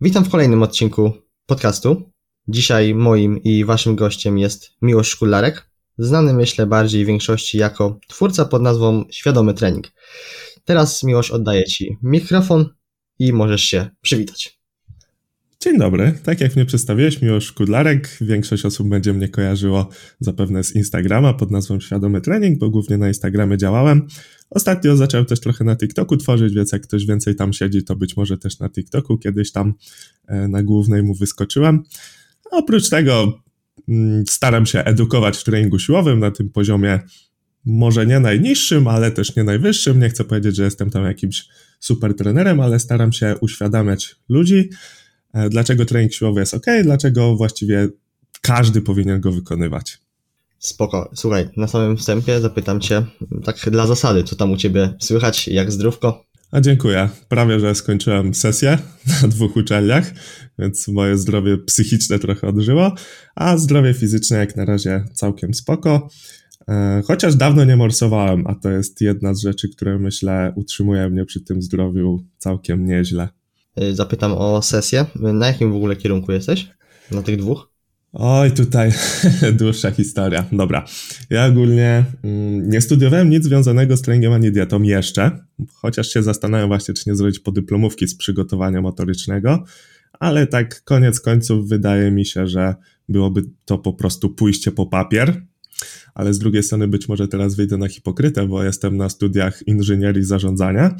Witam 0.00 0.24
w 0.24 0.30
kolejnym 0.30 0.62
odcinku 0.62 1.12
podcastu. 1.46 2.12
Dzisiaj 2.48 2.94
moim 2.94 3.42
i 3.42 3.64
waszym 3.64 3.96
gościem 3.96 4.38
jest 4.38 4.70
Miłosz 4.82 5.08
Szkularek, 5.08 5.70
znany 5.98 6.32
myślę 6.32 6.66
bardziej 6.66 7.04
większości 7.04 7.58
jako 7.58 7.98
twórca 8.08 8.44
pod 8.44 8.62
nazwą 8.62 9.04
Świadomy 9.10 9.54
Trening. 9.54 9.92
Teraz 10.64 11.02
Miłosz 11.02 11.30
oddaję 11.30 11.64
ci 11.64 11.96
mikrofon 12.02 12.68
i 13.18 13.32
możesz 13.32 13.62
się 13.62 13.90
przywitać. 14.00 14.55
Dzień 15.66 15.78
dobry, 15.78 16.12
tak 16.22 16.40
jak 16.40 16.56
mnie 16.56 16.64
przedstawiłeś, 16.64 17.22
Miłosz 17.22 17.52
Kudlarek, 17.52 18.18
większość 18.20 18.64
osób 18.64 18.88
będzie 18.88 19.12
mnie 19.12 19.28
kojarzyło 19.28 19.88
zapewne 20.20 20.64
z 20.64 20.74
Instagrama 20.74 21.34
pod 21.34 21.50
nazwą 21.50 21.80
Świadomy 21.80 22.20
Trening, 22.20 22.58
bo 22.58 22.70
głównie 22.70 22.98
na 22.98 23.08
Instagramie 23.08 23.56
działałem. 23.56 24.06
Ostatnio 24.50 24.96
zacząłem 24.96 25.26
też 25.26 25.40
trochę 25.40 25.64
na 25.64 25.76
TikToku 25.76 26.16
tworzyć, 26.16 26.54
więc 26.54 26.72
jak 26.72 26.82
ktoś 26.82 27.06
więcej 27.06 27.34
tam 27.34 27.52
siedzi, 27.52 27.84
to 27.84 27.96
być 27.96 28.16
może 28.16 28.38
też 28.38 28.58
na 28.58 28.68
TikToku 28.68 29.18
kiedyś 29.18 29.52
tam 29.52 29.74
e, 30.26 30.48
na 30.48 30.62
głównej 30.62 31.02
mu 31.02 31.14
wyskoczyłem. 31.14 31.82
oprócz 32.50 32.88
tego 32.88 33.42
mm, 33.88 34.24
staram 34.28 34.66
się 34.66 34.78
edukować 34.78 35.36
w 35.36 35.44
treningu 35.44 35.78
siłowym 35.78 36.20
na 36.20 36.30
tym 36.30 36.50
poziomie 36.50 37.00
może 37.64 38.06
nie 38.06 38.20
najniższym, 38.20 38.88
ale 38.88 39.10
też 39.10 39.36
nie 39.36 39.44
najwyższym. 39.44 40.00
Nie 40.00 40.08
chcę 40.08 40.24
powiedzieć, 40.24 40.56
że 40.56 40.64
jestem 40.64 40.90
tam 40.90 41.04
jakimś 41.04 41.48
super 41.80 42.14
trenerem, 42.16 42.60
ale 42.60 42.78
staram 42.78 43.12
się 43.12 43.34
uświadamiać 43.40 44.16
ludzi, 44.28 44.70
dlaczego 45.50 45.84
trening 45.84 46.12
siłowy 46.12 46.40
jest 46.40 46.54
ok, 46.54 46.66
dlaczego 46.82 47.36
właściwie 47.36 47.88
każdy 48.42 48.82
powinien 48.82 49.20
go 49.20 49.32
wykonywać. 49.32 49.98
Spoko. 50.58 51.10
Słuchaj, 51.14 51.48
na 51.56 51.66
samym 51.66 51.96
wstępie 51.96 52.40
zapytam 52.40 52.80
Cię, 52.80 53.06
tak 53.44 53.56
dla 53.70 53.86
zasady, 53.86 54.24
co 54.24 54.36
tam 54.36 54.52
u 54.52 54.56
Ciebie 54.56 54.94
słychać, 55.00 55.48
jak 55.48 55.72
zdrówko? 55.72 56.24
A 56.50 56.60
dziękuję. 56.60 57.08
Prawie, 57.28 57.60
że 57.60 57.74
skończyłem 57.74 58.34
sesję 58.34 58.78
na 59.22 59.28
dwóch 59.28 59.56
uczelniach, 59.56 60.12
więc 60.58 60.88
moje 60.88 61.18
zdrowie 61.18 61.58
psychiczne 61.58 62.18
trochę 62.18 62.48
odżyło, 62.48 62.94
a 63.34 63.56
zdrowie 63.56 63.94
fizyczne 63.94 64.36
jak 64.36 64.56
na 64.56 64.64
razie 64.64 65.04
całkiem 65.12 65.54
spoko. 65.54 66.08
E, 66.68 67.02
chociaż 67.06 67.36
dawno 67.36 67.64
nie 67.64 67.76
morsowałem, 67.76 68.46
a 68.46 68.54
to 68.54 68.70
jest 68.70 69.00
jedna 69.00 69.34
z 69.34 69.40
rzeczy, 69.40 69.68
które 69.68 69.98
myślę 69.98 70.52
utrzymuje 70.56 71.10
mnie 71.10 71.24
przy 71.24 71.40
tym 71.40 71.62
zdrowiu 71.62 72.24
całkiem 72.38 72.86
nieźle. 72.86 73.28
E, 73.76 73.94
zapytam 73.94 74.32
o 74.32 74.62
sesję. 74.62 75.06
Na 75.16 75.46
jakim 75.46 75.72
w 75.72 75.76
ogóle 75.76 75.96
kierunku 75.96 76.32
jesteś? 76.32 76.70
Na 77.10 77.22
tych 77.22 77.36
dwóch? 77.36 77.76
Oj, 78.12 78.50
tutaj 78.50 78.92
dłuższa 79.58 79.90
historia. 79.90 80.44
Dobra. 80.52 80.84
Ja 81.30 81.46
ogólnie 81.46 82.04
mm, 82.24 82.70
nie 82.70 82.80
studiowałem 82.80 83.30
nic 83.30 83.44
związanego 83.44 83.96
z 83.96 84.02
treningiem 84.02 84.32
ani 84.32 84.52
dietą 84.52 84.82
jeszcze, 84.82 85.38
chociaż 85.74 86.08
się 86.08 86.22
zastanawiam 86.22 86.68
właśnie, 86.68 86.94
czy 86.94 87.10
nie 87.10 87.16
zrobić 87.16 87.38
podyplomówki 87.38 88.08
z 88.08 88.16
przygotowania 88.16 88.80
motorycznego, 88.82 89.64
ale 90.20 90.46
tak 90.46 90.84
koniec 90.84 91.20
końców 91.20 91.68
wydaje 91.68 92.10
mi 92.10 92.26
się, 92.26 92.46
że 92.46 92.74
byłoby 93.08 93.42
to 93.64 93.78
po 93.78 93.92
prostu 93.92 94.30
pójście 94.30 94.72
po 94.72 94.86
papier, 94.86 95.42
ale 96.14 96.34
z 96.34 96.38
drugiej 96.38 96.62
strony 96.62 96.88
być 96.88 97.08
może 97.08 97.28
teraz 97.28 97.54
wyjdę 97.54 97.76
na 97.76 97.88
hipokrytę, 97.88 98.46
bo 98.48 98.64
jestem 98.64 98.96
na 98.96 99.08
studiach 99.08 99.66
inżynierii 99.66 100.24
zarządzania, 100.24 100.96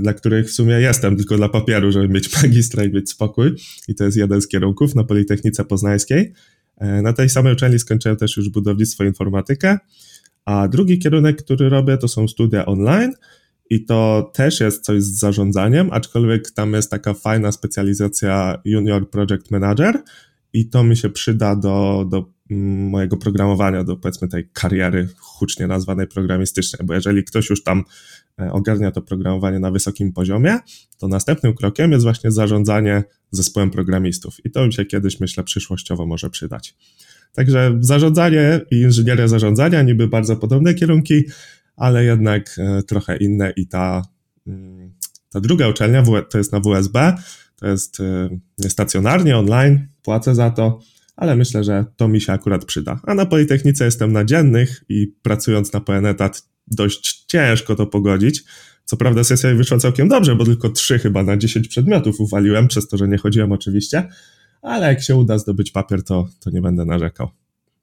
dla 0.00 0.14
których 0.14 0.46
w 0.46 0.52
sumie 0.52 0.74
jestem 0.74 1.16
tylko 1.16 1.36
dla 1.36 1.48
papieru, 1.48 1.92
żeby 1.92 2.08
mieć 2.08 2.32
magistra 2.42 2.84
i 2.84 2.92
mieć 2.92 3.10
spokój. 3.10 3.54
I 3.88 3.94
to 3.94 4.04
jest 4.04 4.16
jeden 4.16 4.40
z 4.40 4.48
kierunków 4.48 4.94
na 4.94 5.04
Politechnice 5.04 5.64
Poznańskiej. 5.64 6.32
E, 6.76 7.02
na 7.02 7.12
tej 7.12 7.28
samej 7.28 7.52
uczelni 7.52 7.78
skończyłem 7.78 8.16
też 8.16 8.36
już 8.36 8.48
budownictwo 8.48 9.04
informatykę, 9.04 9.78
a 10.44 10.68
drugi 10.68 10.98
kierunek, 10.98 11.42
który 11.42 11.68
robię, 11.68 11.98
to 11.98 12.08
są 12.08 12.28
studia 12.28 12.66
online. 12.66 13.12
I 13.70 13.84
to 13.84 14.30
też 14.34 14.60
jest 14.60 14.84
coś 14.84 15.02
z 15.02 15.18
zarządzaniem, 15.18 15.88
aczkolwiek 15.92 16.50
tam 16.50 16.72
jest 16.72 16.90
taka 16.90 17.14
fajna 17.14 17.52
specjalizacja 17.52 18.60
Junior 18.64 19.10
Project 19.10 19.50
Manager 19.50 20.02
i 20.52 20.68
to 20.68 20.84
mi 20.84 20.96
się 20.96 21.10
przyda 21.10 21.56
do, 21.56 22.06
do 22.10 22.32
mojego 22.90 23.16
programowania, 23.16 23.84
do 23.84 23.96
powiedzmy 23.96 24.28
tej 24.28 24.48
kariery 24.52 25.08
hucznie 25.18 25.66
nazwanej 25.66 26.06
programistycznej, 26.06 26.86
bo 26.86 26.94
jeżeli 26.94 27.24
ktoś 27.24 27.50
już 27.50 27.62
tam 27.62 27.78
e, 27.78 27.84
ogarnia 28.52 28.90
to 28.90 29.02
programowanie 29.02 29.58
na 29.58 29.70
wysokim 29.70 30.12
poziomie, 30.12 30.58
to 30.98 31.08
następnym 31.08 31.54
krokiem 31.54 31.92
jest 31.92 32.04
właśnie 32.04 32.30
zarządzanie 32.30 33.04
zespołem 33.30 33.70
programistów 33.70 34.36
i 34.44 34.50
to 34.50 34.66
mi 34.66 34.72
się 34.72 34.84
kiedyś, 34.84 35.20
myślę, 35.20 35.44
przyszłościowo 35.44 36.06
może 36.06 36.30
przydać. 36.30 36.76
Także 37.32 37.78
zarządzanie 37.80 38.60
i 38.70 38.80
inżynieria 38.80 39.28
zarządzania, 39.28 39.82
niby 39.82 40.08
bardzo 40.08 40.36
podobne 40.36 40.74
kierunki, 40.74 41.24
ale 41.76 42.04
jednak 42.04 42.56
e, 42.58 42.82
trochę 42.82 43.16
inne 43.16 43.52
i 43.56 43.66
ta, 43.66 44.02
mm, 44.46 44.92
ta 45.30 45.40
druga 45.40 45.68
uczelnia 45.68 46.04
to 46.30 46.38
jest 46.38 46.52
na 46.52 46.60
WSB, 46.60 47.14
to 47.56 47.66
jest 47.66 48.00
e, 48.00 48.38
niestacjonarnie, 48.58 49.36
online, 49.36 49.86
płacę 50.02 50.34
za 50.34 50.50
to, 50.50 50.80
ale 51.16 51.36
myślę, 51.36 51.64
że 51.64 51.84
to 51.96 52.08
mi 52.08 52.20
się 52.20 52.32
akurat 52.32 52.64
przyda. 52.64 53.00
A 53.02 53.14
na 53.14 53.26
Politechnice 53.26 53.84
jestem 53.84 54.12
na 54.12 54.24
dziennych 54.24 54.84
i 54.88 55.06
pracując 55.22 55.72
na 55.72 55.80
pełen 55.80 56.06
etat 56.06 56.42
dość 56.68 57.24
ciężko 57.26 57.76
to 57.76 57.86
pogodzić. 57.86 58.44
Co 58.84 58.96
prawda 58.96 59.24
sesja 59.24 59.54
wyszła 59.54 59.78
całkiem 59.78 60.08
dobrze, 60.08 60.36
bo 60.36 60.44
tylko 60.44 60.68
trzy 60.68 60.98
chyba 60.98 61.22
na 61.22 61.36
10 61.36 61.68
przedmiotów 61.68 62.20
uwaliłem, 62.20 62.68
przez 62.68 62.88
to, 62.88 62.96
że 62.96 63.08
nie 63.08 63.18
chodziłem 63.18 63.52
oczywiście, 63.52 64.08
ale 64.62 64.86
jak 64.86 65.02
się 65.02 65.16
uda 65.16 65.38
zdobyć 65.38 65.70
papier, 65.70 66.02
to, 66.04 66.28
to 66.40 66.50
nie 66.50 66.60
będę 66.60 66.84
narzekał. 66.84 67.28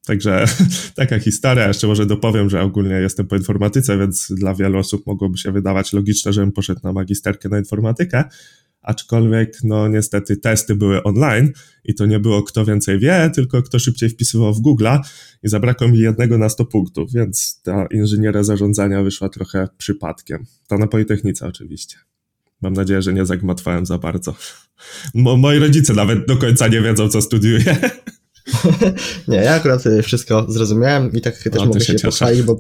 Także 0.05 0.45
taka 0.95 1.19
historia. 1.19 1.67
Jeszcze 1.67 1.87
może 1.87 2.05
dopowiem, 2.05 2.49
że 2.49 2.61
ogólnie 2.61 2.95
jestem 2.95 3.27
po 3.27 3.35
informatyce, 3.35 3.97
więc 3.97 4.31
dla 4.31 4.55
wielu 4.55 4.79
osób 4.79 5.07
mogłoby 5.07 5.37
się 5.37 5.51
wydawać 5.51 5.93
logiczne, 5.93 6.33
żebym 6.33 6.51
poszedł 6.51 6.81
na 6.83 6.93
magisterkę 6.93 7.49
na 7.49 7.59
informatykę, 7.59 8.23
aczkolwiek 8.83 9.57
no 9.63 9.87
niestety 9.87 10.37
testy 10.37 10.75
były 10.75 11.03
online 11.03 11.51
i 11.83 11.95
to 11.95 12.05
nie 12.05 12.19
było 12.19 12.43
kto 12.43 12.65
więcej 12.65 12.99
wie, 12.99 13.31
tylko 13.35 13.63
kto 13.63 13.79
szybciej 13.79 14.09
wpisywał 14.09 14.53
w 14.53 14.61
Google'a 14.61 14.99
i 15.43 15.49
zabrakło 15.49 15.87
mi 15.87 15.99
jednego 15.99 16.37
na 16.37 16.49
100 16.49 16.65
punktów, 16.65 17.13
więc 17.13 17.61
ta 17.63 17.85
inżynieria 17.85 18.43
zarządzania 18.43 19.03
wyszła 19.03 19.29
trochę 19.29 19.67
przypadkiem. 19.77 20.45
To 20.67 20.77
na 20.77 20.87
Politechnice 20.87 21.47
oczywiście. 21.47 21.97
Mam 22.61 22.73
nadzieję, 22.73 23.01
że 23.01 23.13
nie 23.13 23.25
zagmatwałem 23.25 23.85
za 23.85 23.97
bardzo. 23.97 24.35
Mo 25.13 25.37
moi 25.37 25.59
rodzice 25.59 25.93
nawet 25.93 26.27
do 26.27 26.37
końca 26.37 26.67
nie 26.67 26.81
wiedzą, 26.81 27.09
co 27.09 27.21
studiuję. 27.21 27.77
nie, 29.27 29.37
ja 29.37 29.53
akurat 29.55 29.83
wszystko 30.03 30.45
zrozumiałem 30.51 31.11
i 31.11 31.21
tak 31.21 31.37
też 31.37 31.61
o, 31.61 31.65
mogę 31.65 31.79
się, 31.79 31.99
się 31.99 32.07
pochwalić, 32.07 32.41
bo 32.41 32.59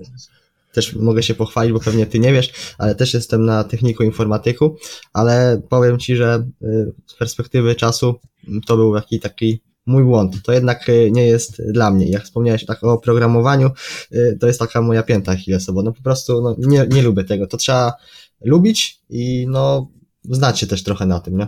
też 0.73 0.95
mogę 0.95 1.23
się 1.23 1.35
pochwalić, 1.35 1.73
bo 1.73 1.79
pewnie 1.79 2.05
ty 2.05 2.19
nie 2.19 2.33
wiesz, 2.33 2.51
ale 2.77 2.95
też 2.95 3.13
jestem 3.13 3.45
na 3.45 3.63
techniku 3.63 4.03
informatyku, 4.03 4.77
ale 5.13 5.61
powiem 5.69 5.99
ci, 5.99 6.15
że 6.15 6.47
y, 6.63 6.93
z 7.07 7.13
perspektywy 7.13 7.75
czasu 7.75 8.19
to 8.65 8.77
był 8.77 8.95
taki 8.95 9.19
taki 9.19 9.61
mój 9.85 10.03
błąd. 10.03 10.43
To 10.43 10.51
jednak 10.51 10.89
y, 10.89 11.11
nie 11.11 11.25
jest 11.25 11.61
dla 11.71 11.91
mnie. 11.91 12.09
Jak 12.09 12.23
wspomniałeś 12.23 12.65
tak 12.65 12.83
o 12.83 12.97
programowaniu, 12.97 13.71
y, 14.11 14.37
to 14.39 14.47
jest 14.47 14.59
taka 14.59 14.81
moja 14.81 15.03
pięta 15.03 15.31
achillesowa. 15.31 15.83
No 15.83 15.93
po 15.93 16.03
prostu 16.03 16.41
no, 16.41 16.55
nie, 16.59 16.87
nie 16.89 17.01
lubię 17.01 17.23
tego. 17.23 17.47
To 17.47 17.57
trzeba 17.57 17.93
lubić 18.41 18.99
i 19.09 19.45
no 19.49 19.91
znać 20.23 20.59
się 20.59 20.67
też 20.67 20.83
trochę 20.83 21.05
na 21.05 21.19
tym, 21.19 21.37
nie? 21.37 21.47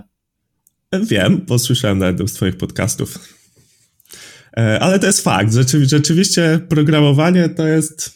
Wiem, 1.03 1.41
posłyszałem 1.41 1.99
na 1.99 2.07
jednym 2.07 2.27
z 2.27 2.33
twoich 2.33 2.57
podcastów. 2.57 3.19
E, 4.57 4.79
ale 4.79 4.99
to 4.99 5.05
jest 5.05 5.21
fakt. 5.21 5.53
Rzeczywiście 5.81 6.59
programowanie 6.69 7.49
to 7.49 7.67
jest 7.67 8.11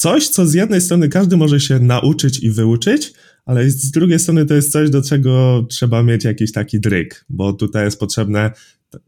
coś, 0.00 0.28
co 0.28 0.46
z 0.46 0.54
jednej 0.54 0.80
strony 0.80 1.08
każdy 1.08 1.36
może 1.36 1.60
się 1.60 1.78
nauczyć 1.78 2.42
i 2.42 2.50
wyuczyć, 2.50 3.12
ale 3.46 3.70
z 3.70 3.90
drugiej 3.90 4.18
strony 4.18 4.46
to 4.46 4.54
jest 4.54 4.72
coś, 4.72 4.90
do 4.90 5.02
czego 5.02 5.66
trzeba 5.68 6.02
mieć 6.02 6.24
jakiś 6.24 6.52
taki 6.52 6.80
dryk, 6.80 7.24
bo 7.28 7.52
tutaj 7.52 7.84
jest 7.84 8.00
potrzebne 8.00 8.50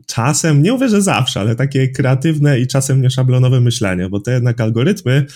czasem, 0.06 0.62
nie 0.62 0.72
mówię, 0.72 0.88
że 0.88 1.02
zawsze, 1.02 1.40
ale 1.40 1.56
takie 1.56 1.88
kreatywne 1.88 2.60
i 2.60 2.66
czasem 2.66 3.02
nieszablonowe 3.02 3.60
myślenie, 3.60 4.08
bo 4.08 4.20
te 4.20 4.32
jednak 4.32 4.60
algorytmy, 4.60 5.26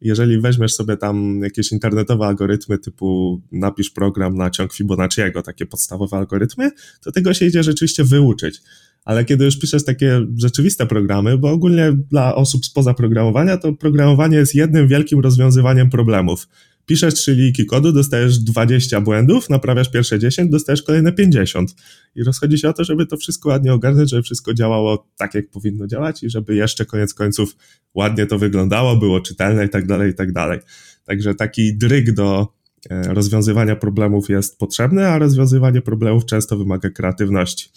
jeżeli 0.00 0.40
weźmiesz 0.40 0.74
sobie 0.74 0.96
tam 0.96 1.40
jakieś 1.42 1.72
internetowe 1.72 2.26
algorytmy 2.26 2.78
typu 2.78 3.40
napisz 3.52 3.90
program 3.90 4.34
na 4.34 4.50
ciąg 4.50 4.72
Fibonacciego, 4.72 5.42
takie 5.42 5.66
podstawowe 5.66 6.16
algorytmy, 6.16 6.70
to 7.00 7.12
tego 7.12 7.34
się 7.34 7.46
idzie 7.46 7.62
rzeczywiście 7.62 8.04
wyuczyć 8.04 8.62
ale 9.04 9.24
kiedy 9.24 9.44
już 9.44 9.58
piszesz 9.58 9.84
takie 9.84 10.26
rzeczywiste 10.36 10.86
programy, 10.86 11.38
bo 11.38 11.50
ogólnie 11.50 11.92
dla 12.10 12.34
osób 12.34 12.66
spoza 12.66 12.94
programowania, 12.94 13.56
to 13.56 13.72
programowanie 13.72 14.36
jest 14.36 14.54
jednym 14.54 14.88
wielkim 14.88 15.20
rozwiązywaniem 15.20 15.90
problemów. 15.90 16.48
Piszesz 16.86 17.14
trzy 17.14 17.34
linijki 17.34 17.66
kodu, 17.66 17.92
dostajesz 17.92 18.38
20 18.38 19.00
błędów, 19.00 19.50
naprawiasz 19.50 19.90
pierwsze 19.90 20.18
10, 20.18 20.50
dostajesz 20.50 20.82
kolejne 20.82 21.12
50. 21.12 21.74
I 22.14 22.24
rozchodzi 22.24 22.58
się 22.58 22.68
o 22.68 22.72
to, 22.72 22.84
żeby 22.84 23.06
to 23.06 23.16
wszystko 23.16 23.48
ładnie 23.48 23.72
ogarnąć, 23.72 24.10
żeby 24.10 24.22
wszystko 24.22 24.54
działało 24.54 25.08
tak, 25.16 25.34
jak 25.34 25.50
powinno 25.50 25.86
działać 25.86 26.22
i 26.22 26.30
żeby 26.30 26.54
jeszcze 26.54 26.86
koniec 26.86 27.14
końców 27.14 27.56
ładnie 27.94 28.26
to 28.26 28.38
wyglądało, 28.38 28.96
było 28.96 29.20
czytelne 29.20 29.64
i 29.64 29.68
tak 29.68 29.86
dalej, 29.86 30.10
i 30.10 30.14
tak 30.14 30.32
dalej. 30.32 30.60
Także 31.04 31.34
taki 31.34 31.76
dryg 31.76 32.14
do 32.14 32.48
e, 32.90 33.14
rozwiązywania 33.14 33.76
problemów 33.76 34.28
jest 34.28 34.58
potrzebny, 34.58 35.06
a 35.08 35.18
rozwiązywanie 35.18 35.82
problemów 35.82 36.24
często 36.24 36.56
wymaga 36.56 36.90
kreatywności. 36.90 37.70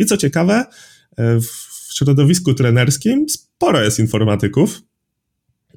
I 0.00 0.06
co 0.06 0.16
ciekawe, 0.16 0.64
e, 1.16 1.40
w 1.40 1.94
środowisku 1.94 2.54
trenerskim 2.54 3.28
sporo 3.28 3.82
jest 3.82 3.98
informatyków. 3.98 4.82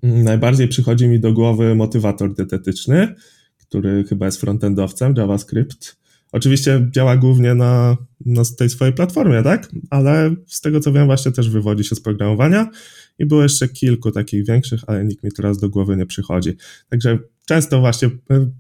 Najbardziej 0.04 0.68
przychodzi 0.68 1.08
mi 1.08 1.20
do 1.20 1.34
głowy 1.34 1.76
motywator 1.76 2.34
dietetyczny, 2.34 3.16
który 3.58 4.04
chyba 4.04 4.26
jest 4.26 4.42
frontendowcem, 4.42 5.14
JavaScript, 5.18 5.98
Oczywiście 6.34 6.88
działa 6.92 7.18
głównie 7.18 7.56
na, 7.56 7.98
na 8.26 8.44
tej 8.58 8.70
swojej 8.70 8.94
platformie, 8.94 9.44
tak? 9.44 9.72
Ale 9.90 10.36
z 10.48 10.62
tego 10.62 10.80
co 10.80 10.92
wiem, 10.92 11.06
właśnie 11.06 11.32
też 11.32 11.50
wywodzi 11.50 11.84
się 11.84 11.96
z 11.96 12.02
programowania 12.02 12.70
i 13.20 13.26
było 13.26 13.44
jeszcze 13.44 13.68
kilku 13.68 14.12
takich 14.12 14.46
większych, 14.46 14.82
ale 14.88 15.06
nikt 15.06 15.24
mi 15.24 15.32
teraz 15.32 15.60
do 15.60 15.70
głowy 15.70 15.98
nie 15.98 16.06
przychodzi. 16.06 16.58
Także 16.90 17.20
często 17.46 17.80
właśnie, 17.80 18.10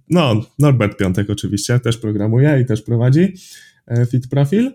no, 0.09 0.45
Norbert 0.59 0.97
Piątek 0.97 1.29
oczywiście 1.29 1.79
też 1.79 1.97
programuje 1.97 2.59
i 2.61 2.65
też 2.65 2.81
prowadzi 2.81 3.33
e, 3.87 4.05
Fit 4.05 4.27
Profil. 4.27 4.71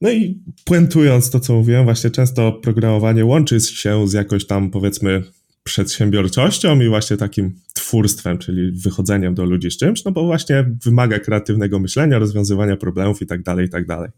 No 0.00 0.10
i 0.10 0.42
puentując 0.64 1.30
to, 1.30 1.40
co 1.40 1.54
mówiłem, 1.54 1.84
właśnie 1.84 2.10
często 2.10 2.52
programowanie 2.52 3.24
łączy 3.24 3.60
się 3.60 4.08
z 4.08 4.12
jakoś 4.12 4.46
tam, 4.46 4.70
powiedzmy, 4.70 5.22
przedsiębiorczością 5.62 6.80
i 6.80 6.88
właśnie 6.88 7.16
takim 7.16 7.54
twórstwem, 7.74 8.38
czyli 8.38 8.72
wychodzeniem 8.72 9.34
do 9.34 9.44
ludzi 9.44 9.70
z 9.70 9.76
czymś, 9.76 10.04
no 10.04 10.12
bo 10.12 10.24
właśnie 10.24 10.70
wymaga 10.84 11.18
kreatywnego 11.18 11.78
myślenia, 11.78 12.18
rozwiązywania 12.18 12.76
problemów 12.76 13.22
i 13.22 13.26
tak 13.26 13.42
dalej, 13.42 13.66
i 13.66 13.70
tak 13.70 13.86
dalej. 13.86 14.10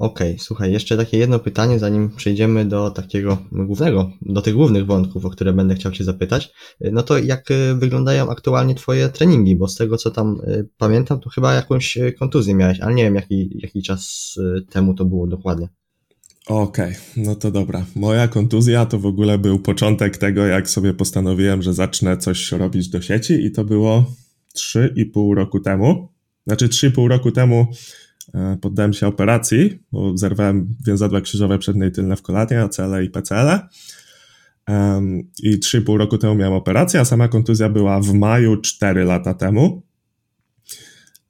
Okej, 0.00 0.30
okay, 0.30 0.38
słuchaj, 0.38 0.72
jeszcze 0.72 0.96
takie 0.96 1.18
jedno 1.18 1.38
pytanie, 1.38 1.78
zanim 1.78 2.10
przejdziemy 2.16 2.64
do 2.64 2.90
takiego 2.90 3.38
głównego, 3.52 4.10
do 4.22 4.42
tych 4.42 4.54
głównych 4.54 4.86
wątków, 4.86 5.24
o 5.24 5.30
które 5.30 5.52
będę 5.52 5.74
chciał 5.74 5.92
Cię 5.92 6.04
zapytać. 6.04 6.52
No 6.80 7.02
to 7.02 7.18
jak 7.18 7.50
y, 7.50 7.74
wyglądają 7.74 8.30
aktualnie 8.30 8.74
Twoje 8.74 9.08
treningi? 9.08 9.56
Bo 9.56 9.68
z 9.68 9.76
tego, 9.76 9.96
co 9.96 10.10
tam 10.10 10.40
y, 10.48 10.68
pamiętam, 10.78 11.20
to 11.20 11.30
chyba 11.30 11.54
jakąś 11.54 11.96
y, 11.96 12.12
kontuzję 12.12 12.54
miałeś, 12.54 12.80
ale 12.80 12.94
nie 12.94 13.04
wiem, 13.04 13.14
jaki, 13.14 13.50
jaki 13.62 13.82
czas 13.82 14.34
temu 14.70 14.94
to 14.94 15.04
było 15.04 15.26
dokładnie. 15.26 15.68
Okej, 16.46 16.90
okay, 16.90 17.24
no 17.24 17.34
to 17.34 17.50
dobra. 17.50 17.86
Moja 17.96 18.28
kontuzja 18.28 18.86
to 18.86 18.98
w 18.98 19.06
ogóle 19.06 19.38
był 19.38 19.58
początek 19.58 20.16
tego, 20.16 20.46
jak 20.46 20.70
sobie 20.70 20.94
postanowiłem, 20.94 21.62
że 21.62 21.74
zacznę 21.74 22.16
coś 22.16 22.52
robić 22.52 22.88
do 22.88 23.02
sieci 23.02 23.44
i 23.44 23.50
to 23.50 23.64
było 23.64 24.04
3,5 24.56 25.34
roku 25.34 25.60
temu. 25.60 26.08
Znaczy 26.46 26.68
3,5 26.68 27.08
roku 27.08 27.32
temu 27.32 27.66
poddałem 28.60 28.92
się 28.92 29.06
operacji, 29.06 29.78
bo 29.92 30.18
zerwałem 30.18 30.76
więzadła 30.86 31.20
krzyżowe 31.20 31.58
przednie 31.58 31.86
i 31.86 31.92
tylne 31.92 32.16
w 32.16 32.22
kolanie, 32.22 32.62
ACL 32.62 33.04
i 33.04 33.10
PCL. 33.10 33.58
Um, 34.68 35.30
I 35.42 35.58
3,5 35.58 35.96
roku 35.96 36.18
temu 36.18 36.34
miałem 36.34 36.54
operację, 36.54 37.00
a 37.00 37.04
sama 37.04 37.28
kontuzja 37.28 37.68
była 37.68 38.00
w 38.00 38.14
maju 38.14 38.56
4 38.56 39.04
lata 39.04 39.34
temu. 39.34 39.82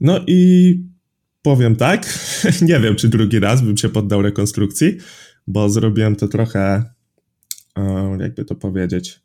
No 0.01 0.21
i 0.27 0.75
powiem 1.43 1.77
tak, 1.77 2.07
nie 2.69 2.81
wiem, 2.81 2.97
czy 2.97 3.09
drugi 3.09 3.41
raz 3.41 3.63
bym 3.63 3.77
się 3.77 3.89
poddał 3.89 4.23
rekonstrukcji, 4.23 4.97
bo 5.47 5.71
zrobiłem 5.71 6.17
to 6.17 6.29
trochę, 6.29 6.85
e, 7.77 8.17
jakby 8.21 8.45
to 8.45 8.55
powiedzieć, 8.55 9.21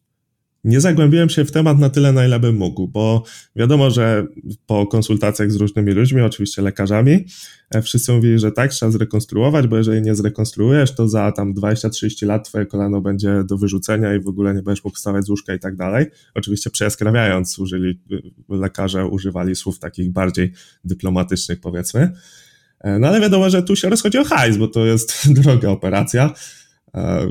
nie 0.65 0.81
zagłębiłem 0.81 1.29
się 1.29 1.45
w 1.45 1.51
temat 1.51 1.79
na 1.79 1.89
tyle, 1.89 2.11
na 2.11 2.25
ile 2.25 2.39
bym 2.39 2.55
mógł, 2.55 2.87
bo 2.87 3.23
wiadomo, 3.55 3.89
że 3.89 4.27
po 4.65 4.87
konsultacjach 4.87 5.51
z 5.51 5.55
różnymi 5.55 5.91
ludźmi, 5.91 6.21
oczywiście 6.21 6.61
lekarzami, 6.61 7.25
e, 7.75 7.81
wszyscy 7.81 8.11
mówili, 8.11 8.39
że 8.39 8.51
tak, 8.51 8.71
trzeba 8.71 8.91
zrekonstruować, 8.91 9.67
bo 9.67 9.77
jeżeli 9.77 10.01
nie 10.01 10.15
zrekonstruujesz, 10.15 10.95
to 10.95 11.07
za 11.07 11.31
tam 11.31 11.53
20-30 11.53 12.25
lat 12.25 12.47
twoje 12.47 12.65
kolano 12.65 13.01
będzie 13.01 13.43
do 13.43 13.57
wyrzucenia 13.57 14.15
i 14.15 14.19
w 14.19 14.27
ogóle 14.27 14.53
nie 14.53 14.61
będziesz 14.61 14.83
mógł 14.83 14.97
wstawać 14.97 15.25
z 15.25 15.29
łóżka 15.29 15.53
i 15.53 15.59
tak 15.59 15.75
dalej. 15.75 16.05
Oczywiście 16.35 16.69
przejaskrawiając, 16.69 17.59
użyli, 17.59 17.99
y, 18.11 18.21
lekarze 18.49 19.05
używali 19.05 19.55
słów 19.55 19.79
takich 19.79 20.11
bardziej 20.11 20.53
dyplomatycznych, 20.83 21.59
powiedzmy. 21.59 22.11
E, 22.79 22.99
no 22.99 23.07
ale 23.07 23.21
wiadomo, 23.21 23.49
że 23.49 23.63
tu 23.63 23.75
się 23.75 23.89
rozchodzi 23.89 24.17
o 24.17 24.23
hajs, 24.23 24.57
bo 24.57 24.67
to 24.67 24.85
jest 24.85 25.13
droga 25.41 25.69
operacja 25.69 26.33
e, 26.95 27.27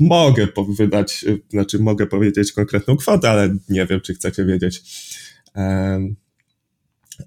mogę 0.00 0.48
wydać, 0.78 1.24
znaczy 1.50 1.78
mogę 1.78 2.06
powiedzieć 2.06 2.52
konkretną 2.52 2.96
kwotę, 2.96 3.30
ale 3.30 3.56
nie 3.68 3.86
wiem, 3.86 4.00
czy 4.00 4.14
chcecie 4.14 4.44
wiedzieć. 4.44 4.82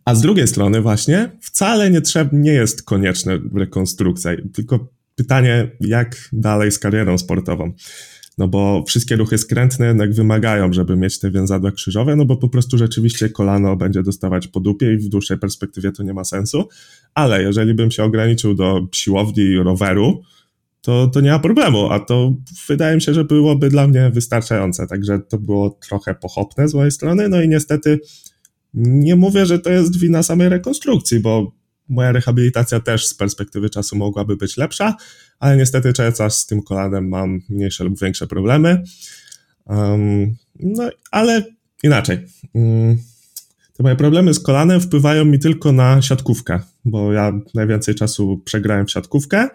A 0.05 0.15
z 0.15 0.21
drugiej 0.21 0.47
strony 0.47 0.81
właśnie 0.81 1.31
wcale 1.41 1.91
nie, 1.91 2.01
trzeba, 2.01 2.29
nie 2.33 2.53
jest 2.53 2.83
konieczna 2.83 3.31
rekonstrukcja, 3.55 4.31
tylko 4.53 4.87
pytanie, 5.15 5.71
jak 5.81 6.29
dalej 6.33 6.71
z 6.71 6.79
karierą 6.79 7.17
sportową. 7.17 7.73
No 8.37 8.47
bo 8.47 8.83
wszystkie 8.87 9.15
ruchy 9.15 9.37
skrętne 9.37 9.87
jednak 9.87 10.13
wymagają, 10.13 10.73
żeby 10.73 10.95
mieć 10.95 11.19
te 11.19 11.31
więzadła 11.31 11.71
krzyżowe, 11.71 12.15
no 12.15 12.25
bo 12.25 12.37
po 12.37 12.49
prostu 12.49 12.77
rzeczywiście 12.77 13.29
kolano 13.29 13.75
będzie 13.75 14.03
dostawać 14.03 14.47
po 14.47 14.59
dupie 14.59 14.93
i 14.93 14.97
w 14.97 15.09
dłuższej 15.09 15.37
perspektywie 15.37 15.91
to 15.91 16.03
nie 16.03 16.13
ma 16.13 16.23
sensu. 16.23 16.69
Ale 17.13 17.43
jeżeli 17.43 17.73
bym 17.73 17.91
się 17.91 18.03
ograniczył 18.03 18.55
do 18.55 18.87
siłowni 18.91 19.43
i 19.43 19.57
roweru, 19.57 20.23
to, 20.87 21.07
to 21.07 21.21
nie 21.21 21.31
ma 21.31 21.39
problemu, 21.39 21.91
a 21.91 21.99
to 21.99 22.33
wydaje 22.67 22.95
mi 22.95 23.01
się, 23.01 23.13
że 23.13 23.23
byłoby 23.23 23.69
dla 23.69 23.87
mnie 23.87 24.11
wystarczające, 24.13 24.87
także 24.87 25.19
to 25.19 25.37
było 25.37 25.69
trochę 25.69 26.15
pochopne 26.15 26.67
z 26.67 26.73
mojej 26.73 26.91
strony, 26.91 27.29
no 27.29 27.41
i 27.41 27.49
niestety 27.49 27.99
nie 28.73 29.15
mówię, 29.15 29.45
że 29.45 29.59
to 29.59 29.69
jest 29.69 29.99
wina 29.99 30.23
samej 30.23 30.49
rekonstrukcji, 30.49 31.19
bo 31.19 31.51
moja 31.89 32.11
rehabilitacja 32.11 32.79
też 32.79 33.07
z 33.07 33.13
perspektywy 33.13 33.69
czasu 33.69 33.95
mogłaby 33.95 34.37
być 34.37 34.57
lepsza, 34.57 34.95
ale 35.39 35.57
niestety 35.57 35.93
cały 35.93 36.13
czas 36.13 36.39
z 36.39 36.45
tym 36.45 36.63
kolanem 36.63 37.09
mam 37.09 37.41
mniejsze 37.49 37.83
lub 37.83 37.99
większe 37.99 38.27
problemy. 38.27 38.83
Um, 39.65 40.35
no, 40.59 40.89
ale 41.11 41.43
inaczej. 41.83 42.17
Um, 42.53 42.97
te 43.73 43.83
moje 43.83 43.95
problemy 43.95 44.33
z 44.33 44.39
kolanem 44.39 44.81
wpływają 44.81 45.25
mi 45.25 45.39
tylko 45.39 45.71
na 45.71 46.01
siatkówkę, 46.01 46.59
bo 46.85 47.13
ja 47.13 47.33
najwięcej 47.53 47.95
czasu 47.95 48.41
przegrałem 48.45 48.85
w 48.85 48.91
siatkówkę 48.91 49.49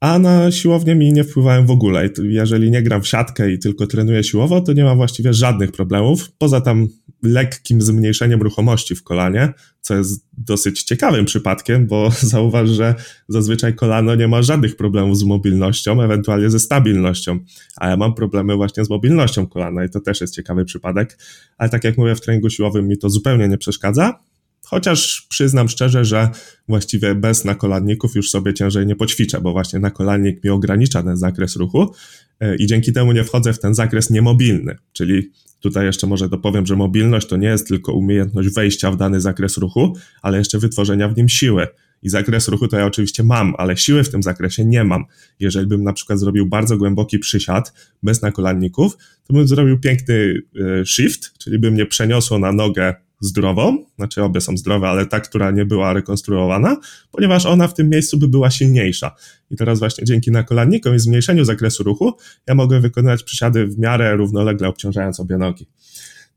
a 0.00 0.18
na 0.18 0.50
siłownię 0.50 0.94
mi 0.94 1.12
nie 1.12 1.24
wpływałem 1.24 1.66
w 1.66 1.70
ogóle. 1.70 2.10
Jeżeli 2.22 2.70
nie 2.70 2.82
gram 2.82 3.02
w 3.02 3.08
siatkę 3.08 3.52
i 3.52 3.58
tylko 3.58 3.86
trenuję 3.86 4.24
siłowo, 4.24 4.60
to 4.60 4.72
nie 4.72 4.84
mam 4.84 4.96
właściwie 4.96 5.34
żadnych 5.34 5.72
problemów, 5.72 6.32
poza 6.38 6.60
tam 6.60 6.88
lekkim 7.22 7.82
zmniejszeniem 7.82 8.42
ruchomości 8.42 8.94
w 8.94 9.02
kolanie, 9.02 9.52
co 9.80 9.94
jest 9.94 10.26
dosyć 10.32 10.82
ciekawym 10.82 11.24
przypadkiem, 11.24 11.86
bo 11.86 12.10
zauważ, 12.32 12.70
że 12.70 12.94
zazwyczaj 13.28 13.74
kolano 13.74 14.14
nie 14.14 14.28
ma 14.28 14.42
żadnych 14.42 14.76
problemów 14.76 15.18
z 15.18 15.24
mobilnością, 15.24 16.02
ewentualnie 16.02 16.50
ze 16.50 16.60
stabilnością, 16.60 17.38
a 17.76 17.88
ja 17.88 17.96
mam 17.96 18.14
problemy 18.14 18.56
właśnie 18.56 18.84
z 18.84 18.90
mobilnością 18.90 19.46
kolana 19.46 19.84
i 19.84 19.90
to 19.90 20.00
też 20.00 20.20
jest 20.20 20.34
ciekawy 20.34 20.64
przypadek, 20.64 21.18
ale 21.58 21.70
tak 21.70 21.84
jak 21.84 21.98
mówię, 21.98 22.14
w 22.14 22.20
treningu 22.20 22.50
siłowym 22.50 22.88
mi 22.88 22.98
to 22.98 23.10
zupełnie 23.10 23.48
nie 23.48 23.58
przeszkadza, 23.58 24.18
Chociaż 24.68 25.26
przyznam 25.28 25.68
szczerze, 25.68 26.04
że 26.04 26.30
właściwie 26.68 27.14
bez 27.14 27.44
nakolanników 27.44 28.14
już 28.14 28.30
sobie 28.30 28.54
ciężej 28.54 28.86
nie 28.86 28.96
poćwiczę, 28.96 29.40
bo 29.40 29.52
właśnie 29.52 29.78
nakolannik 29.78 30.44
mi 30.44 30.50
ogranicza 30.50 31.02
ten 31.02 31.16
zakres 31.16 31.56
ruchu 31.56 31.94
e, 32.40 32.56
i 32.56 32.66
dzięki 32.66 32.92
temu 32.92 33.12
nie 33.12 33.24
wchodzę 33.24 33.52
w 33.52 33.58
ten 33.58 33.74
zakres 33.74 34.10
niemobilny. 34.10 34.76
Czyli 34.92 35.30
tutaj 35.60 35.86
jeszcze 35.86 36.06
może 36.06 36.28
dopowiem, 36.28 36.66
że 36.66 36.76
mobilność 36.76 37.26
to 37.26 37.36
nie 37.36 37.48
jest 37.48 37.68
tylko 37.68 37.92
umiejętność 37.92 38.48
wejścia 38.48 38.90
w 38.90 38.96
dany 38.96 39.20
zakres 39.20 39.56
ruchu, 39.56 39.96
ale 40.22 40.38
jeszcze 40.38 40.58
wytworzenia 40.58 41.08
w 41.08 41.16
nim 41.16 41.28
siły. 41.28 41.66
I 42.02 42.08
zakres 42.08 42.48
ruchu 42.48 42.68
to 42.68 42.78
ja 42.78 42.86
oczywiście 42.86 43.22
mam, 43.22 43.54
ale 43.58 43.76
siły 43.76 44.04
w 44.04 44.08
tym 44.08 44.22
zakresie 44.22 44.64
nie 44.64 44.84
mam. 44.84 45.04
Jeżeli 45.40 45.66
bym 45.66 45.82
na 45.82 45.92
przykład 45.92 46.18
zrobił 46.18 46.46
bardzo 46.46 46.76
głęboki 46.76 47.18
przysiad 47.18 47.72
bez 48.02 48.22
nakolanników, 48.22 48.96
to 49.26 49.34
bym 49.34 49.48
zrobił 49.48 49.80
piękny 49.80 50.42
e, 50.80 50.86
shift, 50.86 51.38
czyli 51.38 51.58
by 51.58 51.70
mnie 51.70 51.86
przeniosło 51.86 52.38
na 52.38 52.52
nogę 52.52 52.94
zdrową, 53.20 53.84
znaczy 53.96 54.22
obie 54.22 54.40
są 54.40 54.56
zdrowe, 54.56 54.88
ale 54.88 55.06
ta, 55.06 55.20
która 55.20 55.50
nie 55.50 55.64
była 55.64 55.92
rekonstruowana, 55.92 56.76
ponieważ 57.10 57.46
ona 57.46 57.68
w 57.68 57.74
tym 57.74 57.90
miejscu 57.90 58.18
by 58.18 58.28
była 58.28 58.50
silniejsza. 58.50 59.14
I 59.50 59.56
teraz 59.56 59.78
właśnie 59.78 60.04
dzięki 60.04 60.30
nakolannikom 60.30 60.94
i 60.94 60.98
zmniejszeniu 60.98 61.44
zakresu 61.44 61.82
ruchu 61.82 62.12
ja 62.46 62.54
mogę 62.54 62.80
wykonywać 62.80 63.22
przysiady 63.22 63.66
w 63.66 63.78
miarę 63.78 64.16
równolegle 64.16 64.68
obciążając 64.68 65.20
obie 65.20 65.38
nogi. 65.38 65.66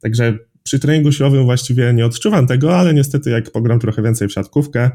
Także 0.02 0.38
przy 0.64 0.80
treningu 0.80 1.12
siłowym 1.12 1.44
właściwie 1.44 1.94
nie 1.94 2.06
odczuwam 2.06 2.48
tego, 2.48 2.78
ale 2.78 2.94
niestety 2.94 3.30
jak 3.30 3.52
pogram 3.52 3.80
trochę 3.80 4.02
więcej 4.02 4.28
w 4.28 4.34
siatkówkę, 4.34 4.92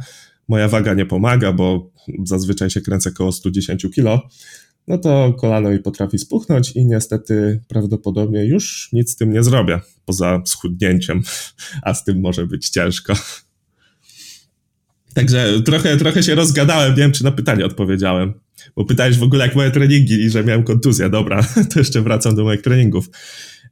moja 0.49 0.69
waga 0.69 0.95
nie 0.95 1.07
pomaga, 1.07 1.53
bo 1.53 1.91
zazwyczaj 2.25 2.71
się 2.71 2.81
kręcę 2.81 3.11
około 3.11 3.33
110 3.33 3.87
kg, 3.95 4.29
no 4.89 4.99
to 4.99 5.33
kolano 5.33 5.71
mi 5.71 5.79
potrafi 5.79 6.19
spuchnąć 6.19 6.73
i 6.73 6.87
niestety 6.87 7.61
prawdopodobnie 7.69 8.45
już 8.45 8.89
nic 8.93 9.13
z 9.13 9.17
tym 9.17 9.33
nie 9.33 9.43
zrobię, 9.43 9.81
poza 10.05 10.43
schudnięciem, 10.45 11.23
a 11.83 11.95
z 11.95 12.05
tym 12.05 12.21
może 12.21 12.47
być 12.47 12.69
ciężko. 12.69 13.15
Także 15.15 15.63
trochę, 15.65 15.97
trochę 15.97 16.23
się 16.23 16.35
rozgadałem, 16.35 16.91
nie 16.91 17.03
wiem 17.03 17.13
czy 17.13 17.25
na 17.25 17.33
pytanie 17.33 17.67
odpowiedziałem, 17.67 18.35
bo 18.77 18.85
pytałeś 18.85 19.19
w 19.19 19.23
ogóle 19.23 19.47
jak 19.47 19.57
moje 19.57 19.71
treningi 19.71 20.15
i 20.15 20.31
że 20.31 20.45
miałem 20.45 20.63
kontuzję. 20.63 21.11
Dobra, 21.11 21.43
to 21.73 21.79
jeszcze 21.79 22.03
wracam 22.03 22.35
do 22.35 22.45
moich 22.45 22.63
treningów. 22.63 23.11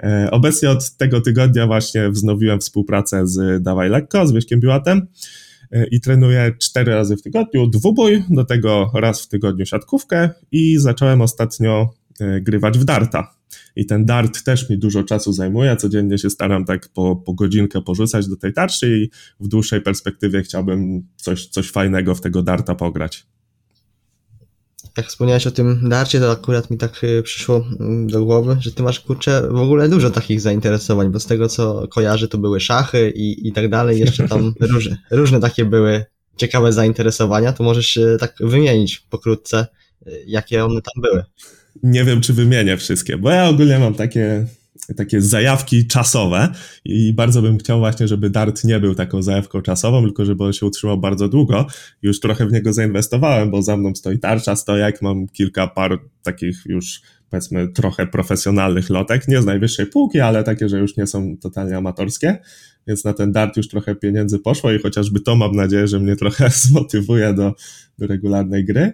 E, 0.02 0.28
obecnie 0.30 0.70
od 0.70 0.96
tego 0.96 1.20
tygodnia 1.20 1.66
właśnie 1.66 2.10
wznowiłem 2.10 2.60
współpracę 2.60 3.26
z 3.26 3.62
Dawaj 3.62 3.90
Lekko, 3.90 4.26
z 4.26 4.32
Wieszkiem 4.32 4.60
Biłatem 4.60 5.06
i 5.90 6.00
trenuję 6.00 6.52
cztery 6.60 6.94
razy 6.94 7.16
w 7.16 7.22
tygodniu 7.22 7.66
dwubój, 7.66 8.24
do 8.30 8.44
tego 8.44 8.90
raz 8.94 9.22
w 9.22 9.28
tygodniu 9.28 9.66
siatkówkę 9.66 10.30
i 10.52 10.78
zacząłem 10.78 11.20
ostatnio 11.20 11.90
e, 12.20 12.40
grywać 12.40 12.78
w 12.78 12.84
darta. 12.84 13.34
I 13.76 13.86
ten 13.86 14.04
dart 14.04 14.44
też 14.44 14.70
mi 14.70 14.78
dużo 14.78 15.04
czasu 15.04 15.32
zajmuje. 15.32 15.76
Codziennie 15.76 16.18
się 16.18 16.30
staram 16.30 16.64
tak 16.64 16.88
po, 16.88 17.16
po 17.16 17.34
godzinkę 17.34 17.82
porzucać 17.82 18.28
do 18.28 18.36
tej 18.36 18.52
tarczy 18.52 18.98
i 18.98 19.10
w 19.44 19.48
dłuższej 19.48 19.80
perspektywie 19.80 20.42
chciałbym 20.42 21.06
coś, 21.16 21.46
coś 21.46 21.70
fajnego 21.70 22.14
w 22.14 22.20
tego 22.20 22.42
darta 22.42 22.74
pograć. 22.74 23.26
Jak 24.96 25.06
wspomniałeś 25.06 25.46
o 25.46 25.50
tym 25.50 25.88
darcie, 25.88 26.20
to 26.20 26.30
akurat 26.30 26.70
mi 26.70 26.78
tak 26.78 27.04
y, 27.04 27.22
przyszło 27.22 27.66
mm, 27.80 28.06
do 28.06 28.24
głowy, 28.24 28.56
że 28.60 28.72
ty 28.72 28.82
masz 28.82 29.00
kurczę 29.00 29.48
w 29.50 29.58
ogóle 29.58 29.88
dużo 29.88 30.10
takich 30.10 30.40
zainteresowań, 30.40 31.10
bo 31.12 31.20
z 31.20 31.26
tego 31.26 31.48
co 31.48 31.88
kojarzę 31.88 32.28
to 32.28 32.38
były 32.38 32.60
szachy 32.60 33.10
i, 33.10 33.48
i 33.48 33.52
tak 33.52 33.68
dalej, 33.68 34.00
jeszcze 34.00 34.28
tam 34.28 34.54
różne, 34.60 34.96
różne 35.10 35.40
takie 35.40 35.64
były 35.64 36.04
ciekawe 36.36 36.72
zainteresowania, 36.72 37.52
to 37.52 37.64
możesz 37.64 37.98
tak 38.20 38.34
wymienić 38.40 38.98
pokrótce, 38.98 39.66
y, 40.06 40.24
jakie 40.26 40.64
one 40.64 40.80
tam 40.82 41.02
były. 41.02 41.24
Nie 41.82 42.04
wiem, 42.04 42.20
czy 42.20 42.32
wymienię 42.32 42.76
wszystkie, 42.76 43.16
bo 43.16 43.30
ja 43.30 43.48
ogólnie 43.48 43.78
mam 43.78 43.94
takie 43.94 44.46
takie 44.96 45.20
zajawki 45.20 45.86
czasowe 45.86 46.48
i 46.84 47.12
bardzo 47.12 47.42
bym 47.42 47.58
chciał 47.58 47.78
właśnie, 47.78 48.08
żeby 48.08 48.30
Dart 48.30 48.64
nie 48.64 48.80
był 48.80 48.94
taką 48.94 49.22
zajawką 49.22 49.62
czasową, 49.62 50.02
tylko 50.02 50.24
żeby 50.24 50.44
on 50.44 50.52
się 50.52 50.66
utrzymał 50.66 50.98
bardzo 50.98 51.28
długo. 51.28 51.66
Już 52.02 52.20
trochę 52.20 52.46
w 52.46 52.52
niego 52.52 52.72
zainwestowałem, 52.72 53.50
bo 53.50 53.62
za 53.62 53.76
mną 53.76 53.94
stoi 53.94 54.18
tarcza, 54.18 54.56
stojak, 54.56 55.02
mam 55.02 55.28
kilka 55.28 55.66
par 55.66 55.98
takich 56.22 56.62
już 56.66 57.00
powiedzmy 57.30 57.68
trochę 57.68 58.06
profesjonalnych 58.06 58.90
lotek, 58.90 59.28
nie 59.28 59.42
z 59.42 59.46
najwyższej 59.46 59.86
półki, 59.86 60.20
ale 60.20 60.44
takie, 60.44 60.68
że 60.68 60.78
już 60.78 60.96
nie 60.96 61.06
są 61.06 61.36
totalnie 61.40 61.76
amatorskie, 61.76 62.38
więc 62.86 63.04
na 63.04 63.12
ten 63.12 63.32
Dart 63.32 63.56
już 63.56 63.68
trochę 63.68 63.94
pieniędzy 63.94 64.38
poszło 64.38 64.72
i 64.72 64.78
chociażby 64.78 65.20
to 65.20 65.36
mam 65.36 65.52
nadzieję, 65.52 65.88
że 65.88 66.00
mnie 66.00 66.16
trochę 66.16 66.50
zmotywuje 66.64 67.34
do, 67.34 67.54
do 67.98 68.06
regularnej 68.06 68.64
gry. 68.64 68.92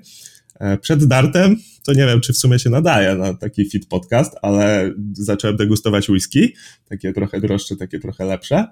E, 0.61 0.79
przed 0.79 1.05
dartem 1.05 1.57
to 1.85 1.93
nie 1.93 2.07
wiem, 2.07 2.21
czy 2.21 2.33
w 2.33 2.37
sumie 2.37 2.59
się 2.59 2.71
nadaje 2.71 3.15
na 3.15 3.35
taki 3.35 3.71
fit 3.71 3.89
podcast, 3.89 4.33
ale 4.43 4.93
zacząłem 5.13 5.57
degustować 5.57 6.09
whisky, 6.09 6.55
takie 6.89 7.13
trochę 7.13 7.41
droższe, 7.41 7.77
takie 7.77 7.99
trochę 7.99 8.25
lepsze. 8.25 8.67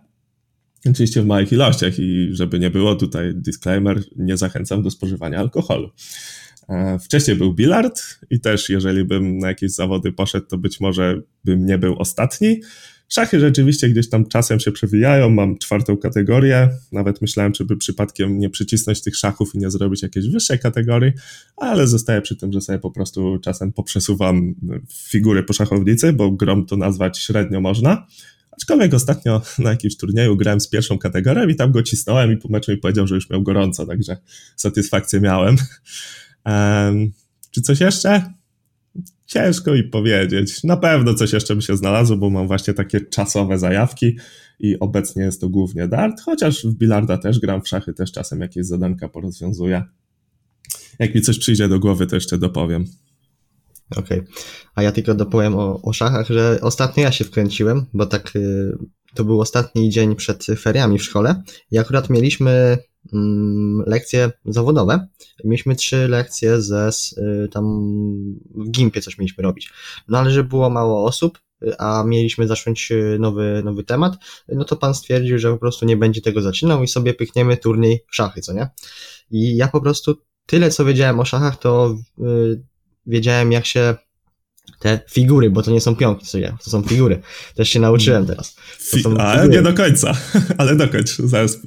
Oczywiście 0.91 1.23
w 1.23 1.27
małych 1.27 1.53
ilościach 1.53 1.99
i 1.99 2.29
żeby 2.33 2.59
nie 2.59 2.71
było 2.71 2.95
tutaj 2.95 3.35
disclaimer, 3.35 4.03
nie 4.17 4.37
zachęcam 4.37 4.83
do 4.83 4.91
spożywania 4.91 5.39
alkoholu. 5.39 5.91
E, 6.69 6.99
wcześniej 6.99 7.37
był 7.37 7.55
bilard 7.55 8.03
i 8.31 8.41
też 8.41 8.69
jeżeli 8.69 9.05
bym 9.05 9.39
na 9.39 9.49
jakieś 9.49 9.71
zawody 9.71 10.13
poszedł, 10.13 10.47
to 10.47 10.59
być 10.59 10.81
może 10.81 11.23
bym 11.45 11.67
nie 11.67 11.79
był 11.79 11.99
ostatni. 11.99 12.61
Szachy 13.09 13.41
rzeczywiście 13.41 13.89
gdzieś 13.89 14.09
tam 14.09 14.27
czasem 14.27 14.61
się 14.61 14.73
przewijają, 14.73 15.31
mam 15.31 15.59
czwartą 15.59 15.97
kategorię, 15.97 16.69
nawet 16.93 17.23
myślałem, 17.23 17.53
czy 17.53 17.65
by 17.65 17.77
przypadkiem 17.77 18.39
nie 18.39 18.51
przycisnąć 18.51 19.03
tych 19.03 19.17
szachów 19.17 19.55
i 19.55 19.59
nie 19.59 19.71
zrobić 19.71 20.03
jakiejś 20.03 20.29
wyższej 20.29 20.59
kategorii, 20.59 21.13
ale 21.57 21.87
zostaję 21.87 22.21
przy 22.21 22.37
tym, 22.37 22.53
że 22.53 22.61
sobie 22.61 22.79
po 22.79 22.91
prostu 22.91 23.39
czasem 23.39 23.73
poprzesuwam 23.73 24.55
figury 24.93 25.43
po 25.43 25.53
szachownicy, 25.53 26.13
bo 26.13 26.31
grom 26.31 26.67
to 26.67 26.77
nazwać 26.77 27.19
średnio 27.19 27.61
można. 27.61 28.07
Aczkolwiek 28.51 28.95
ostatnio 28.95 29.43
na 29.59 29.71
jakimś 29.71 29.97
turnieju 29.97 30.37
grałem 30.37 30.61
z 30.61 30.69
pierwszą 30.69 30.99
kategorią 30.99 31.49
i 31.49 31.55
tam 31.55 31.73
go 31.73 31.83
cisnąłem 31.83 32.33
i 32.33 32.37
po 32.37 32.49
meczu 32.49 32.71
mi 32.73 32.79
powiedział, 32.79 33.07
że 33.07 33.15
już 33.15 33.31
miał 33.31 33.43
gorąco, 33.43 33.87
także 33.87 34.17
satysfakcję 34.57 35.21
miałem. 35.21 35.57
Um, 36.45 37.13
czy 37.51 37.63
coś 37.63 37.81
jeszcze? 37.81 38.36
Ciężko 39.27 39.73
mi 39.73 39.85
powiedzieć. 39.85 40.65
Na 40.65 40.77
pewno 40.77 41.15
coś 41.15 41.33
jeszcze 41.33 41.57
by 41.57 41.63
się 41.63 41.77
znalazło, 41.77 42.17
bo 42.17 42.31
mam 42.31 42.47
właśnie 42.47 42.75
takie 42.75 43.01
czasowe 43.01 43.59
zajawki 43.59 44.17
i 44.61 44.79
obecnie 44.79 45.23
jest 45.23 45.41
to 45.41 45.49
głównie 45.49 45.89
dart, 45.89 46.21
chociaż 46.21 46.67
w 46.67 46.75
bilarda 46.75 47.19
też 47.19 47.41
gram, 47.41 47.63
w 47.63 47.69
szachy 47.69 47.95
też 47.95 48.13
czasem 48.13 48.41
jakieś 48.41 48.67
zadanka 48.67 49.09
porozwiązuję. 49.09 49.85
Jak 50.99 51.15
mi 51.15 51.21
coś 51.21 51.39
przyjdzie 51.39 51.69
do 51.69 51.79
głowy, 51.79 52.07
to 52.07 52.17
jeszcze 52.17 52.39
dopowiem. 52.39 52.85
Okej, 53.97 54.21
okay. 54.21 54.33
a 54.75 54.83
ja 54.83 54.93
tylko 54.93 55.15
dopowiem 55.15 55.55
o, 55.55 55.83
o 55.83 55.93
szachach, 55.93 56.27
że 56.27 56.59
ostatnio 56.63 57.03
ja 57.03 57.13
się 57.13 57.25
wkręciłem, 57.25 57.87
bo 57.95 58.07
tak 58.07 58.37
y, 58.37 58.73
to 59.15 59.25
był 59.25 59.41
ostatni 59.41 59.91
dzień 59.91 60.17
przed 60.17 60.47
feriami 60.59 60.99
w 60.99 61.03
szkole 61.03 61.43
i 61.71 61.79
akurat 61.79 62.11
mieliśmy 62.11 62.79
lekcje 63.87 64.31
zawodowe. 64.45 65.07
Mieliśmy 65.45 65.77
trzy 65.77 66.09
lekcje 66.09 66.61
ze 66.61 66.91
y, 67.19 67.49
tam 67.49 67.65
w 68.55 68.71
Gimpie 68.71 69.01
coś 69.01 69.19
mieliśmy 69.19 69.43
robić. 69.43 69.73
No 70.09 70.19
ale 70.19 70.31
że 70.31 70.45
było 70.45 70.71
mało 70.71 71.05
osób, 71.05 71.39
y, 71.63 71.79
a 71.79 72.05
mieliśmy 72.07 72.47
zacząć 72.47 72.93
y, 72.93 73.17
nowy, 73.21 73.63
nowy 73.65 73.85
temat, 73.85 74.17
no 74.49 74.65
to 74.65 74.77
pan 74.77 74.95
stwierdził, 74.95 75.39
że 75.39 75.53
po 75.53 75.59
prostu 75.59 75.87
nie 75.87 75.97
będzie 75.97 76.21
tego 76.21 76.43
zaczynał 76.43 76.83
i 76.83 76.89
sobie 76.89 77.15
pykniemy 77.15 77.57
turniej 77.57 78.05
w 78.11 78.17
szachy, 78.17 78.41
co 78.41 78.53
nie? 78.53 78.71
I 79.31 79.57
ja 79.57 79.69
po 79.69 79.81
prostu 79.81 80.17
tyle, 80.47 80.71
co 80.71 80.85
wiedziałem 80.85 81.21
o 81.21 81.25
szachach, 81.25 81.59
to 81.59 81.97
wiedziałem, 83.07 83.53
jak 83.53 83.67
się 83.67 83.95
te 84.79 85.01
figury, 85.11 85.51
bo 85.51 85.63
to 85.63 85.71
nie 85.71 85.81
są 85.81 85.97
pionki, 85.97 86.27
co 86.27 86.39
ja, 86.39 86.59
to 86.65 86.71
są 86.71 86.83
figury. 86.83 87.21
Też 87.55 87.69
się 87.69 87.81
nauczyłem 87.81 88.27
teraz. 88.27 88.57
ale 89.19 89.49
nie 89.49 89.63
do 89.63 89.75
końca, 89.75 90.17
ale 90.59 90.77
dokończ, 90.77 91.17
zaraz 91.17 91.59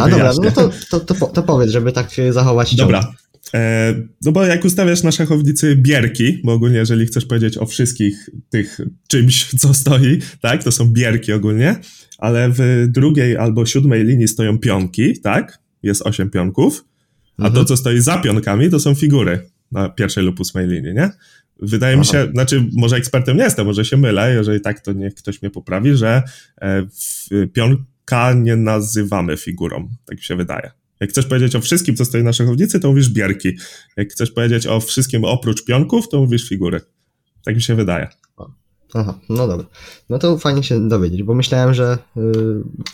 A 0.00 0.08
dobra, 0.08 0.32
no 0.42 0.50
to, 0.50 0.70
to, 0.90 1.00
to, 1.00 1.26
to 1.26 1.42
powiedz, 1.42 1.70
żeby 1.70 1.92
tak 1.92 2.10
zachować 2.30 2.74
Dobra, 2.74 3.14
e, 3.54 3.94
no 4.22 4.32
bo 4.32 4.44
jak 4.44 4.64
ustawiasz 4.64 5.02
na 5.02 5.12
szachownicy 5.12 5.76
bierki, 5.76 6.40
bo 6.44 6.52
ogólnie 6.52 6.76
jeżeli 6.76 7.06
chcesz 7.06 7.26
powiedzieć 7.26 7.58
o 7.58 7.66
wszystkich 7.66 8.30
tych 8.50 8.80
czymś, 9.08 9.50
co 9.60 9.74
stoi, 9.74 10.18
tak, 10.40 10.64
to 10.64 10.72
są 10.72 10.86
bierki 10.86 11.32
ogólnie, 11.32 11.76
ale 12.18 12.50
w 12.50 12.86
drugiej 12.88 13.36
albo 13.36 13.66
siódmej 13.66 14.04
linii 14.04 14.28
stoją 14.28 14.58
pionki, 14.58 15.20
tak, 15.20 15.58
jest 15.82 16.02
osiem 16.02 16.30
pionków, 16.30 16.84
a 17.38 17.46
mhm. 17.46 17.54
to, 17.54 17.64
co 17.64 17.76
stoi 17.76 18.00
za 18.00 18.18
pionkami, 18.18 18.70
to 18.70 18.80
są 18.80 18.94
figury 18.94 19.50
na 19.72 19.88
pierwszej 19.88 20.24
lub 20.24 20.40
ósmej 20.40 20.68
linii, 20.68 20.94
nie? 20.94 21.10
Wydaje 21.64 21.94
Aha. 21.94 22.00
mi 22.00 22.06
się, 22.06 22.32
znaczy 22.32 22.64
może 22.72 22.96
ekspertem 22.96 23.36
nie 23.36 23.42
jestem, 23.42 23.66
może 23.66 23.84
się 23.84 23.96
mylę, 23.96 24.34
jeżeli 24.34 24.60
tak, 24.60 24.80
to 24.80 24.92
niech 24.92 25.14
ktoś 25.14 25.42
mnie 25.42 25.50
poprawi, 25.50 25.96
że 25.96 26.22
e, 26.60 26.86
pionka 27.52 28.32
nie 28.34 28.56
nazywamy 28.56 29.36
figurą, 29.36 29.88
tak 30.04 30.18
mi 30.18 30.24
się 30.24 30.36
wydaje. 30.36 30.70
Jak 31.00 31.10
chcesz 31.10 31.26
powiedzieć 31.26 31.56
o 31.56 31.60
wszystkim, 31.60 31.96
co 31.96 32.04
stoi 32.04 32.22
na 32.22 32.32
szachownicy, 32.32 32.80
to 32.80 32.88
mówisz 32.88 33.08
bierki. 33.08 33.52
Jak 33.96 34.08
chcesz 34.08 34.30
powiedzieć 34.30 34.66
o 34.66 34.80
wszystkim 34.80 35.24
oprócz 35.24 35.64
pionków, 35.64 36.08
to 36.08 36.20
mówisz 36.20 36.48
figury. 36.48 36.80
Tak 37.44 37.54
mi 37.54 37.62
się 37.62 37.74
wydaje. 37.74 38.08
Aha, 38.94 39.18
no 39.28 39.48
dobra. 39.48 39.66
No 40.10 40.18
to 40.18 40.38
fajnie 40.38 40.62
się 40.62 40.88
dowiedzieć, 40.88 41.22
bo 41.22 41.34
myślałem, 41.34 41.74
że 41.74 41.98
y, 42.16 42.20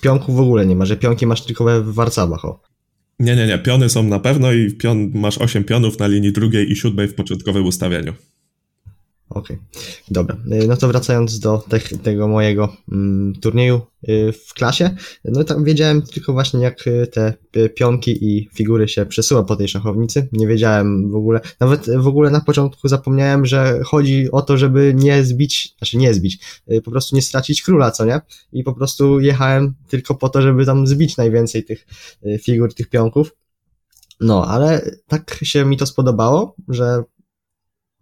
pionków 0.00 0.36
w 0.36 0.40
ogóle 0.40 0.66
nie 0.66 0.76
ma, 0.76 0.84
że 0.84 0.96
pionki 0.96 1.26
masz 1.26 1.44
tylko 1.44 1.82
w 1.82 1.94
warcabach. 1.94 2.44
O. 2.44 2.60
Nie, 3.18 3.36
nie, 3.36 3.46
nie. 3.46 3.58
Piony 3.58 3.88
są 3.88 4.02
na 4.02 4.18
pewno 4.18 4.52
i 4.52 4.72
pion, 4.72 5.10
masz 5.14 5.38
8 5.38 5.64
pionów 5.64 5.98
na 5.98 6.06
linii 6.06 6.32
drugiej 6.32 6.72
i 6.72 6.76
siódmej 6.76 7.08
w 7.08 7.14
początkowym 7.14 7.66
ustawieniu. 7.66 8.12
Okej, 9.30 9.56
okay. 9.56 9.82
dobra. 10.10 10.36
Y, 10.52 10.66
no 10.66 10.76
to 10.76 10.88
wracając 10.88 11.38
do 11.38 11.58
te, 11.58 11.80
tego 11.80 12.28
mojego 12.28 12.76
mm, 12.92 13.34
turnieju 13.34 13.80
y, 14.08 14.32
w 14.32 14.54
klasie, 14.54 14.90
no 15.24 15.44
tam 15.44 15.64
wiedziałem 15.64 16.02
tylko 16.02 16.32
właśnie 16.32 16.60
jak 16.60 16.86
y, 16.86 17.06
te 17.06 17.34
pionki 17.68 18.24
i 18.24 18.48
figury 18.54 18.88
się 18.88 19.06
przesuwa 19.06 19.42
po 19.42 19.56
tej 19.56 19.68
szachownicy. 19.68 20.28
Nie 20.32 20.46
wiedziałem 20.46 21.10
w 21.10 21.14
ogóle, 21.14 21.40
nawet 21.60 21.96
w 21.96 22.06
ogóle 22.06 22.30
na 22.30 22.40
początku 22.40 22.88
zapomniałem, 22.88 23.46
że 23.46 23.80
chodzi 23.84 24.30
o 24.30 24.42
to, 24.42 24.58
żeby 24.58 24.94
nie 24.96 25.24
zbić, 25.24 25.74
znaczy 25.78 25.96
nie 25.96 26.14
zbić, 26.14 26.62
po 26.84 26.90
prostu 26.90 27.16
nie 27.16 27.22
stracić 27.22 27.62
króla, 27.62 27.90
co 27.90 28.04
nie? 28.04 28.20
I 28.52 28.62
po 28.62 28.74
prostu 28.74 29.20
jechałem 29.20 29.74
tylko 29.88 30.14
po 30.14 30.28
to, 30.28 30.42
żeby 30.42 30.66
tam 30.66 30.86
zbić 30.86 31.16
najwięcej 31.16 31.64
tych 31.64 31.86
figur, 32.42 32.74
tych 32.74 32.88
pionków. 32.88 33.36
No, 34.20 34.46
ale 34.46 34.90
tak 35.06 35.38
się 35.42 35.64
mi 35.64 35.76
to 35.76 35.86
spodobało, 35.86 36.54
że 36.68 37.02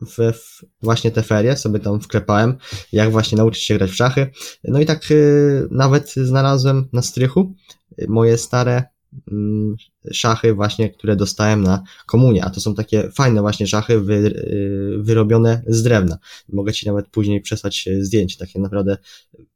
w, 0.01 0.33
w 0.33 0.65
właśnie 0.83 1.11
te 1.11 1.23
ferie, 1.23 1.57
sobie 1.57 1.79
tam 1.79 2.01
wklepałem, 2.01 2.57
jak 2.93 3.11
właśnie 3.11 3.39
nauczyć 3.39 3.63
się 3.63 3.75
grać 3.75 3.91
w 3.91 3.97
szachy. 3.97 4.31
No 4.65 4.81
i 4.81 4.87
tak 4.87 5.11
y, 5.11 5.69
nawet 5.71 6.15
znalazłem 6.15 6.89
na 6.93 7.03
strychu 7.03 7.55
y, 8.03 8.07
moje 8.09 8.39
stare 8.39 8.83
y, 9.15 10.13
szachy 10.13 10.55
właśnie, 10.55 10.91
które 10.91 11.17
dostałem 11.17 11.63
na 11.63 11.83
komunię, 12.07 12.45
a 12.45 12.51
to 12.51 12.61
są 12.61 12.75
takie 12.75 13.11
fajne 13.11 13.41
właśnie 13.41 13.67
szachy 13.67 14.01
wy, 14.01 14.15
y, 14.15 14.99
wyrobione 15.03 15.63
z 15.67 15.83
drewna. 15.83 16.19
Mogę 16.49 16.73
Ci 16.73 16.87
nawet 16.87 17.09
później 17.09 17.41
przesłać 17.41 17.89
y, 17.89 18.05
zdjęcie, 18.05 18.37
takie 18.39 18.61
naprawdę 18.61 18.97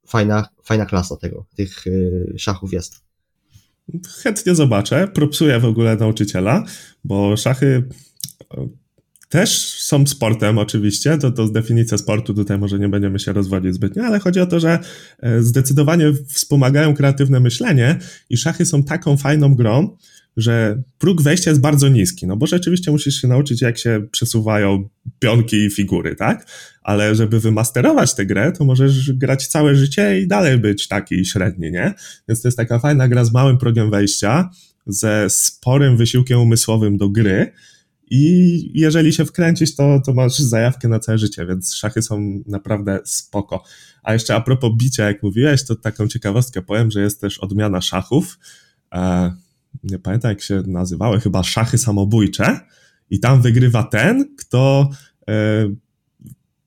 fajna, 0.07 0.49
fajna 0.65 0.87
klasa 0.87 1.17
tego, 1.17 1.47
tych 1.57 1.87
y, 1.87 2.35
szachów 2.39 2.73
jest. 2.73 3.03
Chętnie 4.23 4.55
zobaczę, 4.55 5.09
propsuję 5.09 5.61
w 5.61 5.65
ogóle 5.65 5.97
nauczyciela, 5.97 6.65
bo 7.05 7.37
szachy 7.37 7.89
też 9.33 9.79
są 9.79 10.07
sportem 10.07 10.59
oczywiście, 10.59 11.19
to, 11.19 11.31
to 11.31 11.49
definicja 11.49 11.99
sportu, 11.99 12.35
tutaj 12.35 12.59
może 12.59 12.79
nie 12.79 12.89
będziemy 12.89 13.19
się 13.19 13.33
rozwodzić 13.33 13.75
zbytnio, 13.75 14.05
ale 14.05 14.19
chodzi 14.19 14.41
o 14.41 14.47
to, 14.47 14.61
że 14.61 14.79
e, 15.19 15.43
zdecydowanie 15.43 16.13
wspomagają 16.29 16.95
kreatywne 16.95 17.41
myślenie 17.41 17.99
i 18.31 18.37
szachy 18.37 18.67
są 18.67 18.83
taką 18.83 19.17
fajną 19.17 19.55
grą, 19.55 19.97
że 20.37 20.83
próg 20.99 21.23
wejścia 21.23 21.51
jest 21.51 21.61
bardzo 21.61 21.89
niski, 21.89 22.27
no 22.27 22.37
bo 22.37 22.47
rzeczywiście 22.47 22.91
musisz 22.91 23.21
się 23.21 23.29
nauczyć, 23.29 23.63
jak 23.63 23.79
się 23.79 24.07
przesuwają 24.11 24.89
pionki 25.19 25.57
i 25.57 25.71
figury, 25.71 26.17
tak? 26.17 26.47
Ale 26.83 27.15
żeby 27.15 27.41
wymasterować 27.41 28.15
tę 28.15 28.27
grę, 28.27 28.53
to 28.53 28.65
możesz 28.65 29.13
grać 29.13 29.47
całe 29.47 29.75
życie 29.75 30.21
i 30.21 30.27
dalej 30.27 30.59
być 30.59 30.89
taki 30.89 31.25
średni, 31.25 31.71
nie? 31.71 31.95
Więc 32.29 32.43
to 32.43 32.49
jest 32.49 32.59
taka 32.59 32.79
fajna 32.79 33.09
gra 33.09 33.25
z 33.25 33.33
małym 33.33 33.59
progiem 33.59 33.91
wejścia, 33.91 34.51
ze 34.87 35.27
sporym 35.31 35.97
wysiłkiem 35.97 36.41
umysłowym 36.41 36.97
do 36.97 37.09
gry, 37.09 37.53
i 38.15 38.71
jeżeli 38.75 39.13
się 39.13 39.25
wkręcisz, 39.25 39.75
to, 39.75 40.01
to 40.07 40.15
masz 40.15 40.39
zajawkę 40.39 40.89
na 40.89 40.99
całe 40.99 41.19
życie, 41.19 41.47
więc 41.47 41.75
szachy 41.75 42.03
są 42.03 42.43
naprawdę 42.47 43.01
spoko. 43.05 43.65
A 44.03 44.13
jeszcze 44.13 44.35
a 44.35 44.41
propos 44.41 44.71
bicia, 44.77 45.05
jak 45.05 45.23
mówiłeś, 45.23 45.65
to 45.65 45.77
taką 45.77 46.09
ciekawostkę 46.09 46.63
powiem, 46.63 46.91
że 46.91 47.01
jest 47.01 47.21
też 47.21 47.39
odmiana 47.39 47.81
szachów. 47.81 48.39
E, 48.95 49.33
nie 49.85 49.99
pamiętam 49.99 50.29
jak 50.29 50.43
się 50.43 50.63
nazywały, 50.67 51.21
chyba 51.21 51.43
szachy 51.43 51.79
samobójcze. 51.79 52.61
I 53.11 53.21
tam 53.21 53.43
wygrywa 53.43 53.83
ten, 53.83 54.37
kto 54.37 54.91
e, 55.29 55.35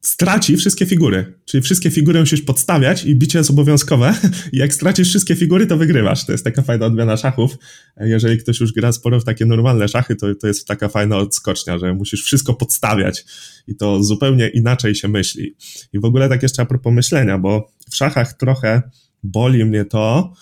straci 0.07 0.57
wszystkie 0.57 0.85
figury. 0.85 1.33
Czyli 1.45 1.62
wszystkie 1.63 1.91
figury 1.91 2.19
musisz 2.19 2.41
podstawiać 2.41 3.05
i 3.05 3.15
bicie 3.15 3.38
jest 3.38 3.50
obowiązkowe. 3.50 4.15
I 4.53 4.57
jak 4.57 4.74
stracisz 4.74 5.09
wszystkie 5.09 5.35
figury, 5.35 5.67
to 5.67 5.77
wygrywasz. 5.77 6.25
To 6.25 6.31
jest 6.31 6.43
taka 6.43 6.62
fajna 6.62 6.85
odmiana 6.85 7.17
szachów. 7.17 7.57
Jeżeli 7.97 8.38
ktoś 8.38 8.59
już 8.59 8.74
gra 8.74 8.91
sporo 8.91 9.19
w 9.19 9.24
takie 9.24 9.45
normalne 9.45 9.88
szachy, 9.88 10.15
to, 10.15 10.35
to 10.35 10.47
jest 10.47 10.67
taka 10.67 10.89
fajna 10.89 11.17
odskocznia, 11.17 11.77
że 11.77 11.93
musisz 11.93 12.24
wszystko 12.24 12.53
podstawiać 12.53 13.25
i 13.67 13.75
to 13.75 14.03
zupełnie 14.03 14.47
inaczej 14.47 14.95
się 14.95 15.07
myśli. 15.07 15.55
I 15.93 16.00
w 16.00 16.05
ogóle 16.05 16.29
tak 16.29 16.43
jeszcze 16.43 16.62
a 16.62 16.65
propos 16.65 16.93
myślenia, 16.93 17.38
bo 17.38 17.71
w 17.91 17.95
szachach 17.95 18.33
trochę 18.33 18.81
boli 19.24 19.65
mnie 19.65 19.85
to, 19.85 20.33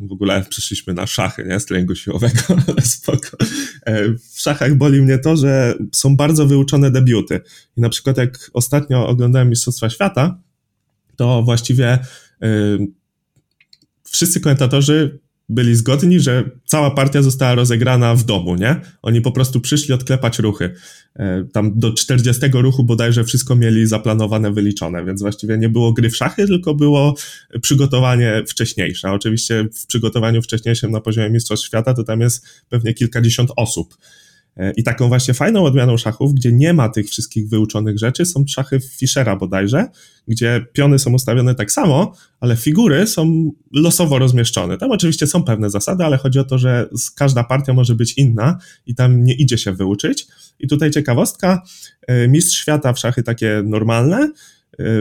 w 0.00 0.12
ogóle 0.12 0.44
przyszliśmy 0.48 0.94
na 0.94 1.06
szachy, 1.06 1.44
nie? 1.44 1.60
Z 1.60 1.66
treningu 1.66 1.94
siłowego, 1.94 2.40
ale 2.68 2.82
spoko. 2.82 3.36
E, 3.86 4.08
w 4.08 4.40
szachach 4.40 4.74
boli 4.74 5.02
mnie 5.02 5.18
to, 5.18 5.36
że 5.36 5.74
są 5.92 6.16
bardzo 6.16 6.46
wyuczone 6.46 6.90
debiuty. 6.90 7.40
I 7.76 7.80
na 7.80 7.88
przykład 7.88 8.16
jak 8.16 8.50
ostatnio 8.52 9.08
oglądałem 9.08 9.50
Mistrzostwa 9.50 9.90
Świata, 9.90 10.40
to 11.16 11.42
właściwie 11.42 11.98
yy, 12.40 12.86
wszyscy 14.04 14.40
komentatorzy 14.40 15.18
byli 15.48 15.76
zgodni, 15.76 16.20
że 16.20 16.50
cała 16.64 16.90
partia 16.90 17.22
została 17.22 17.54
rozegrana 17.54 18.14
w 18.14 18.24
domu, 18.24 18.54
nie? 18.54 18.80
Oni 19.02 19.20
po 19.20 19.32
prostu 19.32 19.60
przyszli 19.60 19.94
odklepać 19.94 20.38
ruchy. 20.38 20.74
E, 21.16 21.44
tam 21.52 21.78
do 21.78 21.92
40 21.92 22.42
ruchu 22.52 22.84
bodajże 22.84 23.24
wszystko 23.24 23.56
mieli 23.56 23.86
zaplanowane, 23.86 24.52
wyliczone, 24.52 25.04
więc 25.04 25.20
właściwie 25.20 25.58
nie 25.58 25.68
było 25.68 25.92
gry 25.92 26.10
w 26.10 26.16
szachy, 26.16 26.46
tylko 26.46 26.74
było 26.74 27.14
przygotowanie 27.62 28.44
wcześniejsze. 28.48 29.12
Oczywiście 29.12 29.68
w 29.74 29.86
przygotowaniu 29.86 30.42
wcześniejszym 30.42 30.90
na 30.90 31.00
poziomie 31.00 31.30
Mistrzostw 31.30 31.66
Świata 31.66 31.94
to 31.94 32.04
tam 32.04 32.20
jest 32.20 32.46
pewnie 32.68 32.94
kilkadziesiąt 32.94 33.50
osób. 33.56 33.96
E, 34.56 34.72
I 34.76 34.82
taką 34.82 35.08
właśnie 35.08 35.34
fajną 35.34 35.64
odmianą 35.64 35.96
szachów, 35.96 36.34
gdzie 36.34 36.52
nie 36.52 36.74
ma 36.74 36.88
tych 36.88 37.08
wszystkich 37.08 37.48
wyuczonych 37.48 37.98
rzeczy, 37.98 38.24
są 38.24 38.44
szachy 38.48 38.80
Fischera 38.80 39.36
bodajże, 39.36 39.86
gdzie 40.28 40.66
piony 40.72 40.98
są 40.98 41.12
ustawione 41.12 41.54
tak 41.54 41.72
samo, 41.72 42.12
ale 42.40 42.56
figury 42.56 43.06
są 43.06 43.52
losowo 43.72 44.18
rozmieszczone. 44.18 44.78
Tam 44.78 44.90
oczywiście 44.90 45.26
są 45.26 45.42
pewne 45.42 45.70
zasady, 45.70 46.04
ale 46.04 46.16
chodzi 46.16 46.38
o 46.38 46.44
to, 46.44 46.58
że 46.58 46.88
każda 47.16 47.44
partia 47.44 47.72
może 47.72 47.94
być 47.94 48.12
inna 48.18 48.58
i 48.86 48.94
tam 48.94 49.24
nie 49.24 49.34
idzie 49.34 49.58
się 49.58 49.72
wyuczyć. 49.72 50.26
I 50.58 50.68
tutaj 50.68 50.90
ciekawostka, 50.90 51.62
e, 52.06 52.28
mistrz 52.28 52.58
świata 52.58 52.92
w 52.92 52.98
szachy 52.98 53.22
takie 53.22 53.62
normalne, 53.64 54.16
e, 54.16 54.30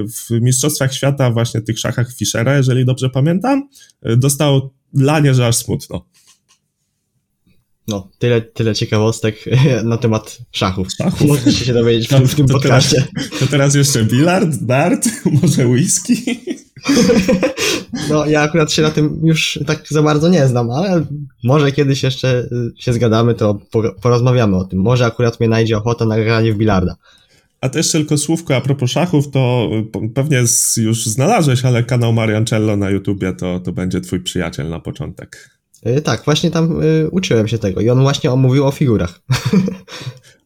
w 0.07 0.41
Mistrzostwach 0.41 0.93
Świata, 0.93 1.31
właśnie 1.31 1.61
tych 1.61 1.79
szachach 1.79 2.13
Fischera, 2.13 2.57
jeżeli 2.57 2.85
dobrze 2.85 3.09
pamiętam, 3.09 3.69
dostał 4.17 4.69
lanie, 4.93 5.33
że 5.33 5.47
aż 5.47 5.55
smutno. 5.55 6.05
No, 7.87 8.09
tyle, 8.19 8.41
tyle 8.41 8.75
ciekawostek 8.75 9.45
na 9.83 9.97
temat 9.97 10.37
szachów. 10.51 10.87
szachów. 10.97 11.27
Możecie 11.27 11.65
się 11.65 11.73
dowiedzieć 11.73 12.07
w, 12.07 12.27
w 12.27 12.35
tym 12.35 12.47
to 12.47 12.53
podcaście. 12.53 13.07
Teraz, 13.13 13.39
to 13.39 13.47
teraz 13.47 13.75
jeszcze 13.75 14.03
bilard, 14.03 14.55
dart, 14.61 15.09
może 15.41 15.67
whisky? 15.67 16.15
No, 18.09 18.25
ja 18.25 18.41
akurat 18.41 18.71
się 18.71 18.81
na 18.81 18.91
tym 18.91 19.21
już 19.23 19.59
tak 19.67 19.83
za 19.89 20.03
bardzo 20.03 20.29
nie 20.29 20.47
znam, 20.47 20.71
ale 20.71 21.05
może 21.43 21.71
kiedyś 21.71 22.03
jeszcze 22.03 22.39
y, 22.39 22.73
się 22.77 22.93
zgadamy, 22.93 23.33
to 23.33 23.59
porozmawiamy 24.01 24.57
o 24.57 24.63
tym. 24.63 24.79
Może 24.79 25.05
akurat 25.05 25.39
mnie 25.39 25.49
najdzie 25.49 25.77
ochota 25.77 26.05
na 26.05 26.19
granie 26.19 26.53
w 26.53 26.57
bilarda. 26.57 26.95
A 27.61 27.69
też 27.69 27.91
tylko 27.91 28.17
słówko 28.17 28.55
a 28.55 28.61
propos 28.61 28.91
szachów, 28.91 29.31
to 29.31 29.69
pewnie 30.15 30.43
już 30.77 31.05
znalazłeś, 31.05 31.65
ale 31.65 31.83
kanał 31.83 32.13
Mariancello 32.13 32.77
na 32.77 32.89
YouTubie 32.89 33.33
to, 33.33 33.59
to 33.59 33.71
będzie 33.71 34.01
twój 34.01 34.19
przyjaciel 34.19 34.69
na 34.69 34.79
początek. 34.79 35.54
E, 35.83 36.01
tak, 36.01 36.25
właśnie 36.25 36.51
tam 36.51 36.81
y, 36.83 37.09
uczyłem 37.11 37.47
się 37.47 37.57
tego 37.57 37.81
i 37.81 37.89
on 37.89 38.01
właśnie 38.01 38.31
omówił 38.31 38.65
o 38.65 38.71
figurach. 38.71 39.19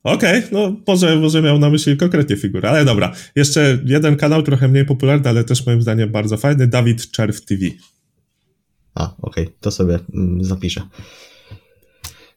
Okej, 0.04 0.40
okay, 0.40 0.50
no 0.52 0.76
może, 0.88 1.16
może 1.16 1.42
miał 1.42 1.60
na 1.60 1.70
myśli 1.70 1.98
konkretnie 1.98 2.38
figury, 2.38 2.68
ale 2.68 2.86
dobra. 2.86 3.12
Jeszcze 3.36 3.80
jeden 3.86 4.16
kanał 4.16 4.44
trochę 4.44 4.68
mniej 4.68 4.86
popularny, 4.86 5.30
ale 5.30 5.44
też 5.44 5.66
moim 5.66 5.82
zdaniem 5.82 6.12
bardzo 6.12 6.38
fajny, 6.38 6.68
Dawid 6.68 7.12
Czerw 7.12 7.46
TV. 7.46 7.62
A, 8.96 9.16
okej, 9.22 9.44
okay, 9.44 9.56
to 9.60 9.72
sobie 9.72 10.00
mm, 10.14 10.44
zapiszę. 10.44 10.82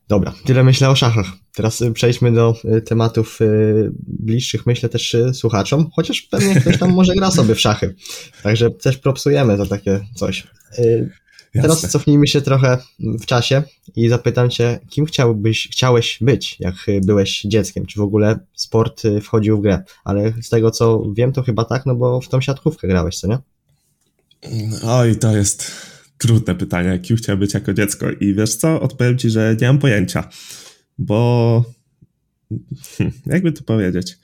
Dobra, 0.09 0.35
tyle 0.45 0.65
myślę 0.65 0.91
o 0.91 0.97
szachach. 0.97 1.27
Teraz 1.55 1.81
y, 1.81 1.93
przejdźmy 1.93 2.33
do 2.33 2.55
y, 2.77 2.83
tematów 2.83 3.39
bliższych, 4.07 4.67
myślę 4.67 4.89
też 4.89 5.17
słuchaczom, 5.33 5.91
chociaż 5.93 6.23
pewnie 6.23 6.61
ktoś 6.61 6.79
tam 6.79 6.93
może 6.99 7.15
gra 7.15 7.31
sobie 7.31 7.55
w 7.55 7.61
szachy. 7.61 7.95
Także 8.43 8.71
też 8.71 8.99
propsujemy 8.99 9.57
to 9.57 9.67
takie 9.67 10.01
coś. 10.15 10.47
Jasne. 11.55 11.69
Teraz 11.69 11.93
cofnijmy 11.93 12.27
się 12.27 12.41
trochę 12.41 12.79
w 13.01 13.27
czasie 13.27 13.63
i 13.97 14.09
zapytam 14.09 14.51
cię, 14.51 14.81
kim 14.91 15.07
chciałbyś, 15.07 15.69
chciałeś 15.73 16.19
być, 16.21 16.57
jak 16.61 16.75
byłeś 17.03 17.43
dzieckiem? 17.43 17.87
Czy 17.87 18.01
w 18.01 18.03
ogóle 18.03 18.39
sport 18.55 19.05
y, 19.05 19.21
wchodził 19.21 19.59
w 19.59 19.63
grę? 19.63 19.83
Ale 20.05 20.33
z 20.43 20.49
tego 20.49 20.71
co 20.71 21.05
wiem, 21.15 21.33
to 21.33 21.43
chyba 21.43 21.65
tak, 21.65 21.87
no 21.87 21.95
bo 21.95 22.21
w 22.21 22.29
tą 22.29 22.41
siatkówkę 22.41 22.89
grałeś, 22.89 23.19
co 23.19 23.29
nie? 23.29 23.39
Oj, 24.85 25.17
to 25.17 25.37
jest 25.37 25.71
trudne 26.19 26.55
pytanie, 26.55 26.99
kim 26.99 27.17
chciał 27.17 27.37
być 27.37 27.55
jako 27.55 27.75
dziecko. 27.75 28.11
I 28.11 28.35
wiesz 28.35 28.55
co, 28.55 28.81
odpowiem 28.81 29.19
ci, 29.19 29.31
że 29.31 29.57
nie 29.61 29.67
mam 29.67 29.79
pojęcia, 29.79 30.29
bo 30.99 31.65
jakby 33.27 33.53
to 33.53 33.63
powiedzieć 33.63 34.19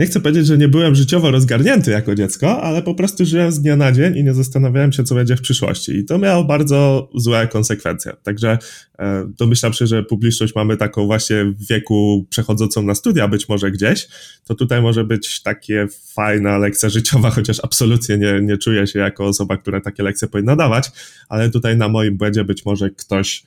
nie 0.00 0.06
chcę 0.06 0.20
powiedzieć, 0.20 0.46
że 0.46 0.58
nie 0.58 0.68
byłem 0.68 0.94
życiowo 0.94 1.30
rozgarnięty 1.30 1.90
jako 1.90 2.14
dziecko, 2.14 2.62
ale 2.62 2.82
po 2.82 2.94
prostu 2.94 3.26
żyłem 3.26 3.52
z 3.52 3.60
dnia 3.60 3.76
na 3.76 3.92
dzień 3.92 4.16
i 4.16 4.24
nie 4.24 4.34
zastanawiałem 4.34 4.92
się, 4.92 5.04
co 5.04 5.14
będzie 5.14 5.36
w 5.36 5.40
przyszłości. 5.40 5.92
I 5.92 6.04
to 6.04 6.18
miało 6.18 6.44
bardzo 6.44 7.10
złe 7.14 7.48
konsekwencje. 7.48 8.12
Także 8.22 8.58
e, 8.98 9.32
domyślam 9.38 9.72
się, 9.72 9.86
że 9.86 10.02
publiczność 10.02 10.54
mamy 10.54 10.76
taką 10.76 11.06
właśnie 11.06 11.44
w 11.44 11.68
wieku 11.68 12.26
przechodzącą 12.30 12.82
na 12.82 12.94
studia 12.94 13.28
być 13.28 13.48
może 13.48 13.70
gdzieś, 13.70 14.08
to 14.44 14.54
tutaj 14.54 14.82
może 14.82 15.04
być 15.04 15.42
takie 15.42 15.86
fajna 16.14 16.58
lekcja 16.58 16.88
życiowa, 16.88 17.30
chociaż 17.40 17.60
absolutnie 17.62 18.18
nie, 18.18 18.40
nie 18.42 18.58
czuję 18.58 18.86
się 18.86 18.98
jako 18.98 19.26
osoba, 19.26 19.56
która 19.56 19.80
takie 19.80 20.02
lekcje 20.02 20.28
powinna 20.28 20.56
dawać, 20.56 20.90
ale 21.28 21.50
tutaj 21.50 21.76
na 21.76 21.88
moim 21.88 22.16
błędzie 22.16 22.44
być 22.44 22.64
może 22.64 22.90
ktoś 22.90 23.44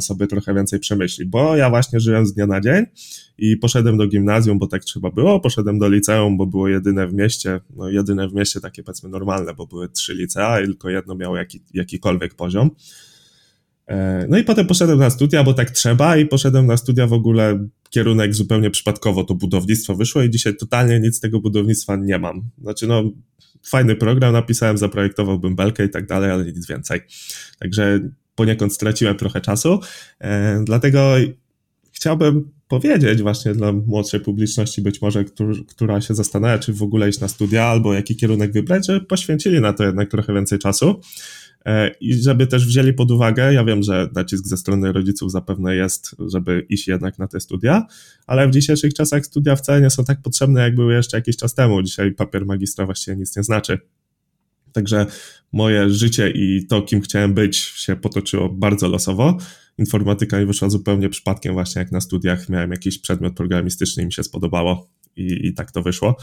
sobie 0.00 0.26
trochę 0.26 0.54
więcej 0.54 0.78
przemyśli, 0.78 1.26
bo 1.26 1.56
ja 1.56 1.70
właśnie 1.70 2.00
żyłem 2.00 2.26
z 2.26 2.34
dnia 2.34 2.46
na 2.46 2.60
dzień 2.60 2.86
i 3.38 3.56
poszedłem 3.56 3.96
do 3.96 4.06
gimnazjum, 4.06 4.58
bo 4.58 4.66
tak 4.66 4.84
trzeba 4.84 5.10
było, 5.10 5.40
poszedłem 5.40 5.78
do 5.78 5.88
liceum, 5.88 6.36
bo 6.36 6.46
było 6.46 6.68
jedyne 6.68 7.08
w 7.08 7.14
mieście, 7.14 7.60
no 7.76 7.88
jedyne 7.88 8.28
w 8.28 8.34
mieście 8.34 8.60
takie 8.60 8.82
powiedzmy 8.82 9.08
normalne, 9.08 9.54
bo 9.54 9.66
były 9.66 9.88
trzy 9.88 10.14
licea 10.14 10.60
i 10.60 10.64
tylko 10.64 10.90
jedno 10.90 11.14
miało 11.14 11.36
jaki, 11.36 11.62
jakikolwiek 11.74 12.34
poziom. 12.34 12.70
E, 13.86 14.26
no 14.28 14.38
i 14.38 14.44
potem 14.44 14.66
poszedłem 14.66 14.98
na 14.98 15.10
studia, 15.10 15.44
bo 15.44 15.54
tak 15.54 15.70
trzeba 15.70 16.16
i 16.16 16.26
poszedłem 16.26 16.66
na 16.66 16.76
studia 16.76 17.06
w 17.06 17.12
ogóle 17.12 17.68
kierunek 17.90 18.34
zupełnie 18.34 18.70
przypadkowo, 18.70 19.24
to 19.24 19.34
budownictwo 19.34 19.94
wyszło 19.94 20.22
i 20.22 20.30
dzisiaj 20.30 20.56
totalnie 20.56 21.00
nic 21.00 21.16
z 21.16 21.20
tego 21.20 21.40
budownictwa 21.40 21.96
nie 21.96 22.18
mam. 22.18 22.50
Znaczy 22.58 22.86
no, 22.86 23.02
fajny 23.66 23.96
program 23.96 24.32
napisałem, 24.32 24.78
zaprojektowałbym 24.78 25.56
belkę 25.56 25.84
i 25.84 25.90
tak 25.90 26.06
dalej, 26.06 26.30
ale 26.30 26.44
nic 26.44 26.66
więcej. 26.66 27.00
Także 27.58 28.00
poniekąd 28.40 28.72
straciłem 28.72 29.16
trochę 29.16 29.40
czasu. 29.40 29.80
E, 30.20 30.62
dlatego 30.64 31.14
chciałbym 31.92 32.50
powiedzieć 32.68 33.22
właśnie 33.22 33.54
dla 33.54 33.72
młodszej 33.72 34.20
publiczności, 34.20 34.82
być 34.82 35.02
może, 35.02 35.24
która 35.68 36.00
się 36.00 36.14
zastanawia, 36.14 36.58
czy 36.58 36.72
w 36.72 36.82
ogóle 36.82 37.08
iść 37.08 37.20
na 37.20 37.28
studia 37.28 37.64
albo 37.64 37.94
jaki 37.94 38.16
kierunek 38.16 38.52
wybrać, 38.52 38.86
że 38.86 39.00
poświęcili 39.00 39.60
na 39.60 39.72
to 39.72 39.84
jednak 39.84 40.10
trochę 40.10 40.34
więcej 40.34 40.58
czasu. 40.58 41.00
E, 41.66 41.90
I 42.00 42.14
żeby 42.14 42.46
też 42.46 42.66
wzięli 42.66 42.92
pod 42.92 43.10
uwagę, 43.10 43.54
ja 43.54 43.64
wiem, 43.64 43.82
że 43.82 44.08
nacisk 44.14 44.46
ze 44.46 44.56
strony 44.56 44.92
rodziców 44.92 45.32
zapewne 45.32 45.76
jest, 45.76 46.16
żeby 46.26 46.66
iść 46.68 46.88
jednak 46.88 47.18
na 47.18 47.28
te 47.28 47.40
studia, 47.40 47.86
ale 48.26 48.48
w 48.48 48.50
dzisiejszych 48.50 48.94
czasach 48.94 49.26
studia 49.26 49.56
wcale 49.56 49.80
nie 49.80 49.90
są 49.90 50.04
tak 50.04 50.22
potrzebne, 50.22 50.60
jak 50.60 50.74
były 50.74 50.94
jeszcze 50.94 51.16
jakiś 51.16 51.36
czas 51.36 51.54
temu. 51.54 51.82
Dzisiaj 51.82 52.12
papier 52.12 52.46
magistra 52.46 52.86
właściwie 52.86 53.16
nic 53.16 53.36
nie 53.36 53.42
znaczy. 53.42 53.78
Także 54.72 55.06
moje 55.52 55.90
życie 55.90 56.30
i 56.30 56.66
to, 56.66 56.82
kim 56.82 57.00
chciałem 57.00 57.34
być, 57.34 57.56
się 57.56 57.96
potoczyło 57.96 58.48
bardzo 58.48 58.88
losowo. 58.88 59.36
Informatyka 59.78 60.38
mi 60.38 60.46
wyszła 60.46 60.68
zupełnie 60.68 61.08
przypadkiem, 61.08 61.52
właśnie 61.52 61.80
jak 61.80 61.92
na 61.92 62.00
studiach 62.00 62.48
miałem 62.48 62.70
jakiś 62.70 62.98
przedmiot 62.98 63.34
programistyczny 63.34 64.02
i 64.02 64.06
mi 64.06 64.12
się 64.12 64.22
spodobało 64.22 64.88
i, 65.16 65.46
i 65.46 65.54
tak 65.54 65.72
to 65.72 65.82
wyszło. 65.82 66.16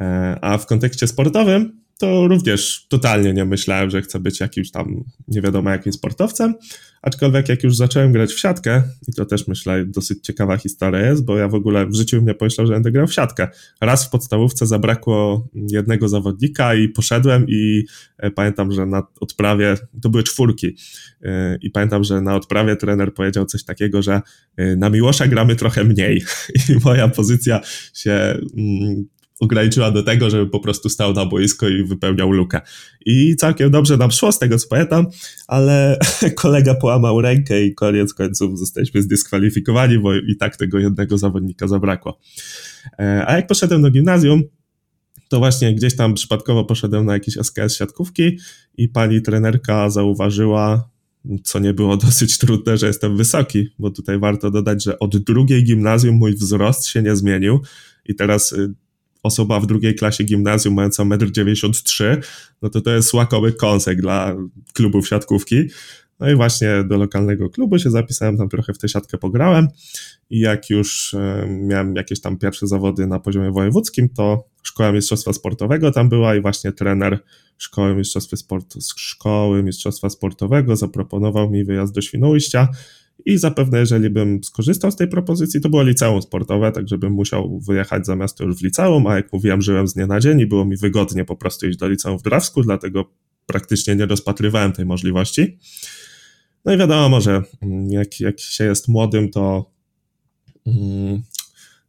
E, 0.00 0.38
a 0.42 0.58
w 0.58 0.66
kontekście 0.66 1.06
sportowym 1.06 1.85
to 1.98 2.28
również 2.28 2.86
totalnie 2.88 3.32
nie 3.32 3.44
myślałem, 3.44 3.90
że 3.90 4.02
chcę 4.02 4.20
być 4.20 4.40
jakimś 4.40 4.70
tam 4.70 5.04
nie 5.28 5.40
wiadomo 5.40 5.70
jakim 5.70 5.92
sportowcem, 5.92 6.54
aczkolwiek 7.02 7.48
jak 7.48 7.64
już 7.64 7.76
zacząłem 7.76 8.12
grać 8.12 8.32
w 8.32 8.38
siatkę, 8.38 8.82
i 9.08 9.12
to 9.12 9.26
też 9.26 9.48
myślę 9.48 9.84
dosyć 9.84 10.24
ciekawa 10.24 10.56
historia 10.56 11.00
jest, 11.00 11.24
bo 11.24 11.36
ja 11.36 11.48
w 11.48 11.54
ogóle 11.54 11.86
w 11.86 11.94
życiu 11.94 12.20
nie 12.20 12.34
pomyślałem, 12.34 12.66
że 12.66 12.72
będę 12.74 12.92
grał 12.92 13.06
w 13.06 13.14
siatkę. 13.14 13.48
Raz 13.80 14.06
w 14.06 14.10
podstawówce 14.10 14.66
zabrakło 14.66 15.48
jednego 15.54 16.08
zawodnika 16.08 16.74
i 16.74 16.88
poszedłem 16.88 17.46
i 17.48 17.84
e, 18.18 18.30
pamiętam, 18.30 18.72
że 18.72 18.86
na 18.86 19.02
odprawie, 19.20 19.74
to 20.02 20.08
były 20.08 20.22
czwórki, 20.22 20.76
e, 21.22 21.58
i 21.62 21.70
pamiętam, 21.70 22.04
że 22.04 22.20
na 22.20 22.36
odprawie 22.36 22.76
trener 22.76 23.14
powiedział 23.14 23.44
coś 23.44 23.64
takiego, 23.64 24.02
że 24.02 24.22
e, 24.56 24.76
na 24.76 24.90
Miłosza 24.90 25.26
gramy 25.26 25.56
trochę 25.56 25.84
mniej 25.84 26.24
i 26.68 26.84
moja 26.84 27.08
pozycja 27.08 27.60
się 27.94 28.38
mm, 28.56 29.04
ograniczyła 29.40 29.90
do 29.90 30.02
tego, 30.02 30.30
żeby 30.30 30.50
po 30.50 30.60
prostu 30.60 30.88
stał 30.88 31.12
na 31.12 31.26
boisko 31.26 31.68
i 31.68 31.84
wypełniał 31.84 32.30
lukę. 32.30 32.60
I 33.06 33.36
całkiem 33.36 33.70
dobrze 33.70 33.96
nam 33.96 34.10
szło, 34.10 34.32
z 34.32 34.38
tego 34.38 34.58
co 34.58 34.68
pamiętam, 34.68 35.06
ale 35.46 35.98
kolega 36.36 36.74
połamał 36.74 37.20
rękę 37.20 37.64
i 37.64 37.74
koniec 37.74 38.14
końców 38.14 38.58
zostaliśmy 38.58 39.02
zdyskwalifikowani, 39.02 39.98
bo 39.98 40.14
i 40.14 40.36
tak 40.36 40.56
tego 40.56 40.78
jednego 40.78 41.18
zawodnika 41.18 41.68
zabrakło. 41.68 42.18
E, 42.98 43.24
a 43.26 43.36
jak 43.36 43.46
poszedłem 43.46 43.82
do 43.82 43.90
gimnazjum, 43.90 44.42
to 45.28 45.38
właśnie 45.38 45.74
gdzieś 45.74 45.96
tam 45.96 46.14
przypadkowo 46.14 46.64
poszedłem 46.64 47.06
na 47.06 47.12
jakiś 47.12 47.36
SKS 47.36 47.76
siatkówki 47.76 48.38
i 48.76 48.88
pani 48.88 49.22
trenerka 49.22 49.90
zauważyła, 49.90 50.90
co 51.44 51.58
nie 51.58 51.74
było 51.74 51.96
dosyć 52.06 52.38
trudne, 52.38 52.78
że 52.78 52.86
jestem 52.86 53.16
wysoki, 53.16 53.68
bo 53.78 53.90
tutaj 53.90 54.18
warto 54.18 54.50
dodać, 54.50 54.84
że 54.84 54.98
od 54.98 55.16
drugiej 55.16 55.64
gimnazjum 55.64 56.16
mój 56.16 56.34
wzrost 56.34 56.86
się 56.86 57.02
nie 57.02 57.16
zmienił 57.16 57.60
i 58.04 58.14
teraz 58.14 58.52
y, 58.52 58.74
osoba 59.26 59.60
w 59.60 59.66
drugiej 59.66 59.94
klasie 59.94 60.24
gimnazjum 60.24 60.74
mająca 60.74 61.02
1,93 61.02 62.04
m, 62.04 62.20
no 62.62 62.68
to 62.68 62.80
to 62.80 62.90
jest 62.90 63.14
łakomy 63.14 63.52
kąsek 63.52 64.00
dla 64.00 64.36
klubów 64.74 65.08
siatkówki. 65.08 65.64
No 66.20 66.30
i 66.30 66.34
właśnie 66.34 66.84
do 66.88 66.96
lokalnego 66.96 67.50
klubu 67.50 67.78
się 67.78 67.90
zapisałem, 67.90 68.36
tam 68.36 68.48
trochę 68.48 68.74
w 68.74 68.78
tę 68.78 68.88
siatkę 68.88 69.18
pograłem 69.18 69.68
i 70.30 70.40
jak 70.40 70.70
już 70.70 71.14
e, 71.14 71.46
miałem 71.48 71.96
jakieś 71.96 72.20
tam 72.20 72.38
pierwsze 72.38 72.66
zawody 72.66 73.06
na 73.06 73.18
poziomie 73.18 73.50
wojewódzkim, 73.50 74.08
to 74.08 74.44
szkoła 74.62 74.92
mistrzostwa 74.92 75.32
sportowego 75.32 75.92
tam 75.92 76.08
była 76.08 76.34
i 76.34 76.40
właśnie 76.40 76.72
trener 76.72 77.18
szkoły 77.58 77.94
mistrzostwa, 77.94 78.36
sport, 78.36 78.74
szkoły 78.96 79.62
mistrzostwa 79.62 80.10
sportowego 80.10 80.76
zaproponował 80.76 81.50
mi 81.50 81.64
wyjazd 81.64 81.94
do 81.94 82.00
Świnoujścia 82.00 82.68
i 83.24 83.38
zapewne 83.38 83.78
jeżeli 83.78 84.10
bym 84.10 84.44
skorzystał 84.44 84.90
z 84.90 84.96
tej 84.96 85.08
propozycji, 85.08 85.60
to 85.60 85.68
było 85.68 85.82
liceum 85.82 86.22
sportowe, 86.22 86.72
tak 86.72 86.88
żebym 86.88 87.12
musiał 87.12 87.60
wyjechać 87.60 88.06
za 88.06 88.16
miasto 88.16 88.44
już 88.44 88.56
w 88.56 88.62
liceum, 88.62 89.06
a 89.06 89.16
jak 89.16 89.32
mówiłem, 89.32 89.62
żyłem 89.62 89.88
z 89.88 89.94
dnia 89.94 90.06
na 90.06 90.20
dzień 90.20 90.40
i 90.40 90.46
było 90.46 90.64
mi 90.64 90.76
wygodnie 90.76 91.24
po 91.24 91.36
prostu 91.36 91.66
iść 91.66 91.78
do 91.78 91.88
liceum 91.88 92.18
w 92.18 92.22
Drawsku, 92.22 92.62
dlatego 92.62 93.10
praktycznie 93.46 93.96
nie 93.96 94.06
rozpatrywałem 94.06 94.72
tej 94.72 94.86
możliwości. 94.86 95.58
No 96.64 96.72
i 96.72 96.78
wiadomo, 96.78 97.20
że 97.20 97.42
mm, 97.62 97.92
jak, 97.92 98.20
jak 98.20 98.40
się 98.40 98.64
jest 98.64 98.88
młodym, 98.88 99.30
to 99.30 99.70
mm, 100.66 101.22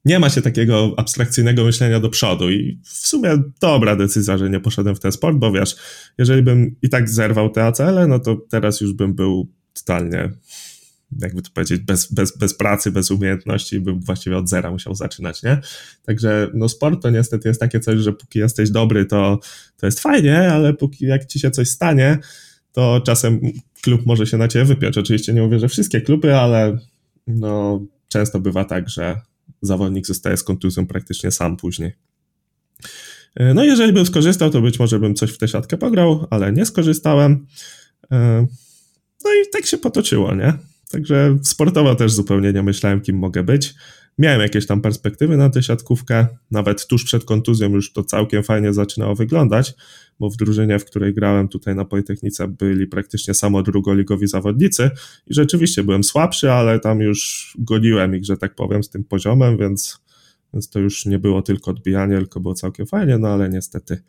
nie 0.05 0.19
ma 0.19 0.29
się 0.29 0.41
takiego 0.41 0.93
abstrakcyjnego 0.97 1.63
myślenia 1.63 1.99
do 1.99 2.09
przodu 2.09 2.49
i 2.49 2.79
w 2.83 3.07
sumie 3.07 3.29
dobra 3.61 3.95
decyzja, 3.95 4.37
że 4.37 4.49
nie 4.49 4.59
poszedłem 4.59 4.95
w 4.95 4.99
ten 4.99 5.11
sport, 5.11 5.37
bo 5.37 5.51
wiesz, 5.51 5.75
jeżeli 6.17 6.43
bym 6.43 6.75
i 6.81 6.89
tak 6.89 7.09
zerwał 7.09 7.49
te 7.49 7.65
ACL, 7.65 8.07
no 8.07 8.19
to 8.19 8.35
teraz 8.49 8.81
już 8.81 8.93
bym 8.93 9.13
był 9.13 9.47
totalnie, 9.73 10.29
jakby 11.21 11.41
to 11.41 11.49
powiedzieć, 11.53 11.81
bez, 11.81 12.11
bez, 12.11 12.37
bez 12.37 12.53
pracy, 12.53 12.91
bez 12.91 13.11
umiejętności, 13.11 13.79
bym 13.79 13.99
właściwie 13.99 14.37
od 14.37 14.49
zera 14.49 14.71
musiał 14.71 14.95
zaczynać, 14.95 15.43
nie? 15.43 15.61
Także 16.05 16.49
no 16.53 16.69
sport 16.69 17.01
to 17.01 17.09
niestety 17.09 17.47
jest 17.47 17.59
takie 17.59 17.79
coś, 17.79 17.99
że 17.99 18.13
póki 18.13 18.39
jesteś 18.39 18.69
dobry, 18.69 19.05
to, 19.05 19.39
to 19.77 19.85
jest 19.85 19.99
fajnie, 19.99 20.51
ale 20.51 20.73
póki 20.73 21.05
jak 21.05 21.25
ci 21.25 21.39
się 21.39 21.51
coś 21.51 21.69
stanie, 21.69 22.19
to 22.71 23.01
czasem 23.05 23.39
klub 23.81 24.05
może 24.05 24.27
się 24.27 24.37
na 24.37 24.47
ciebie 24.47 24.65
wypiąć. 24.65 24.97
Oczywiście 24.97 25.33
nie 25.33 25.41
mówię, 25.41 25.59
że 25.59 25.69
wszystkie 25.69 26.01
kluby, 26.01 26.35
ale 26.35 26.77
no, 27.27 27.85
często 28.07 28.39
bywa 28.39 28.65
tak, 28.65 28.89
że 28.89 29.21
zawodnik 29.61 30.07
zostaje 30.07 30.37
z 30.37 30.43
kontuzją 30.43 30.87
praktycznie 30.87 31.31
sam 31.31 31.57
później. 31.57 31.93
No 33.55 33.63
jeżeli 33.63 33.93
bym 33.93 34.05
skorzystał, 34.05 34.49
to 34.49 34.61
być 34.61 34.79
może 34.79 34.99
bym 34.99 35.15
coś 35.15 35.31
w 35.31 35.37
tę 35.37 35.47
siatkę 35.47 35.77
pograł, 35.77 36.27
ale 36.29 36.51
nie 36.51 36.65
skorzystałem. 36.65 37.47
E, 38.11 38.47
no 39.23 39.33
i 39.33 39.49
tak 39.53 39.65
się 39.65 39.77
potoczyło, 39.77 40.35
nie? 40.35 40.53
Także 40.91 41.37
sportowo 41.43 41.95
też 41.95 42.11
zupełnie 42.11 42.53
nie 42.53 42.63
myślałem, 42.63 43.01
kim 43.01 43.17
mogę 43.17 43.43
być. 43.43 43.75
Miałem 44.17 44.41
jakieś 44.41 44.67
tam 44.67 44.81
perspektywy 44.81 45.37
na 45.37 45.49
tę 45.49 45.63
siatkówkę, 45.63 46.27
nawet 46.51 46.87
tuż 46.87 47.03
przed 47.03 47.25
kontuzją 47.25 47.69
już 47.69 47.93
to 47.93 48.03
całkiem 48.03 48.43
fajnie 48.43 48.73
zaczynało 48.73 49.15
wyglądać, 49.15 49.73
bo 50.19 50.29
w 50.29 50.35
drużynie, 50.35 50.79
w 50.79 50.85
której 50.85 51.13
grałem 51.13 51.47
tutaj 51.47 51.75
na 51.75 51.85
Politechnice 51.85 52.47
byli 52.47 52.87
praktycznie 52.87 53.33
samo 53.33 53.63
drugoligowi 53.63 54.27
zawodnicy 54.27 54.89
i 55.27 55.33
rzeczywiście 55.33 55.83
byłem 55.83 56.03
słabszy, 56.03 56.51
ale 56.51 56.79
tam 56.79 56.99
już 57.01 57.53
goniłem 57.59 58.15
ich, 58.15 58.25
że 58.25 58.37
tak 58.37 58.55
powiem, 58.55 58.83
z 58.83 58.89
tym 58.89 59.03
poziomem, 59.03 59.57
więc, 59.57 59.99
więc 60.53 60.69
to 60.69 60.79
już 60.79 61.05
nie 61.05 61.19
było 61.19 61.41
tylko 61.41 61.71
odbijanie, 61.71 62.17
tylko 62.17 62.39
było 62.39 62.53
całkiem 62.53 62.87
fajnie, 62.87 63.17
no 63.17 63.27
ale 63.27 63.49
niestety 63.49 64.01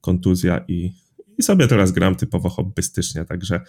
kontuzja 0.00 0.64
i, 0.68 0.92
i 1.38 1.42
sobie 1.42 1.68
teraz 1.68 1.92
gram 1.92 2.16
typowo 2.16 2.48
hobbystycznie, 2.48 3.24
także 3.24 3.60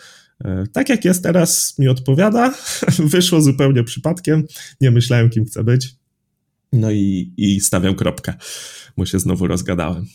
e, 0.46 0.64
tak 0.74 0.90
jak 0.90 1.06
jest 1.06 1.24
teraz 1.24 1.80
mi 1.80 1.88
odpowiada, 1.88 2.54
wyszło 3.14 3.42
zupełnie 3.42 3.84
przypadkiem, 3.84 4.44
nie 4.82 4.92
myślałem 4.92 5.30
kim 5.30 5.46
chcę 5.46 5.64
być, 5.64 5.96
no 6.74 6.92
i, 6.92 7.34
i 7.38 7.60
stawiam 7.60 7.96
kropkę, 7.96 8.34
bo 8.98 9.06
się 9.06 9.20
znowu 9.20 9.48
rozgadałem. 9.48 10.06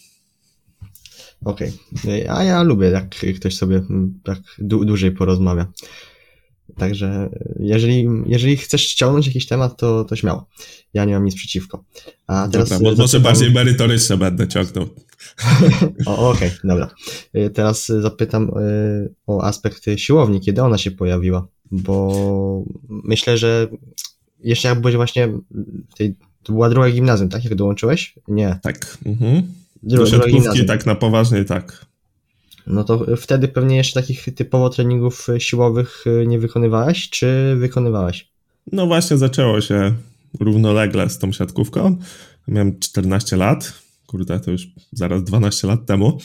Okej, 1.45 1.73
okay. 1.99 2.31
a 2.31 2.45
ja 2.45 2.63
lubię 2.63 2.87
jak 2.87 3.17
ktoś 3.37 3.57
sobie 3.57 3.83
tak 4.25 4.39
dłużej 4.59 5.13
porozmawia. 5.13 5.73
Także 6.77 7.31
jeżeli, 7.61 8.07
jeżeli 8.27 8.57
chcesz 8.57 8.83
ściągnąć 8.83 9.27
jakiś 9.27 9.47
temat, 9.47 9.77
to, 9.77 10.05
to 10.05 10.17
śmiało. 10.17 10.49
Ja 10.95 11.05
nie 11.05 11.15
mam 11.15 11.25
nic 11.25 11.35
przeciwko. 11.35 11.85
A 12.27 12.49
teraz 12.49 12.69
dobra, 12.69 12.85
zapytam... 12.85 13.03
może 13.03 13.21
bardziej 13.21 13.53
merytoryczne 13.53 14.17
będę 14.17 14.49
ciągnął. 14.49 14.89
Okej, 16.07 16.49
okay, 16.49 16.51
dobra. 16.65 16.91
Y, 17.37 17.51
teraz 17.51 17.87
zapytam 17.87 18.51
y, 18.59 19.15
o 19.27 19.43
aspekt 19.43 19.85
siłowni, 19.97 20.41
kiedy 20.41 20.63
ona 20.63 20.79
się 20.79 20.91
pojawiła, 20.91 21.47
bo 21.71 22.65
myślę, 22.89 23.39
że 23.39 23.69
jeszcze 24.41 24.69
jak 24.69 24.81
byłeś 24.81 24.97
właśnie 24.97 25.29
tej, 25.97 26.15
to 26.43 26.53
była 26.53 26.71
druga 26.71 26.91
gimnazjum, 26.91 27.29
tak? 27.29 27.45
Jak 27.45 27.55
dołączyłeś? 27.55 28.15
Nie. 28.29 28.59
Tak. 28.63 28.99
Mhm. 29.07 29.43
Do 29.83 30.07
siatkówki 30.07 30.67
tak 30.67 30.87
na 30.87 30.95
poważnie, 30.95 31.45
tak. 31.45 31.87
No 32.67 32.85
to 32.85 33.07
wtedy 33.17 33.49
pewnie 33.49 33.77
jeszcze 33.77 34.01
takich 34.01 34.35
typowo 34.35 34.71
treningów 34.71 35.27
siłowych 35.39 36.05
y, 36.07 36.27
nie 36.27 36.39
wykonywałeś, 36.39 37.11
czy 37.11 37.57
wykonywałeś? 37.57 38.29
No 38.73 38.87
właśnie 38.87 39.17
zaczęło 39.17 39.61
się 39.61 39.95
równolegle 40.41 41.11
z 41.11 41.19
tą 41.19 41.33
siatkówką. 41.33 41.97
Miałem 42.49 42.79
14 42.79 43.37
lat, 43.37 43.73
kurde, 44.15 44.41
to 44.41 44.51
już 44.51 44.69
zaraz 44.93 45.25
12 45.25 45.67
lat 45.67 45.87
temu. 45.87 46.19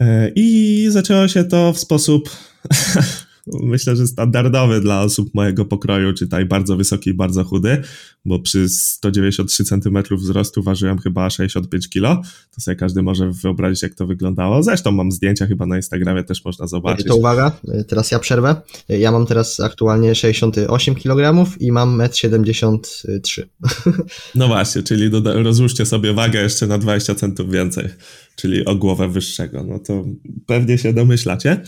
E, 0.00 0.30
I 0.34 0.86
zaczęło 0.90 1.28
się 1.28 1.44
to 1.44 1.72
w 1.72 1.78
sposób 1.78 2.30
myślę, 3.62 3.96
że 3.96 4.06
standardowy 4.06 4.80
dla 4.80 5.02
osób 5.02 5.34
mojego 5.34 5.64
pokroju, 5.64 6.12
czytaj 6.12 6.46
bardzo 6.46 6.76
wysoki 6.76 7.10
i 7.10 7.14
bardzo 7.14 7.44
chudy, 7.44 7.82
bo 8.24 8.38
przy 8.38 8.68
193 8.68 9.64
cm 9.64 9.98
wzrostu 10.10 10.62
ważyłem 10.62 10.98
chyba 10.98 11.30
65 11.30 11.88
kg. 11.88 12.22
To 12.54 12.60
sobie 12.60 12.76
każdy 12.76 13.02
może 13.02 13.30
wyobrazić, 13.42 13.82
jak 13.82 13.94
to 13.94 14.06
wyglądało. 14.06 14.62
Zresztą 14.62 14.90
mam 14.90 15.12
zdjęcia 15.12 15.46
chyba 15.46 15.66
na 15.66 15.76
Instagramie, 15.76 16.24
też 16.24 16.44
można 16.44 16.66
zobaczyć. 16.66 17.06
To 17.06 17.16
uwaga, 17.16 17.52
teraz 17.88 18.10
ja 18.10 18.18
przerwę. 18.18 18.56
Ja 18.88 19.12
mam 19.12 19.26
teraz 19.26 19.60
aktualnie 19.60 20.14
68 20.14 20.94
kg 20.94 21.46
i 21.60 21.72
mam 21.72 21.98
1,73 21.98 23.42
m. 23.42 23.48
No 24.34 24.48
właśnie, 24.48 24.82
czyli 24.82 25.10
doda- 25.10 25.42
rozłóżcie 25.42 25.86
sobie 25.86 26.12
wagę 26.12 26.42
jeszcze 26.42 26.66
na 26.66 26.78
20 26.78 27.14
centów 27.14 27.50
więcej, 27.50 27.88
czyli 28.36 28.64
o 28.64 28.74
głowę 28.76 29.08
wyższego. 29.08 29.64
No 29.64 29.78
to 29.78 30.04
pewnie 30.46 30.78
się 30.78 30.92
domyślacie. 30.92 31.62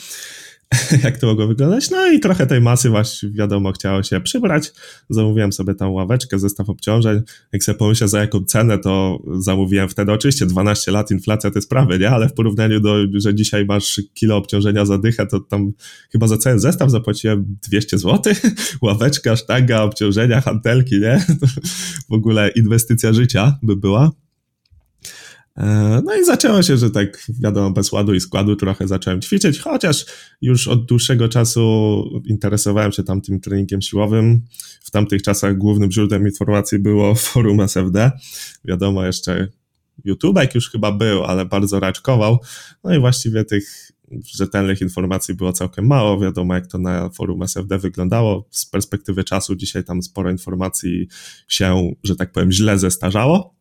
jak 1.05 1.19
to 1.19 1.27
mogło 1.27 1.47
wyglądać. 1.47 1.91
No 1.91 2.13
i 2.13 2.21
trochę 2.21 2.47
tej 2.47 2.61
masy 2.61 2.91
właśnie, 2.91 3.31
wiadomo, 3.31 3.73
chciało 3.73 4.03
się 4.03 4.21
przybrać. 4.21 4.73
Zamówiłem 5.09 5.53
sobie 5.53 5.75
tam 5.75 5.93
ławeczkę, 5.93 6.39
zestaw 6.39 6.69
obciążeń. 6.69 7.21
Jak 7.53 7.65
sobie 7.65 7.79
pomyślę, 7.79 8.09
za 8.09 8.21
jaką 8.21 8.45
cenę 8.45 8.79
to 8.79 9.23
zamówiłem 9.39 9.89
wtedy. 9.89 10.13
Oczywiście 10.13 10.47
12 10.47 10.93
lat, 10.93 11.11
inflacja 11.11 11.51
te 11.51 11.61
sprawy, 11.61 11.99
nie? 11.99 12.11
Ale 12.11 12.29
w 12.29 12.35
porównaniu 12.35 12.81
do, 12.81 12.97
że 13.15 13.35
dzisiaj 13.35 13.65
masz 13.65 14.01
kilo 14.15 14.37
obciążenia 14.37 14.85
za 14.87 14.99
dychę, 14.99 15.27
to 15.27 15.41
tam 15.41 15.73
chyba 16.13 16.27
za 16.27 16.39
cały 16.39 16.59
zestaw 16.59 16.91
zapłaciłem 16.91 17.57
200 17.69 17.99
zł. 17.99 18.35
Ławeczka, 18.83 19.37
sztanga, 19.37 19.83
obciążenia, 19.83 20.41
hantelki, 20.41 21.01
nie? 21.01 21.25
To 21.41 21.47
w 22.09 22.13
ogóle 22.13 22.49
inwestycja 22.49 23.13
życia 23.13 23.59
by 23.63 23.77
była. 23.77 24.11
E, 25.57 26.03
no 26.05 26.15
i 26.15 26.25
zaczęło 26.25 26.63
się, 26.63 26.77
że 26.77 26.91
tak 26.91 27.27
wiadomo, 27.29 27.71
bez 27.71 27.93
ładu 27.93 28.15
i 28.15 28.21
składu 28.21 28.57
trochę 28.57 28.89
zacząłem 28.89 29.21
ćwiczyć, 29.21 29.61
chociaż 29.61 30.07
już 30.43 30.69
od 30.69 30.87
dłuższego 30.87 31.29
czasu 31.29 32.05
interesowałem 32.25 32.93
się 32.93 33.03
tam 33.03 33.21
tym 33.21 33.41
treningiem 33.41 33.83
siłowym. 33.83 34.45
W 34.83 34.91
tamtych 34.91 35.23
czasach 35.23 35.59
głównym 35.59 35.93
źródłem 35.93 36.27
informacji 36.27 36.79
było 36.79 37.15
forum 37.31 37.61
SFD. 37.61 38.11
Wiadomo, 38.65 39.05
jeszcze 39.05 39.49
YouTubek 40.05 40.55
już 40.55 40.71
chyba 40.71 40.93
był, 40.93 41.25
ale 41.25 41.47
bardzo 41.47 41.81
raczkował. 41.81 42.39
No 42.85 42.95
i 42.95 43.01
właściwie 43.01 43.45
tych 43.45 43.93
rzetelnych 44.27 44.81
informacji 44.81 45.35
było 45.35 45.53
całkiem 45.53 45.87
mało. 45.87 46.21
Wiadomo, 46.21 46.55
jak 46.55 46.67
to 46.67 46.79
na 46.79 47.11
forum 47.11 47.43
SFD 47.43 47.79
wyglądało. 47.79 48.49
Z 48.51 48.67
perspektywy 48.67 49.25
czasu 49.25 49.57
dzisiaj 49.57 49.85
tam 49.85 50.03
sporo 50.03 50.31
informacji 50.31 51.09
się, 51.49 51.93
że 52.03 52.17
tak 52.17 52.33
powiem, 52.33 52.53
źle 52.53 52.79
zestarzało 52.79 53.61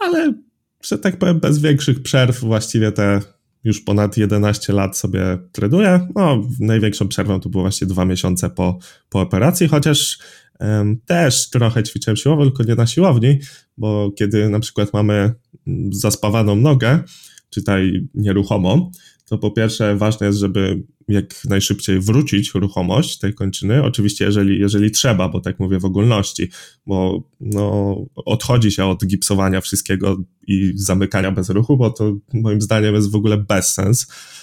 ale 0.00 0.34
że 0.82 0.98
tak 0.98 1.16
powiem, 1.16 1.40
bez 1.40 1.58
większych 1.58 2.02
przerw 2.02 2.40
właściwie 2.40 2.92
te 2.92 3.20
już 3.64 3.80
ponad 3.80 4.16
11 4.16 4.72
lat 4.72 4.96
sobie 4.96 5.38
trenuję. 5.52 6.08
No, 6.14 6.42
największą 6.60 7.08
przerwą 7.08 7.40
to 7.40 7.48
było 7.48 7.64
właśnie 7.64 7.86
dwa 7.86 8.04
miesiące 8.04 8.50
po, 8.50 8.78
po 9.08 9.20
operacji, 9.20 9.68
chociaż 9.68 10.18
Też 11.06 11.50
trochę 11.50 11.82
ćwiczyłem 11.82 12.16
siłowo, 12.16 12.44
tylko 12.44 12.62
nie 12.62 12.74
na 12.74 12.86
siłowni, 12.86 13.38
bo 13.78 14.10
kiedy 14.18 14.48
na 14.48 14.60
przykład 14.60 14.92
mamy 14.92 15.32
zaspawaną 15.92 16.56
nogę, 16.56 17.02
czytaj 17.50 18.08
nieruchomą, 18.14 18.90
to 19.30 19.38
po 19.38 19.50
pierwsze 19.50 19.96
ważne 19.96 20.26
jest, 20.26 20.38
żeby 20.38 20.82
jak 21.08 21.44
najszybciej 21.44 22.00
wrócić 22.00 22.54
ruchomość 22.54 23.18
tej 23.18 23.34
kończyny. 23.34 23.82
Oczywiście, 23.82 24.24
jeżeli, 24.24 24.58
jeżeli 24.58 24.90
trzeba, 24.90 25.28
bo 25.28 25.40
tak 25.40 25.60
mówię 25.60 25.78
w 25.78 25.84
ogólności, 25.84 26.50
bo 26.86 27.22
no, 27.40 27.96
odchodzi 28.14 28.70
się 28.70 28.84
od 28.84 29.06
gipsowania 29.06 29.60
wszystkiego 29.60 30.16
i 30.46 30.72
zamykania 30.74 31.32
bez 31.32 31.50
ruchu, 31.50 31.76
bo 31.76 31.90
to 31.90 32.16
moim 32.32 32.60
zdaniem 32.60 32.94
jest 32.94 33.10
w 33.10 33.14
ogóle 33.14 33.36
bezsens. 33.36 34.06
E, 34.06 34.39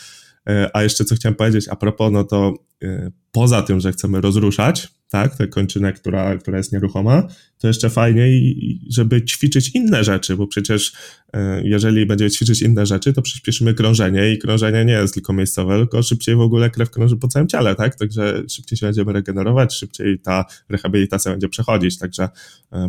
a 0.74 0.84
jeszcze 0.84 1.06
co 1.06 1.16
chciałem 1.16 1.36
powiedzieć 1.36 1.68
a 1.70 1.76
propos, 1.76 2.12
no 2.12 2.24
to 2.24 2.54
e, 2.84 3.12
poza 3.32 3.62
tym, 3.62 3.80
że 3.80 3.92
chcemy 3.92 4.22
rozruszać, 4.22 4.88
tak, 5.10 5.36
tę 5.36 5.48
kończynę, 5.48 5.94
która, 5.94 6.38
która 6.38 6.58
jest 6.58 6.72
nieruchoma, 6.72 7.28
to 7.58 7.68
jeszcze 7.68 7.90
fajniej, 7.90 8.56
żeby 8.90 9.26
ćwiczyć 9.26 9.76
inne 9.76 10.04
rzeczy, 10.04 10.36
bo 10.36 10.48
przecież 10.48 10.94
e, 11.34 11.62
jeżeli 11.64 12.06
będziemy 12.06 12.32
ćwiczyć 12.32 12.62
inne 12.62 12.86
rzeczy, 12.86 13.14
to 13.14 13.22
przyspieszymy 13.22 13.74
krążenie 13.74 14.34
i 14.34 14.38
krążenie 14.38 14.86
nie 14.86 14.94
jest 14.94 15.14
tylko 15.14 15.34
miejscowe, 15.34 15.78
tylko 15.78 16.04
szybciej 16.04 16.36
w 16.36 16.42
ogóle 16.42 16.70
krew 16.70 16.90
krąży 16.90 17.18
po 17.18 17.28
całym 17.28 17.48
ciele, 17.48 17.76
tak, 17.76 17.96
także 17.96 18.44
szybciej 18.50 18.78
się 18.78 18.86
będziemy 18.86 19.14
regenerować, 19.14 19.74
szybciej 19.74 20.20
ta 20.20 20.46
rehabilitacja 20.70 21.32
będzie 21.32 21.50
przechodzić, 21.50 21.98
także 21.98 22.30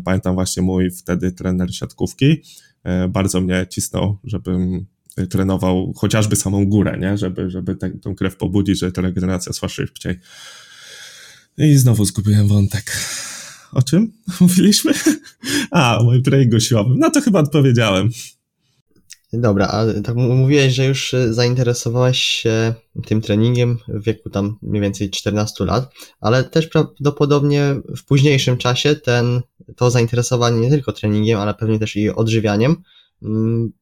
pamiętam 0.05 0.35
właśnie 0.35 0.62
mój 0.62 0.90
wtedy 0.90 1.33
trener 1.33 1.75
siatkówki, 1.75 2.42
bardzo 3.09 3.40
mnie 3.40 3.66
cisnął, 3.71 4.18
żebym 4.25 4.87
trenował 5.27 5.93
chociażby 5.97 6.37
samą 6.37 6.67
górę, 6.67 6.99
nie? 7.01 7.19
żeby, 7.19 7.51
żeby 7.51 7.77
tę, 7.77 7.91
krew 8.17 8.37
pobudzić, 8.37 8.79
żeby 8.79 8.93
ta 8.93 9.03
regeneracja 9.03 9.53
szła 9.53 9.69
szybciej. 9.69 10.19
I 11.59 11.77
znowu 11.77 12.05
zgubiłem 12.05 12.49
wątek. 12.49 12.93
O 13.73 13.83
czym 13.83 14.13
mówiliśmy? 14.41 14.93
A, 15.71 15.99
o 15.99 16.05
moim 16.05 16.23
treningu 16.23 16.61
siłowym. 16.61 16.99
No 16.99 17.11
to 17.11 17.21
chyba 17.21 17.41
odpowiedziałem. 17.41 18.11
Dobra, 19.33 19.67
a 19.67 20.03
tak 20.03 20.17
mówiłeś, 20.17 20.75
że 20.75 20.87
już 20.87 21.15
zainteresowałeś 21.31 22.19
się 22.19 22.75
tym 23.07 23.21
treningiem 23.21 23.79
w 23.89 24.05
wieku 24.05 24.31
tam 24.31 24.59
mniej 24.63 24.83
więcej 24.83 25.11
14 25.11 25.65
lat, 25.65 25.93
ale 26.21 26.45
też 26.45 26.67
prawdopodobnie 26.67 27.75
w 27.97 28.05
późniejszym 28.05 28.57
czasie 28.57 28.97
ten, 28.97 29.41
to 29.77 29.91
zainteresowanie 29.91 30.61
nie 30.61 30.71
tylko 30.71 30.93
treningiem, 30.93 31.41
ale 31.41 31.55
pewnie 31.55 31.79
też 31.79 31.97
i 31.97 32.11
odżywianiem 32.11 32.77
mm, 33.23 33.73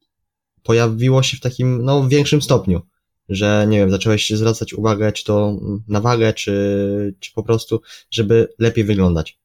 pojawiło 0.67 1.23
się 1.23 1.37
w 1.37 1.41
takim, 1.41 1.85
no, 1.85 2.09
większym 2.09 2.43
stopniu, 2.43 2.81
że, 3.29 3.67
nie 3.69 3.79
wiem, 3.79 3.91
zacząłeś 3.91 4.31
zwracać 4.31 4.75
uwagę, 4.75 5.13
czy 5.13 5.25
to 5.25 5.61
na 5.89 6.01
wagę, 6.01 6.33
czy, 6.33 7.15
czy 7.21 7.33
po 7.35 7.43
prostu, 7.43 7.81
żeby 8.11 8.49
lepiej 8.59 8.85
wyglądać. 8.85 9.39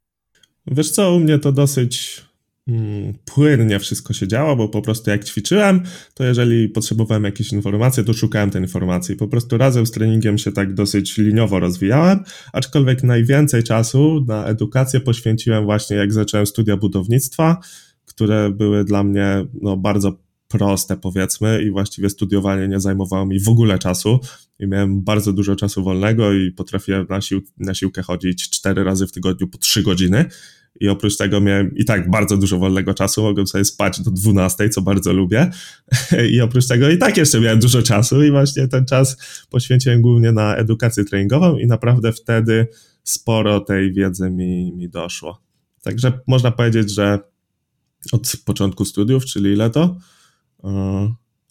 Wiesz 0.68 0.92
co, 0.92 1.16
u 1.16 1.20
mnie 1.20 1.40
to 1.40 1.52
dosyć 1.52 2.22
mm, 2.68 3.14
płynnie 3.26 3.80
wszystko 3.80 4.14
się 4.14 4.28
działo, 4.28 4.56
bo 4.56 4.70
po 4.70 4.82
prostu 4.82 5.10
jak 5.10 5.26
ćwiczyłem, 5.26 5.84
to 6.14 6.24
jeżeli 6.24 6.70
potrzebowałem 6.70 7.24
jakieś 7.24 7.52
informacje, 7.52 8.04
to 8.04 8.14
szukałem 8.14 8.50
tej 8.50 8.62
informacji. 8.62 9.16
Po 9.16 9.28
prostu 9.28 9.58
razem 9.58 9.86
z 9.86 9.92
treningiem 9.92 10.38
się 10.38 10.52
tak 10.52 10.74
dosyć 10.74 11.18
liniowo 11.18 11.60
rozwijałem, 11.60 12.24
aczkolwiek 12.54 13.04
najwięcej 13.04 13.64
czasu 13.64 14.26
na 14.28 14.46
edukację 14.46 15.00
poświęciłem 15.00 15.66
właśnie 15.66 15.98
jak 15.98 16.14
zacząłem 16.14 16.46
studia 16.46 16.78
budownictwa, 16.78 17.58
które 18.06 18.50
były 18.50 18.84
dla 18.84 19.04
mnie 19.04 19.46
no, 19.62 19.78
bardzo 19.78 20.18
proste, 20.52 20.98
powiedzmy, 20.98 21.64
i 21.64 21.72
właściwie 21.72 22.10
studiowanie 22.10 22.68
nie 22.68 22.80
zajmowało 22.80 23.26
mi 23.26 23.40
w 23.40 23.50
ogóle 23.50 23.80
czasu. 23.80 24.20
I 24.60 24.68
miałem 24.68 25.02
bardzo 25.02 25.34
dużo 25.34 25.56
czasu 25.56 25.84
wolnego 25.84 26.34
i 26.34 26.52
potrafiłem 26.52 27.06
na, 27.10 27.22
sił, 27.22 27.42
na 27.58 27.74
siłkę 27.74 28.02
chodzić 28.02 28.50
cztery 28.50 28.84
razy 28.84 29.08
w 29.08 29.12
tygodniu 29.12 29.48
po 29.48 29.58
trzy 29.58 29.84
godziny. 29.84 30.26
I 30.80 30.90
oprócz 30.90 31.18
tego 31.18 31.42
miałem 31.42 31.76
i 31.76 31.86
tak 31.86 32.10
bardzo 32.10 32.38
dużo 32.38 32.58
wolnego 32.58 32.94
czasu, 32.94 33.24
mogłem 33.24 33.48
sobie 33.48 33.66
spać 33.66 34.02
do 34.02 34.12
12, 34.12 34.70
co 34.70 34.82
bardzo 34.82 35.14
lubię. 35.14 35.52
I 36.34 36.42
oprócz 36.42 36.68
tego 36.68 36.90
i 36.90 36.98
tak 36.98 37.18
jeszcze 37.18 37.40
miałem 37.40 37.60
dużo 37.60 37.82
czasu 37.82 38.24
i 38.24 38.32
właśnie 38.32 38.68
ten 38.68 38.86
czas 38.86 39.18
poświęciłem 39.50 40.02
głównie 40.02 40.32
na 40.32 40.56
edukację 40.56 41.06
treningową 41.06 41.58
i 41.58 41.68
naprawdę 41.68 42.14
wtedy 42.14 42.68
sporo 43.04 43.60
tej 43.60 43.94
wiedzy 43.94 44.30
mi, 44.30 44.74
mi 44.74 44.90
doszło. 44.90 45.42
Także 45.82 46.20
można 46.28 46.52
powiedzieć, 46.52 46.94
że 46.94 47.20
od 48.12 48.32
początku 48.46 48.86
studiów, 48.86 49.26
czyli 49.26 49.54
ile 49.54 49.70
to? 49.70 49.98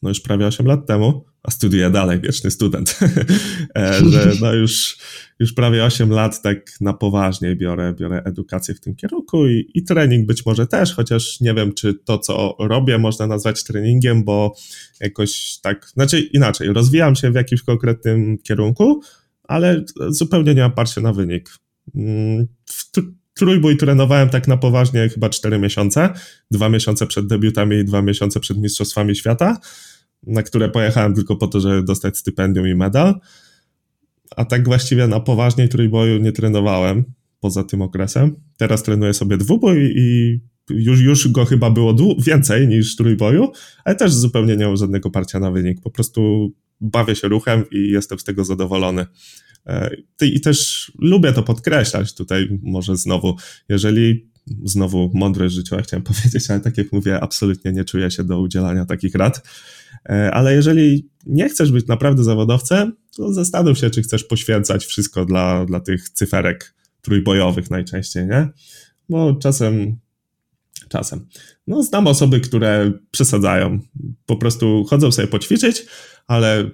No 0.03 0.09
już 0.09 0.21
prawie 0.21 0.47
8 0.47 0.67
lat 0.67 0.87
temu, 0.87 1.25
a 1.43 1.51
studiuję 1.51 1.91
dalej, 1.91 2.21
wieczny 2.21 2.51
student, 2.51 2.99
e, 3.79 4.05
że 4.11 4.33
no 4.41 4.53
już, 4.53 4.99
już 5.39 5.53
prawie 5.53 5.85
8 5.85 6.11
lat 6.11 6.43
tak 6.43 6.81
na 6.81 6.93
poważnie 6.93 7.57
biorę, 7.57 7.95
biorę 7.99 8.23
edukację 8.25 8.75
w 8.75 8.81
tym 8.81 8.97
kierunku 8.97 9.47
i, 9.47 9.71
i 9.75 9.85
trening 9.85 10.27
być 10.27 10.47
może 10.47 10.67
też, 10.67 10.95
chociaż 10.95 11.41
nie 11.41 11.55
wiem, 11.55 11.75
czy 11.75 11.95
to, 11.95 12.19
co 12.19 12.57
robię, 12.59 12.99
można 12.99 13.27
nazwać 13.27 13.65
treningiem, 13.65 14.25
bo 14.25 14.55
jakoś 15.01 15.59
tak, 15.63 15.87
znaczy 15.95 16.21
inaczej, 16.21 16.73
rozwijam 16.73 17.17
się 17.17 17.31
w 17.31 17.35
jakimś 17.35 17.63
konkretnym 17.63 18.39
kierunku, 18.39 19.01
ale 19.43 19.85
zupełnie 20.09 20.55
nie 20.55 20.67
oparcie 20.67 21.01
na 21.01 21.13
wynik. 21.13 21.51
Trójbój 23.41 23.77
trenowałem 23.77 24.29
tak 24.29 24.49
na 24.49 24.57
poważnie 24.57 25.09
chyba 25.09 25.29
4 25.29 25.59
miesiące. 25.59 26.09
Dwa 26.51 26.69
miesiące 26.69 27.07
przed 27.07 27.27
debiutami 27.27 27.77
i 27.77 27.85
dwa 27.85 28.03
miesiące 28.03 28.41
przed 28.41 28.59
Mistrzostwami 28.59 29.17
Świata, 29.17 29.59
na 30.27 30.43
które 30.43 30.69
pojechałem 30.69 31.15
tylko 31.15 31.37
po 31.37 31.47
to, 31.47 31.61
żeby 31.61 31.83
dostać 31.83 32.19
stypendium 32.19 32.69
i 32.69 32.75
medal. 32.75 33.15
A 34.37 34.45
tak 34.45 34.65
właściwie 34.65 35.07
na 35.07 35.21
poważniej 35.21 35.69
trójboju 35.69 36.19
nie 36.19 36.33
trenowałem 36.33 37.05
poza 37.41 37.65
tym 37.65 37.83
okresem. 37.83 38.37
Teraz 38.57 38.83
trenuję 38.83 39.15
sobie 39.15 39.37
dwubój 39.37 39.93
i 39.97 40.41
już, 40.71 41.01
już 41.01 41.29
go 41.29 41.45
chyba 41.45 41.71
było 41.71 41.97
więcej 42.19 42.69
niż 42.69 42.97
trójboju, 42.97 43.53
ale 43.85 43.97
też 43.97 44.13
zupełnie 44.13 44.57
nie 44.57 44.67
mam 44.67 44.77
żadnego 44.77 45.11
parcia 45.11 45.41
na 45.41 45.51
wynik. 45.51 45.81
Po 45.81 45.91
prostu 45.91 46.53
bawię 46.81 47.17
się 47.17 47.29
ruchem 47.29 47.65
i 47.71 47.91
jestem 47.91 48.19
z 48.19 48.25
tego 48.25 48.45
zadowolony. 48.45 49.07
E, 49.67 49.91
I 50.23 50.41
też 50.41 50.93
lubię 50.99 51.33
to 51.33 51.43
podkreślać 51.43 52.15
tutaj, 52.15 52.59
może 52.63 52.97
znowu, 52.97 53.37
jeżeli 53.69 54.31
znowu 54.65 55.11
mądre 55.15 55.51
życiowe 55.51 55.83
chciałem 55.83 56.05
powiedzieć, 56.13 56.51
ale 56.51 56.61
tak 56.61 56.79
jak 56.79 56.93
mówię, 56.93 57.21
absolutnie 57.21 57.73
nie 57.73 57.85
czuję 57.85 58.11
się 58.11 58.25
do 58.25 58.41
udzielania 58.41 58.85
takich 58.85 59.15
rad. 59.15 59.43
E, 60.09 60.31
ale 60.35 60.55
jeżeli 60.55 61.11
nie 61.27 61.49
chcesz 61.49 61.73
być 61.73 61.87
naprawdę 61.87 62.25
zawodowcem, 62.25 62.93
to 63.17 63.33
zastanów 63.33 63.79
się, 63.79 63.91
czy 63.91 64.03
chcesz 64.03 64.25
poświęcać 64.25 64.85
wszystko 64.85 65.25
dla, 65.25 65.65
dla 65.65 65.81
tych 65.81 66.09
cyferek 66.09 66.75
trójbojowych 67.03 67.71
najczęściej, 67.71 68.27
nie? 68.27 68.49
Bo 69.09 69.35
czasem 69.35 69.99
czasem. 70.91 71.27
No, 71.67 71.83
znam 71.83 72.07
osoby, 72.07 72.41
które 72.41 72.93
przesadzają. 73.11 73.81
Po 74.27 74.37
prostu 74.37 74.85
chodzą 74.85 75.13
sobie 75.13 75.29
poćwiczyć, 75.29 75.87
ale 76.27 76.71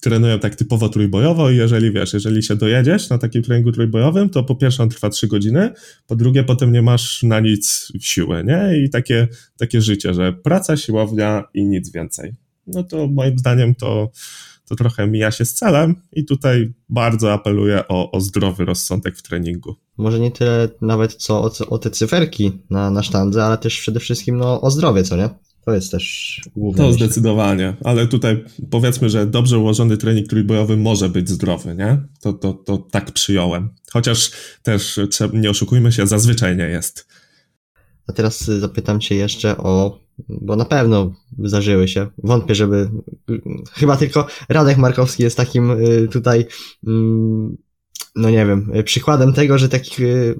trenują 0.00 0.38
tak 0.38 0.56
typowo 0.56 0.88
trójbojowo 0.88 1.50
i 1.50 1.56
jeżeli 1.56 1.92
wiesz, 1.92 2.12
jeżeli 2.12 2.42
się 2.42 2.56
dojedziesz 2.56 3.10
na 3.10 3.18
takim 3.18 3.42
treningu 3.42 3.72
trójbojowym, 3.72 4.30
to 4.30 4.44
po 4.44 4.54
pierwsze 4.56 4.82
on 4.82 4.88
trwa 4.88 5.10
3 5.10 5.26
godziny, 5.26 5.70
po 6.06 6.16
drugie 6.16 6.44
potem 6.44 6.72
nie 6.72 6.82
masz 6.82 7.22
na 7.22 7.40
nic 7.40 7.92
siły, 8.00 8.44
nie? 8.44 8.84
I 8.84 8.90
takie, 8.90 9.28
takie 9.56 9.80
życie, 9.80 10.14
że 10.14 10.32
praca, 10.32 10.76
siłownia 10.76 11.44
i 11.54 11.64
nic 11.64 11.92
więcej. 11.92 12.34
No 12.66 12.82
to 12.82 13.08
moim 13.08 13.38
zdaniem 13.38 13.74
to, 13.74 14.10
to 14.64 14.76
trochę 14.76 15.06
mija 15.06 15.30
się 15.30 15.44
z 15.44 15.54
celem 15.54 15.94
i 16.12 16.24
tutaj 16.24 16.72
bardzo 16.88 17.32
apeluję 17.32 17.88
o, 17.88 18.10
o 18.10 18.20
zdrowy 18.20 18.64
rozsądek 18.64 19.16
w 19.16 19.22
treningu. 19.22 19.76
Może 19.98 20.20
nie 20.20 20.30
tyle 20.30 20.68
nawet 20.80 21.14
co 21.14 21.42
o, 21.42 21.50
o 21.68 21.78
te 21.78 21.90
cyferki 21.90 22.52
na, 22.70 22.90
na 22.90 23.02
sztandze, 23.02 23.44
ale 23.44 23.58
też 23.58 23.80
przede 23.80 24.00
wszystkim 24.00 24.38
no, 24.38 24.60
o 24.60 24.70
zdrowie, 24.70 25.02
co 25.02 25.16
nie? 25.16 25.28
To 25.64 25.74
jest 25.74 25.90
też 25.90 26.40
główne. 26.56 26.82
To 26.82 26.90
myśl. 26.90 27.04
zdecydowanie, 27.04 27.76
ale 27.84 28.06
tutaj 28.06 28.44
powiedzmy, 28.70 29.10
że 29.10 29.26
dobrze 29.26 29.58
ułożony 29.58 29.96
trening 29.96 30.28
trójbojowy 30.28 30.76
może 30.76 31.08
być 31.08 31.28
zdrowy, 31.28 31.74
nie? 31.74 32.02
To, 32.20 32.32
to, 32.32 32.52
to 32.52 32.78
tak 32.78 33.10
przyjąłem. 33.10 33.68
Chociaż 33.92 34.30
też 34.62 35.00
nie 35.32 35.50
oszukujmy 35.50 35.92
się, 35.92 36.06
zazwyczaj 36.06 36.56
nie 36.56 36.68
jest. 36.68 37.06
A 38.06 38.12
teraz 38.12 38.44
zapytam 38.44 39.00
Cię 39.00 39.14
jeszcze 39.14 39.56
o, 39.56 39.98
bo 40.28 40.56
na 40.56 40.64
pewno 40.64 41.14
zdarzyły 41.38 41.88
się, 41.88 42.06
wątpię, 42.18 42.54
żeby, 42.54 42.90
chyba 43.72 43.96
tylko 43.96 44.26
Radek 44.48 44.78
Markowski 44.78 45.22
jest 45.22 45.36
takim 45.36 45.70
y, 45.70 46.08
tutaj 46.12 46.46
mm, 46.86 47.56
no 48.16 48.30
nie 48.30 48.46
wiem, 48.46 48.72
y, 48.76 48.82
przykładem 48.82 49.32
tego, 49.32 49.58
że 49.58 49.68
takich 49.68 50.00
y, 50.00 50.34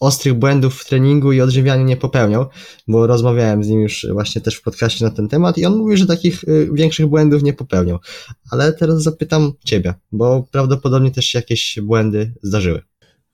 ostrych 0.00 0.34
błędów 0.34 0.74
w 0.74 0.88
treningu 0.88 1.32
i 1.32 1.40
odżywianiu 1.40 1.84
nie 1.84 1.96
popełniał, 1.96 2.46
bo 2.88 3.06
rozmawiałem 3.06 3.64
z 3.64 3.68
nim 3.68 3.80
już 3.80 4.06
właśnie 4.12 4.40
też 4.40 4.54
w 4.54 4.62
podcaście 4.62 5.04
na 5.04 5.10
ten 5.10 5.28
temat 5.28 5.58
i 5.58 5.66
on 5.66 5.76
mówi, 5.76 5.96
że 5.96 6.06
takich 6.06 6.44
y, 6.44 6.68
większych 6.72 7.06
błędów 7.06 7.42
nie 7.42 7.52
popełniał. 7.52 7.98
Ale 8.50 8.72
teraz 8.72 9.02
zapytam 9.02 9.52
ciebie, 9.64 9.94
bo 10.12 10.48
prawdopodobnie 10.50 11.10
też 11.10 11.34
jakieś 11.34 11.78
błędy 11.82 12.34
zdarzyły. 12.42 12.82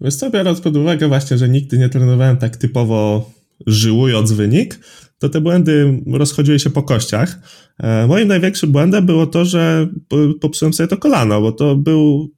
Wiesz 0.00 0.16
co, 0.16 0.30
biorąc 0.30 0.60
pod 0.60 0.76
uwagę 0.76 1.08
właśnie, 1.08 1.38
że 1.38 1.48
nigdy 1.48 1.78
nie 1.78 1.88
trenowałem 1.88 2.36
tak 2.36 2.56
typowo 2.56 3.30
żyłując 3.66 4.32
wynik, 4.32 4.78
to 5.18 5.28
te 5.28 5.40
błędy 5.40 6.02
rozchodziły 6.12 6.58
się 6.58 6.70
po 6.70 6.82
kościach. 6.82 7.38
E, 7.78 8.06
moim 8.06 8.28
największym 8.28 8.72
błędem 8.72 9.06
było 9.06 9.26
to, 9.26 9.44
że 9.44 9.88
popsułem 10.40 10.72
sobie 10.72 10.88
to 10.88 10.96
kolano, 10.96 11.40
bo 11.40 11.52
to 11.52 11.76
był 11.76 12.30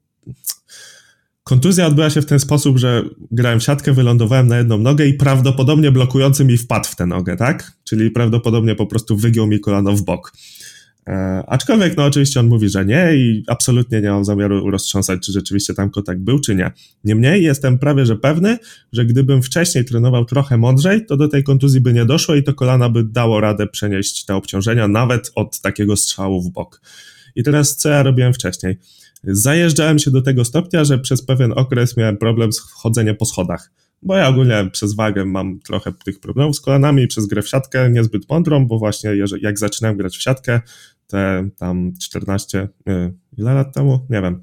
Kontuzja 1.48 1.86
odbyła 1.86 2.10
się 2.10 2.22
w 2.22 2.26
ten 2.26 2.40
sposób, 2.40 2.78
że 2.78 3.02
grałem 3.30 3.60
w 3.60 3.62
siatkę, 3.62 3.92
wylądowałem 3.92 4.48
na 4.48 4.58
jedną 4.58 4.78
nogę 4.78 5.06
i 5.06 5.14
prawdopodobnie 5.14 5.92
blokujący 5.92 6.44
mi 6.44 6.56
wpadł 6.56 6.88
w 6.88 6.96
tę 6.96 7.06
nogę, 7.06 7.36
tak? 7.36 7.72
Czyli 7.84 8.10
prawdopodobnie 8.10 8.74
po 8.74 8.86
prostu 8.86 9.16
wygiął 9.16 9.46
mi 9.46 9.60
kolano 9.60 9.92
w 9.92 10.02
bok. 10.02 10.32
E, 11.06 11.44
aczkolwiek, 11.46 11.96
no 11.96 12.04
oczywiście 12.04 12.40
on 12.40 12.46
mówi, 12.46 12.68
że 12.68 12.84
nie 12.84 13.16
i 13.16 13.44
absolutnie 13.46 14.00
nie 14.00 14.10
mam 14.10 14.24
zamiaru 14.24 14.70
roztrząsać, 14.70 15.20
czy 15.26 15.32
rzeczywiście 15.32 15.74
tam 15.74 15.90
kontakt 15.90 16.20
był, 16.20 16.40
czy 16.40 16.54
nie. 16.54 16.70
Niemniej 17.04 17.42
jestem 17.42 17.78
prawie, 17.78 18.06
że 18.06 18.16
pewny, 18.16 18.58
że 18.92 19.04
gdybym 19.04 19.42
wcześniej 19.42 19.84
trenował 19.84 20.24
trochę 20.24 20.56
mądrzej, 20.56 21.06
to 21.06 21.16
do 21.16 21.28
tej 21.28 21.44
kontuzji 21.44 21.80
by 21.80 21.92
nie 21.92 22.04
doszło 22.04 22.34
i 22.34 22.42
to 22.42 22.54
kolana 22.54 22.88
by 22.88 23.04
dało 23.04 23.40
radę 23.40 23.66
przenieść 23.66 24.24
te 24.24 24.34
obciążenia 24.34 24.88
nawet 24.88 25.32
od 25.34 25.60
takiego 25.60 25.96
strzału 25.96 26.42
w 26.42 26.50
bok. 26.50 26.80
I 27.36 27.42
teraz 27.42 27.76
co 27.76 27.88
ja 27.88 28.02
robiłem 28.02 28.34
wcześniej? 28.34 28.78
Zajeżdżałem 29.24 29.98
się 29.98 30.10
do 30.10 30.22
tego 30.22 30.44
stopnia, 30.44 30.84
że 30.84 30.98
przez 30.98 31.22
pewien 31.22 31.52
okres 31.56 31.96
miałem 31.96 32.16
problem 32.16 32.52
z 32.52 32.60
chodzeniem 32.60 33.16
po 33.16 33.24
schodach. 33.24 33.70
Bo 34.02 34.16
ja 34.16 34.28
ogólnie 34.28 34.70
przez 34.72 34.94
wagę 34.94 35.24
mam 35.24 35.60
trochę 35.60 35.92
tych 36.04 36.20
problemów 36.20 36.56
z 36.56 36.60
kolanami 36.60 37.02
i 37.02 37.06
przez 37.06 37.26
grę 37.26 37.42
w 37.42 37.48
siatkę 37.48 37.90
niezbyt 37.90 38.28
mądrą, 38.28 38.66
bo 38.66 38.78
właśnie 38.78 39.10
jak 39.40 39.58
zaczynałem 39.58 39.96
grać 39.96 40.16
w 40.16 40.22
siatkę, 40.22 40.60
te 41.06 41.48
tam 41.56 41.92
14, 42.02 42.68
ile 43.38 43.54
lat 43.54 43.74
temu? 43.74 44.06
Nie 44.10 44.22
wiem, 44.22 44.40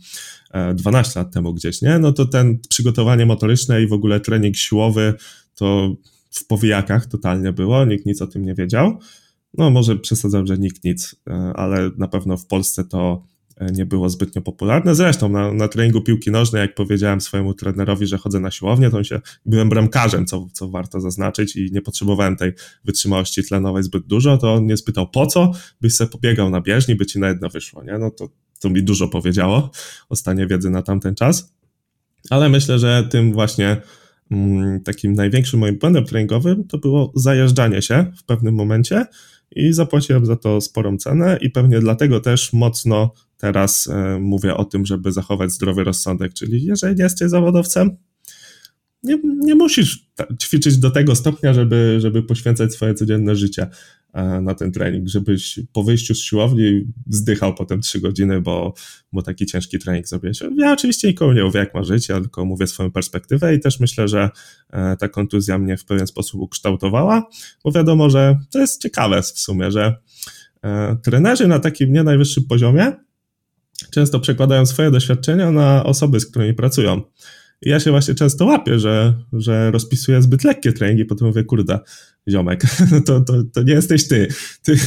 12 0.75 1.19
e, 1.19 1.23
lat 1.23 1.33
temu 1.33 1.53
gdzieś, 1.53 1.81
nie? 1.81 1.99
No 1.99 2.11
to 2.11 2.25
ten 2.25 2.59
przygotowanie 2.69 3.25
motoryczne 3.25 3.83
i 3.83 3.87
w 3.87 3.93
ogóle 3.93 4.19
trening 4.19 4.55
siłowy 4.55 5.13
to 5.55 5.95
w 6.31 6.47
powijakach 6.47 7.05
totalnie 7.05 7.53
było, 7.53 7.85
nikt 7.85 8.05
nic 8.05 8.21
o 8.21 8.27
tym 8.27 8.45
nie 8.45 8.55
wiedział. 8.55 8.99
No 9.57 9.69
może 9.69 9.95
przesadzam, 9.95 10.47
że 10.47 10.57
nikt 10.57 10.83
nic, 10.83 11.15
e, 11.29 11.33
ale 11.55 11.91
na 11.97 12.07
pewno 12.07 12.37
w 12.37 12.45
Polsce 12.45 12.83
to 12.83 13.23
nie 13.61 13.85
było 13.85 14.09
zbytnio 14.09 14.41
popularne. 14.41 14.95
Zresztą 14.95 15.29
na, 15.29 15.53
na 15.53 15.67
treningu 15.67 16.01
piłki 16.01 16.31
nożnej, 16.31 16.59
jak 16.59 16.75
powiedziałem 16.75 17.21
swojemu 17.21 17.53
trenerowi, 17.53 18.07
że 18.07 18.17
chodzę 18.17 18.39
na 18.39 18.51
siłownię, 18.51 18.89
to 18.89 19.03
się, 19.03 19.21
byłem 19.45 19.69
bramkarzem, 19.69 20.25
co, 20.25 20.47
co 20.53 20.69
warto 20.69 21.01
zaznaczyć 21.01 21.55
i 21.55 21.71
nie 21.71 21.81
potrzebowałem 21.81 22.35
tej 22.35 22.51
wytrzymałości 22.85 23.43
tlenowej 23.43 23.83
zbyt 23.83 24.07
dużo, 24.07 24.37
to 24.37 24.53
on 24.53 24.63
mnie 24.63 24.77
spytał, 24.77 25.09
po 25.09 25.27
co 25.27 25.51
byś 25.81 25.95
sobie 25.95 26.09
pobiegał 26.09 26.49
na 26.49 26.61
bieżni, 26.61 26.95
by 26.95 27.05
ci 27.05 27.19
na 27.19 27.27
jedno 27.27 27.49
wyszło, 27.49 27.83
nie? 27.83 27.97
No 27.97 28.11
to, 28.11 28.29
to 28.59 28.69
mi 28.69 28.83
dużo 28.83 29.07
powiedziało 29.07 29.71
o 30.09 30.15
stanie 30.15 30.47
wiedzy 30.47 30.69
na 30.69 30.81
tamten 30.81 31.15
czas, 31.15 31.53
ale 32.29 32.49
myślę, 32.49 32.79
że 32.79 33.07
tym 33.09 33.33
właśnie 33.33 33.81
mm, 34.31 34.83
takim 34.83 35.13
największym 35.13 35.59
moim 35.59 35.77
błędem 35.77 36.05
treningowym 36.05 36.67
to 36.67 36.77
było 36.77 37.11
zajeżdżanie 37.15 37.81
się 37.81 38.11
w 38.17 38.23
pewnym 38.23 38.55
momencie 38.55 39.05
i 39.55 39.73
zapłaciłem 39.73 40.25
za 40.25 40.35
to 40.35 40.61
sporą 40.61 40.97
cenę 40.97 41.37
i 41.41 41.49
pewnie 41.49 41.79
dlatego 41.79 42.19
też 42.19 42.53
mocno 42.53 43.11
teraz 43.43 43.87
e, 43.87 44.19
mówię 44.19 44.55
o 44.55 44.65
tym, 44.65 44.85
żeby 44.85 45.11
zachować 45.11 45.51
zdrowy 45.51 45.83
rozsądek, 45.83 46.33
czyli 46.33 46.65
jeżeli 46.65 46.99
jesteś 46.99 47.29
zawodowcem, 47.29 47.97
nie, 49.03 49.17
nie 49.23 49.55
musisz 49.55 50.07
ćwiczyć 50.41 50.77
do 50.77 50.91
tego 50.91 51.15
stopnia, 51.15 51.53
żeby, 51.53 51.97
żeby 51.99 52.23
poświęcać 52.23 52.73
swoje 52.73 52.93
codzienne 52.93 53.35
życie 53.35 53.67
e, 54.13 54.41
na 54.41 54.55
ten 54.55 54.71
trening, 54.71 55.07
żebyś 55.07 55.59
po 55.73 55.83
wyjściu 55.83 56.15
z 56.15 56.21
siłowni 56.21 56.85
zdychał 57.09 57.55
potem 57.55 57.81
trzy 57.81 57.99
godziny, 57.99 58.41
bo, 58.41 58.73
bo 59.13 59.21
taki 59.21 59.45
ciężki 59.45 59.79
trening 59.79 60.07
zrobiłeś. 60.07 60.39
Ja 60.57 60.73
oczywiście 60.73 61.07
nikomu 61.07 61.33
nie 61.33 61.43
mówię, 61.43 61.59
jak 61.59 61.73
ma 61.73 61.83
życie, 61.83 62.13
tylko 62.13 62.45
mówię 62.45 62.67
swoją 62.67 62.91
perspektywę 62.91 63.55
i 63.55 63.59
też 63.59 63.79
myślę, 63.79 64.07
że 64.07 64.29
e, 64.69 64.97
ta 64.97 65.07
kontuzja 65.07 65.57
mnie 65.57 65.77
w 65.77 65.85
pewien 65.85 66.07
sposób 66.07 66.41
ukształtowała, 66.41 67.29
bo 67.63 67.71
wiadomo, 67.71 68.09
że 68.09 68.37
to 68.51 68.59
jest 68.59 68.81
ciekawe 68.81 69.21
w 69.21 69.39
sumie, 69.39 69.71
że 69.71 69.95
trenerzy 71.03 71.47
na 71.47 71.59
takim 71.59 71.93
nie 71.93 72.03
najwyższym 72.03 72.43
poziomie 72.43 72.93
często 73.93 74.19
przekładają 74.19 74.65
swoje 74.65 74.91
doświadczenia 74.91 75.51
na 75.51 75.83
osoby, 75.83 76.19
z 76.19 76.25
którymi 76.25 76.53
pracują. 76.53 77.01
I 77.61 77.69
ja 77.69 77.79
się 77.79 77.91
właśnie 77.91 78.15
często 78.15 78.45
łapię, 78.45 78.79
że, 78.79 79.13
że 79.33 79.71
rozpisuję 79.71 80.21
zbyt 80.21 80.43
lekkie 80.43 80.73
treningi, 80.73 81.05
potem 81.05 81.27
mówię, 81.27 81.43
kurde, 81.43 81.79
ziomek, 82.29 82.63
to, 83.05 83.21
to, 83.21 83.43
to 83.53 83.63
nie 83.63 83.73
jesteś 83.73 84.07
ty. 84.07 84.27
ty 84.63 84.77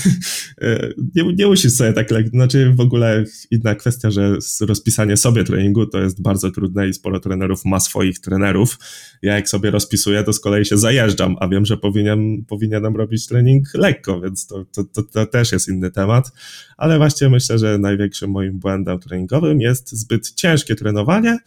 e, 0.60 0.88
nie, 1.14 1.32
nie 1.32 1.46
musisz 1.46 1.72
sobie 1.72 1.92
tak 1.92 2.10
lekko, 2.10 2.30
znaczy 2.30 2.72
w 2.76 2.80
ogóle 2.80 3.24
inna 3.50 3.74
kwestia, 3.74 4.10
że 4.10 4.36
rozpisanie 4.60 5.16
sobie 5.16 5.44
treningu 5.44 5.86
to 5.86 5.98
jest 5.98 6.22
bardzo 6.22 6.50
trudne 6.50 6.88
i 6.88 6.94
sporo 6.94 7.20
trenerów 7.20 7.64
ma 7.64 7.80
swoich 7.80 8.20
trenerów. 8.20 8.78
Ja 9.22 9.34
jak 9.34 9.48
sobie 9.48 9.70
rozpisuję, 9.70 10.24
to 10.24 10.32
z 10.32 10.40
kolei 10.40 10.64
się 10.64 10.78
zajeżdżam, 10.78 11.36
a 11.40 11.48
wiem, 11.48 11.66
że 11.66 11.76
powinien, 11.76 12.44
powinienem 12.44 12.96
robić 12.96 13.26
trening 13.26 13.74
lekko, 13.74 14.20
więc 14.20 14.46
to, 14.46 14.64
to, 14.64 14.84
to, 14.84 15.02
to 15.02 15.26
też 15.26 15.52
jest 15.52 15.68
inny 15.68 15.90
temat. 15.90 16.32
Ale 16.76 16.98
właśnie 16.98 17.28
myślę, 17.28 17.58
że 17.58 17.78
największym 17.78 18.30
moim 18.30 18.58
błędem 18.58 18.98
treningowym 18.98 19.60
jest 19.60 19.92
zbyt 19.92 20.30
ciężkie 20.34 20.74
trenowanie, 20.74 21.38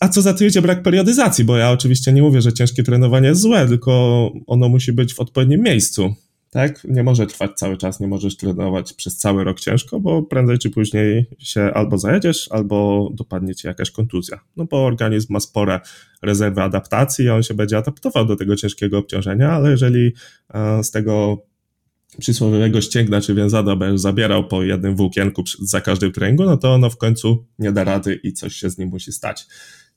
a 0.00 0.08
co 0.08 0.22
za 0.22 0.34
tym 0.34 0.48
idzie 0.48 0.62
brak 0.62 0.82
periodyzacji, 0.82 1.44
bo 1.44 1.56
ja 1.56 1.70
oczywiście 1.70 2.12
nie 2.12 2.22
mówię, 2.22 2.42
że 2.42 2.52
ciężkie 2.52 2.82
trenowanie 2.82 3.28
jest 3.28 3.40
złe, 3.40 3.68
tylko 3.68 4.32
ono 4.46 4.68
musi 4.68 4.92
być 4.92 5.14
w 5.14 5.20
odpowiednim 5.20 5.60
miejscu. 5.60 6.14
Tak? 6.50 6.84
Nie 6.84 7.02
może 7.02 7.26
trwać 7.26 7.50
cały 7.56 7.76
czas, 7.76 8.00
nie 8.00 8.06
możesz 8.06 8.36
trenować 8.36 8.92
przez 8.92 9.16
cały 9.16 9.44
rok 9.44 9.60
ciężko, 9.60 10.00
bo 10.00 10.22
prędzej 10.22 10.58
czy 10.58 10.70
później 10.70 11.26
się 11.38 11.62
albo 11.74 11.98
zajedziesz, 11.98 12.48
albo 12.50 13.08
dopadnie 13.14 13.54
ci 13.54 13.66
jakaś 13.66 13.90
kontuzja. 13.90 14.40
No 14.56 14.64
bo 14.64 14.84
organizm 14.84 15.32
ma 15.32 15.40
spore 15.40 15.80
rezerwy 16.22 16.62
adaptacji 16.62 17.24
i 17.24 17.28
on 17.28 17.42
się 17.42 17.54
będzie 17.54 17.78
adaptował 17.78 18.26
do 18.26 18.36
tego 18.36 18.56
ciężkiego 18.56 18.98
obciążenia, 18.98 19.52
ale 19.52 19.70
jeżeli 19.70 20.12
z 20.82 20.90
tego 20.90 21.42
przysłowiowego 22.18 22.80
ścięgna 22.80 23.20
czy 23.20 23.34
więzada 23.34 23.76
będziesz 23.76 24.00
zabierał 24.00 24.48
po 24.48 24.62
jednym 24.62 24.96
włókienku 24.96 25.44
za 25.60 25.80
każdym 25.80 26.12
treningu, 26.12 26.44
no 26.44 26.56
to 26.56 26.74
ono 26.74 26.90
w 26.90 26.96
końcu 26.96 27.46
nie 27.58 27.72
da 27.72 27.84
rady 27.84 28.14
i 28.14 28.32
coś 28.32 28.56
się 28.56 28.70
z 28.70 28.78
nim 28.78 28.88
musi 28.88 29.12
stać. 29.12 29.46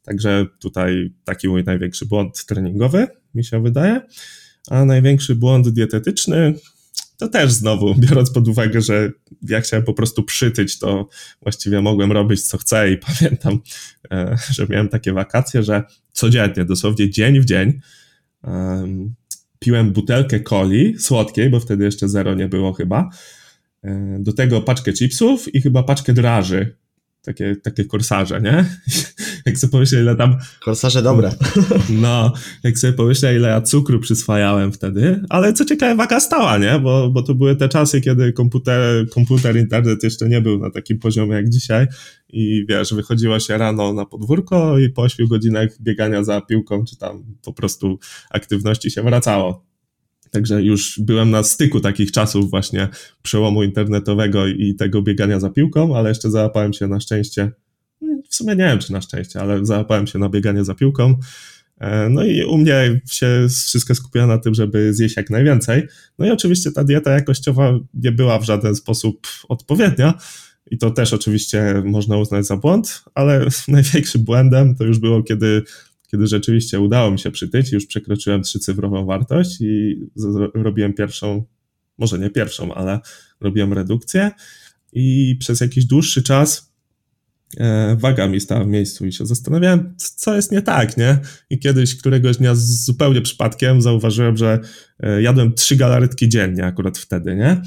Także 0.02 0.46
tutaj 0.60 1.14
taki 1.24 1.48
mój 1.48 1.64
największy 1.64 2.06
błąd 2.06 2.46
treningowy, 2.46 3.08
mi 3.36 3.44
się 3.44 3.64
wydaje. 3.64 4.02
A 4.70 4.86
największy 4.86 5.36
błąd 5.36 5.70
dietetyczny, 5.70 6.54
to 7.18 7.28
też 7.28 7.52
znowu, 7.52 7.96
biorąc 8.10 8.32
pod 8.32 8.48
uwagę, 8.48 8.82
że 8.82 9.12
ja 9.42 9.62
chciałem 9.62 9.86
po 9.86 9.94
prostu 9.94 10.24
przytyć, 10.24 10.80
to 10.80 11.10
właściwie 11.42 11.82
mogłem 11.82 12.12
robić 12.12 12.42
co 12.42 12.58
chcę 12.58 12.92
i 12.92 12.98
pamiętam, 13.08 13.60
e, 14.12 14.38
że 14.52 14.68
miałem 14.70 14.90
takie 14.90 15.14
wakacje, 15.14 15.64
że 15.64 15.84
codziennie, 16.12 16.66
dosłownie 16.66 17.10
dzień 17.10 17.40
w 17.40 17.46
dzień, 17.46 17.80
piłem 19.60 19.92
butelkę 19.92 20.40
coli 20.40 20.96
słodkiej, 21.00 21.50
bo 21.50 21.60
wtedy 21.60 21.84
jeszcze 21.84 22.10
zero 22.10 22.34
nie 22.34 22.48
było 22.48 22.74
chyba, 22.74 23.10
e, 23.84 24.18
do 24.20 24.34
tego 24.34 24.62
paczkę 24.62 24.94
chipsów 24.94 25.56
i 25.56 25.62
chyba 25.62 25.84
paczkę 25.84 26.14
draży, 26.14 26.76
takie, 27.22 27.56
takie 27.56 27.86
korsarze, 27.86 28.42
nie? 28.42 28.66
Jak 29.46 29.58
sobie 29.58 29.72
pomyślę, 29.72 30.02
ile 30.02 30.16
tam... 30.16 30.38
Korsarze 30.64 31.02
dobre. 31.02 31.32
No, 31.90 32.34
jak 32.64 32.80
sobie 32.80 32.94
pomyślę, 32.94 33.36
ile 33.36 33.50
ja 33.50 33.62
cukru 33.62 34.00
przyswajałem 34.00 34.72
wtedy, 34.72 35.22
ale 35.30 35.54
co 35.54 35.66
ciekawe, 35.66 35.96
waga 35.96 36.20
stała, 36.20 36.58
nie? 36.58 36.80
Bo, 36.80 37.10
bo 37.10 37.24
to 37.24 37.36
były 37.36 37.56
te 37.56 37.70
czasy, 37.70 38.02
kiedy 38.02 38.34
komputer, 38.34 39.10
komputer, 39.10 39.58
internet 39.58 40.04
jeszcze 40.04 40.30
nie 40.30 40.42
był 40.42 40.60
na 40.60 40.72
takim 40.72 41.00
poziomie 41.00 41.34
jak 41.36 41.50
dzisiaj 41.50 41.88
i 42.30 42.66
wiesz, 42.70 42.94
wychodziło 42.94 43.40
się 43.40 43.58
rano 43.58 43.94
na 43.94 44.06
podwórko 44.06 44.80
i 44.80 44.90
po 44.90 45.02
8 45.02 45.28
godzinach 45.28 45.82
biegania 45.82 46.24
za 46.24 46.42
piłką, 46.42 46.86
czy 46.86 46.98
tam 46.98 47.24
po 47.44 47.54
prostu 47.54 48.00
aktywności 48.30 48.92
się 48.92 49.04
wracało. 49.04 49.66
Także 50.32 50.64
już 50.64 51.00
byłem 51.00 51.32
na 51.32 51.44
styku 51.44 51.80
takich 51.80 52.12
czasów 52.12 52.50
właśnie 52.50 52.90
przełomu 53.22 53.64
internetowego 53.64 54.48
i 54.48 54.76
tego 54.76 55.02
biegania 55.02 55.40
za 55.40 55.50
piłką, 55.50 55.98
ale 55.98 56.10
jeszcze 56.10 56.32
załapałem 56.32 56.74
się 56.74 56.88
na 56.88 57.00
szczęście, 57.00 57.52
w 58.36 58.38
sumie 58.38 58.56
nie 58.56 58.64
wiem 58.64 58.80
czy 58.80 58.92
na 58.92 59.02
szczęście, 59.02 59.42
ale 59.42 59.66
załapałem 59.66 60.08
się 60.08 60.20
na 60.20 60.30
bieganie 60.30 60.66
za 60.66 60.76
piłką. 60.76 61.16
E, 61.78 62.10
no 62.10 62.26
i 62.26 62.44
u 62.44 62.58
mnie 62.58 63.02
się 63.10 63.48
wszystko 63.50 63.96
skupia 63.96 64.28
na 64.28 64.38
tym, 64.38 64.54
żeby 64.54 64.94
zjeść 64.94 65.18
jak 65.18 65.30
najwięcej. 65.30 65.88
No 66.20 66.26
i 66.26 66.30
oczywiście 66.32 66.72
ta 66.72 66.84
dieta 66.84 67.12
jakościowa 67.12 67.80
nie 67.94 68.12
była 68.12 68.40
w 68.40 68.44
żaden 68.44 68.76
sposób 68.76 69.28
odpowiednia. 69.50 70.14
I 70.72 70.78
to 70.78 70.92
też 70.92 71.14
oczywiście 71.14 71.82
można 71.86 72.18
uznać 72.18 72.46
za 72.46 72.58
błąd, 72.58 73.04
ale 73.14 73.46
największym 73.68 74.24
błędem 74.24 74.76
to 74.76 74.84
już 74.84 75.00
było, 75.00 75.24
kiedy 75.24 75.64
kiedy 76.12 76.28
rzeczywiście 76.28 76.80
udało 76.80 77.12
mi 77.12 77.20
się 77.20 77.32
przytyć, 77.32 77.72
już 77.72 77.86
przekroczyłem 77.86 78.44
trzycyfrową 78.44 79.06
wartość 79.06 79.62
i 79.62 80.02
robiłem 80.54 80.94
pierwszą, 80.94 81.44
może 81.98 82.20
nie 82.20 82.30
pierwszą, 82.30 82.74
ale 82.74 83.00
robiłem 83.42 83.74
redukcję 83.74 84.32
i 84.94 85.36
przez 85.40 85.62
jakiś 85.62 85.86
dłuższy 85.86 86.24
czas 86.24 86.75
waga 87.98 88.28
mi 88.28 88.40
stała 88.40 88.64
w 88.64 88.68
miejscu 88.68 89.06
i 89.06 89.12
się 89.12 89.26
zastanawiałem, 89.26 89.96
co 89.98 90.36
jest 90.36 90.52
nie 90.52 90.62
tak, 90.62 90.98
nie? 90.98 91.18
I 91.50 91.60
kiedyś, 91.60 91.96
któregoś 91.96 92.38
dnia 92.38 92.52
zupełnie 92.56 93.22
przypadkiem 93.22 93.82
zauważyłem, 93.82 94.38
że 94.38 94.60
e, 95.00 95.22
jadłem 95.22 95.54
trzy 95.54 95.76
galaretki 95.76 96.30
dziennie 96.30 96.66
akurat 96.66 96.98
wtedy, 96.98 97.36
nie? 97.36 97.62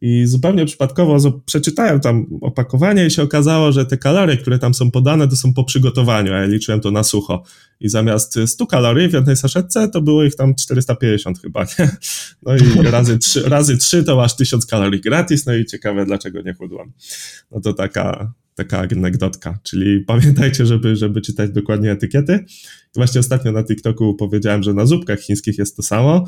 I 0.00 0.26
zupełnie 0.26 0.66
przypadkowo 0.66 1.40
przeczytałem 1.46 2.00
tam 2.00 2.26
opakowanie 2.40 3.06
i 3.06 3.10
się 3.10 3.22
okazało, 3.22 3.72
że 3.72 3.86
te 3.86 3.98
kalorie, 3.98 4.36
które 4.36 4.58
tam 4.58 4.74
są 4.74 4.90
podane, 4.90 5.28
to 5.28 5.36
są 5.36 5.54
po 5.54 5.64
przygotowaniu, 5.64 6.32
a 6.32 6.36
ja 6.36 6.44
liczyłem 6.44 6.80
to 6.80 6.90
na 6.90 7.02
sucho. 7.02 7.42
I 7.80 7.88
zamiast 7.88 8.38
100 8.46 8.66
kalorii 8.66 9.08
w 9.08 9.12
jednej 9.12 9.36
saszetce, 9.36 9.88
to 9.88 10.00
było 10.00 10.24
ich 10.24 10.36
tam 10.36 10.54
450 10.54 11.42
chyba, 11.42 11.64
nie? 11.78 11.90
No 12.42 12.56
i 12.56 12.82
razy 12.90 13.18
3, 13.18 13.48
razy 13.48 13.76
3 13.76 14.04
to 14.04 14.16
masz 14.16 14.36
1000 14.36 14.66
kalorii 14.66 15.00
gratis, 15.00 15.46
no 15.46 15.54
i 15.54 15.64
ciekawe, 15.64 16.06
dlaczego 16.06 16.42
nie 16.42 16.54
chudłem. 16.54 16.92
No 17.50 17.60
to 17.60 17.72
taka, 17.72 18.32
taka 18.56 18.78
anegdotka, 18.78 19.58
czyli 19.62 20.00
pamiętajcie, 20.06 20.66
żeby, 20.66 20.96
żeby 20.96 21.20
czytać 21.20 21.50
dokładnie 21.50 21.92
etykiety. 21.92 22.44
Właśnie 22.94 23.20
ostatnio 23.20 23.52
na 23.52 23.64
TikToku 23.64 24.14
powiedziałem, 24.14 24.62
że 24.62 24.74
na 24.74 24.86
zupkach 24.86 25.20
chińskich 25.20 25.58
jest 25.58 25.76
to 25.76 25.82
samo, 25.82 26.24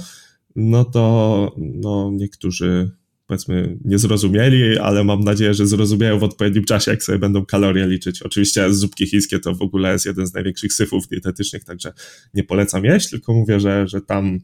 no 0.56 0.84
to 0.84 1.54
no, 1.56 2.10
niektórzy 2.14 2.90
powiedzmy 3.26 3.78
nie 3.84 3.98
zrozumieli, 3.98 4.78
ale 4.78 5.04
mam 5.04 5.20
nadzieję, 5.20 5.54
że 5.54 5.66
zrozumieją 5.66 6.18
w 6.18 6.22
odpowiednim 6.22 6.64
czasie, 6.64 6.90
jak 6.90 7.02
sobie 7.02 7.18
będą 7.18 7.46
kalorie 7.46 7.86
liczyć. 7.86 8.22
Oczywiście 8.22 8.74
zupki 8.74 9.06
chińskie 9.06 9.38
to 9.38 9.54
w 9.54 9.62
ogóle 9.62 9.92
jest 9.92 10.06
jeden 10.06 10.26
z 10.26 10.34
największych 10.34 10.72
syfów 10.72 11.08
dietetycznych, 11.08 11.64
także 11.64 11.92
nie 12.34 12.44
polecam 12.44 12.84
jeść, 12.84 13.10
tylko 13.10 13.34
mówię, 13.34 13.60
że, 13.60 13.88
że 13.88 14.00
tam 14.00 14.38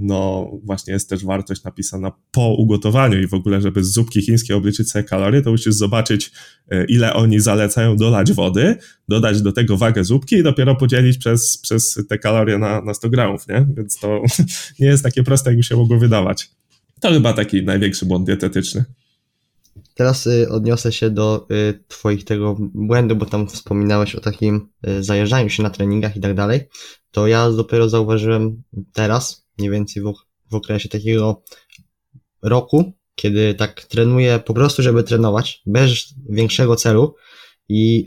no 0.00 0.50
właśnie 0.64 0.92
jest 0.92 1.10
też 1.10 1.24
wartość 1.24 1.64
napisana 1.64 2.12
po 2.30 2.54
ugotowaniu 2.54 3.20
i 3.20 3.26
w 3.26 3.34
ogóle, 3.34 3.60
żeby 3.60 3.84
z 3.84 3.92
zupki 3.92 4.22
chińskiej 4.22 4.56
obliczyć 4.56 4.90
sobie 4.90 5.04
kalorie, 5.04 5.42
to 5.42 5.50
musisz 5.50 5.74
zobaczyć, 5.74 6.32
e, 6.70 6.84
ile 6.84 7.14
oni 7.14 7.40
zalecają 7.40 7.96
dolać 7.96 8.32
wody, 8.32 8.76
dodać 9.08 9.42
do 9.42 9.52
tego 9.52 9.76
wagę 9.76 10.04
zupki 10.04 10.36
i 10.36 10.42
dopiero 10.42 10.74
podzielić 10.74 11.18
przez, 11.18 11.58
przez 11.58 12.00
te 12.08 12.18
kalorie 12.18 12.58
na, 12.58 12.80
na 12.80 12.94
100 12.94 13.10
gramów, 13.10 13.48
nie? 13.48 13.66
Więc 13.76 13.98
to 13.98 14.22
nie 14.80 14.86
jest 14.86 15.02
takie 15.02 15.22
proste, 15.22 15.50
jakby 15.50 15.62
się 15.62 15.76
mogło 15.76 15.98
wydawać. 15.98 16.50
To 17.00 17.10
chyba 17.10 17.32
taki 17.32 17.62
największy 17.62 18.06
błąd 18.06 18.26
dietetyczny. 18.26 18.84
Teraz 19.94 20.26
y, 20.26 20.48
odniosę 20.50 20.92
się 20.92 21.10
do 21.10 21.46
y, 21.50 21.84
Twoich 21.88 22.24
tego 22.24 22.56
błędu, 22.58 23.16
bo 23.16 23.26
tam 23.26 23.46
wspominałeś 23.46 24.14
o 24.14 24.20
takim 24.20 24.68
y, 24.88 25.02
zajeżdżaniu 25.02 25.48
się 25.48 25.62
na 25.62 25.70
treningach 25.70 26.16
i 26.16 26.20
tak 26.20 26.34
dalej. 26.34 26.60
To 27.10 27.26
ja 27.26 27.50
dopiero 27.50 27.88
zauważyłem 27.88 28.62
teraz, 28.92 29.45
mniej 29.58 29.70
więcej 29.70 30.02
w, 30.02 30.12
w 30.50 30.54
okresie 30.54 30.88
takiego 30.88 31.42
roku, 32.42 32.92
kiedy 33.14 33.54
tak 33.54 33.84
trenuję 33.84 34.38
po 34.38 34.54
prostu, 34.54 34.82
żeby 34.82 35.02
trenować, 35.02 35.62
bez 35.66 36.14
większego 36.28 36.76
celu 36.76 37.14
i 37.68 38.04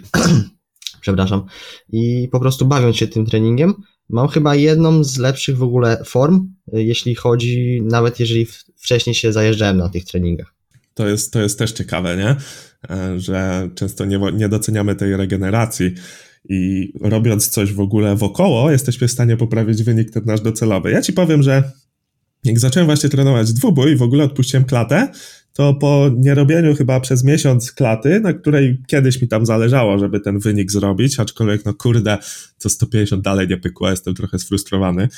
przepraszam, 1.01 1.45
i 1.89 2.27
po 2.31 2.39
prostu 2.39 2.65
bawiąc 2.65 2.97
się 2.97 3.07
tym 3.07 3.25
treningiem, 3.25 3.73
mam 4.09 4.27
chyba 4.27 4.55
jedną 4.55 5.03
z 5.03 5.17
lepszych 5.17 5.57
w 5.57 5.63
ogóle 5.63 6.03
form, 6.05 6.53
jeśli 6.73 7.15
chodzi, 7.15 7.81
nawet 7.83 8.19
jeżeli 8.19 8.47
wcześniej 8.77 9.15
się 9.15 9.33
zajeżdżałem 9.33 9.77
na 9.77 9.89
tych 9.89 10.05
treningach. 10.05 10.58
To 10.99 11.07
jest, 11.07 11.33
to 11.33 11.41
jest 11.41 11.59
też 11.59 11.71
ciekawe, 11.71 12.17
nie? 12.17 12.35
E, 12.89 13.19
że 13.19 13.69
często 13.75 14.05
nie, 14.05 14.19
nie 14.33 14.49
doceniamy 14.49 14.95
tej 14.95 15.15
regeneracji 15.17 15.93
i 16.49 16.91
robiąc 17.01 17.49
coś 17.49 17.73
w 17.73 17.79
ogóle 17.79 18.15
wokoło, 18.15 18.71
jesteśmy 18.71 19.07
w 19.07 19.11
stanie 19.11 19.37
poprawić 19.37 19.83
wynik 19.83 20.11
ten 20.11 20.23
nasz 20.25 20.41
docelowy. 20.41 20.91
Ja 20.91 21.01
ci 21.01 21.13
powiem, 21.13 21.43
że 21.43 21.71
jak 22.43 22.59
zacząłem 22.59 22.85
właśnie 22.85 23.09
trenować 23.09 23.53
dwubój, 23.53 23.95
w 23.95 24.01
ogóle 24.01 24.23
odpuściłem 24.23 24.65
klatę, 24.65 25.11
to 25.59 25.73
po 25.73 26.09
nierobieniu 26.17 26.75
chyba 26.75 26.99
przez 26.99 27.23
miesiąc 27.23 27.71
klaty, 27.71 28.19
na 28.19 28.33
której 28.33 28.81
kiedyś 28.87 29.21
mi 29.21 29.27
tam 29.27 29.45
zależało, 29.45 29.99
żeby 29.99 30.19
ten 30.19 30.39
wynik 30.39 30.71
zrobić, 30.71 31.19
aczkolwiek 31.19 31.65
no 31.65 31.73
kurde, 31.73 32.17
to 32.59 32.69
150 32.69 33.23
dalej 33.23 33.47
nie 33.47 33.57
pykło, 33.57 33.89
jestem 33.89 34.15
trochę 34.15 34.39
sfrustrowany, 34.39 35.09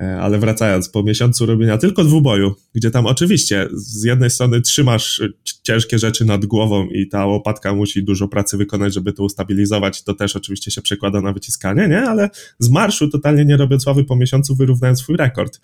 e, 0.00 0.20
ale 0.20 0.38
wracając, 0.38 0.88
po 0.88 1.02
miesiącu 1.02 1.46
robienia 1.46 1.78
tylko 1.78 2.04
dwuboju, 2.04 2.54
gdzie 2.74 2.90
tam 2.90 3.06
oczywiście 3.06 3.68
z 3.72 4.04
jednej 4.04 4.30
strony 4.30 4.60
trzymasz 4.60 5.22
ciężkie 5.62 5.98
rzeczy 5.98 6.24
nad 6.24 6.46
głową 6.46 6.88
i 6.88 7.08
ta 7.08 7.26
łopatka 7.26 7.74
musi 7.74 8.04
dużo 8.04 8.28
pracy 8.28 8.56
wykonać, 8.56 8.94
żeby 8.94 9.12
to 9.12 9.24
ustabilizować, 9.24 10.02
to 10.02 10.14
też 10.14 10.36
oczywiście 10.36 10.70
się 10.70 10.82
przekłada 10.82 11.20
na 11.20 11.32
wyciskanie, 11.32 11.88
nie? 11.88 12.02
Ale 12.02 12.30
z 12.58 12.70
marszu 12.70 13.08
totalnie 13.08 13.44
nie 13.44 13.56
robiąc 13.56 13.82
sławy 13.82 14.04
po 14.04 14.16
miesiącu 14.16 14.56
wyrównałem 14.56 14.96
swój 14.96 15.16
rekord. 15.16 15.60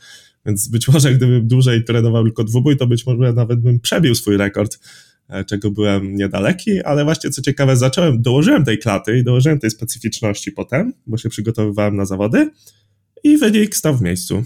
Więc 0.46 0.68
być 0.68 0.88
może 0.88 1.14
gdybym 1.14 1.48
dłużej 1.48 1.84
trenował 1.84 2.24
tylko 2.24 2.44
dwubój, 2.44 2.76
to 2.76 2.86
być 2.86 3.06
może 3.06 3.32
nawet 3.32 3.60
bym 3.60 3.80
przebił 3.80 4.14
swój 4.14 4.36
rekord, 4.36 4.78
e, 5.28 5.44
czego 5.44 5.70
byłem 5.70 6.16
niedaleki, 6.16 6.82
ale 6.82 7.04
właśnie 7.04 7.30
co 7.30 7.42
ciekawe, 7.42 7.76
zacząłem, 7.76 8.22
dołożyłem 8.22 8.64
tej 8.64 8.78
klaty 8.78 9.18
i 9.18 9.24
dołożyłem 9.24 9.58
tej 9.58 9.70
specyficzności 9.70 10.52
potem, 10.52 10.92
bo 11.06 11.18
się 11.18 11.28
przygotowywałem 11.28 11.96
na 11.96 12.04
zawody 12.04 12.50
i 13.24 13.36
wynik 13.36 13.76
stał 13.76 13.96
w 13.96 14.02
miejscu. 14.02 14.44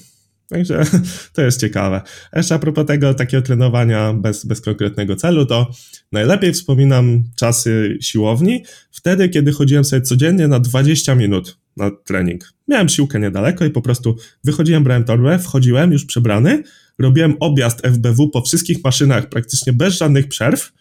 Także 0.48 0.84
to 1.34 1.42
jest 1.42 1.60
ciekawe. 1.60 2.02
Jeszcze 2.36 2.54
a 2.54 2.58
propos 2.58 2.86
tego 2.86 3.14
takiego 3.14 3.42
trenowania 3.42 4.12
bez, 4.12 4.44
bez 4.44 4.60
konkretnego 4.60 5.16
celu, 5.16 5.46
to 5.46 5.70
najlepiej 6.12 6.52
wspominam 6.52 7.22
czasy 7.36 7.98
siłowni, 8.00 8.64
wtedy, 8.90 9.28
kiedy 9.28 9.52
chodziłem 9.52 9.84
sobie 9.84 10.02
codziennie 10.02 10.48
na 10.48 10.60
20 10.60 11.14
minut 11.14 11.58
na 11.76 11.90
trening. 12.04 12.52
Miałem 12.68 12.88
siłkę 12.88 13.20
niedaleko 13.20 13.64
i 13.64 13.70
po 13.70 13.82
prostu 13.82 14.16
wychodziłem, 14.44 14.84
brałem 14.84 15.04
torbę, 15.04 15.38
wchodziłem 15.38 15.92
już 15.92 16.04
przebrany, 16.04 16.62
robiłem 16.98 17.36
objazd 17.40 17.80
FBW 17.86 18.28
po 18.28 18.42
wszystkich 18.42 18.84
maszynach 18.84 19.28
praktycznie 19.28 19.72
bez 19.72 19.94
żadnych 19.94 20.28
przerw, 20.28 20.72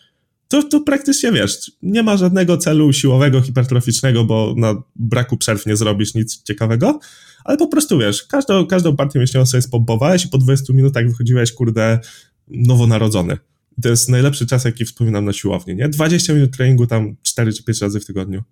to, 0.47 0.63
to 0.63 0.79
praktycznie 0.79 1.31
wiesz, 1.31 1.71
nie 1.81 2.03
ma 2.03 2.17
żadnego 2.17 2.57
celu 2.57 2.93
siłowego, 2.93 3.41
hipertroficznego, 3.41 4.23
bo 4.23 4.53
na 4.57 4.83
braku 4.95 5.37
przerw 5.37 5.65
nie 5.65 5.75
zrobisz 5.75 6.13
nic 6.13 6.43
ciekawego, 6.43 6.99
ale 7.45 7.57
po 7.57 7.67
prostu 7.67 7.97
wiesz, 7.97 8.23
każdą, 8.23 8.67
każdą 8.67 8.95
partię 8.95 9.19
mięśniową 9.19 9.45
sobie 9.45 9.61
spompowałeś 9.61 10.25
i 10.25 10.29
po 10.29 10.37
20 10.37 10.73
minutach 10.73 11.07
wychodziłeś, 11.07 11.51
kurde, 11.51 11.99
nowonarodzony. 12.47 13.37
To 13.81 13.89
jest 13.89 14.09
najlepszy 14.09 14.47
czas, 14.47 14.65
jaki 14.65 14.85
wspominam 14.85 15.25
na 15.25 15.33
siłowni, 15.33 15.75
nie? 15.75 15.89
20 15.89 16.33
minut 16.33 16.57
treningu 16.57 16.87
tam 16.87 17.15
4 17.23 17.53
czy 17.53 17.63
5 17.63 17.81
razy 17.81 17.99
w 17.99 18.05
tygodniu. 18.05 18.43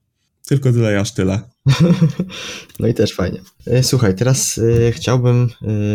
Tylko 0.48 0.72
tyle, 0.72 1.00
aż 1.00 1.14
tyle. 1.14 1.42
no 2.80 2.88
i 2.88 2.94
też 2.94 3.14
fajnie. 3.14 3.42
E, 3.66 3.84
słuchaj, 3.84 4.16
teraz 4.16 4.58
y, 4.58 4.92
chciałbym 4.96 5.50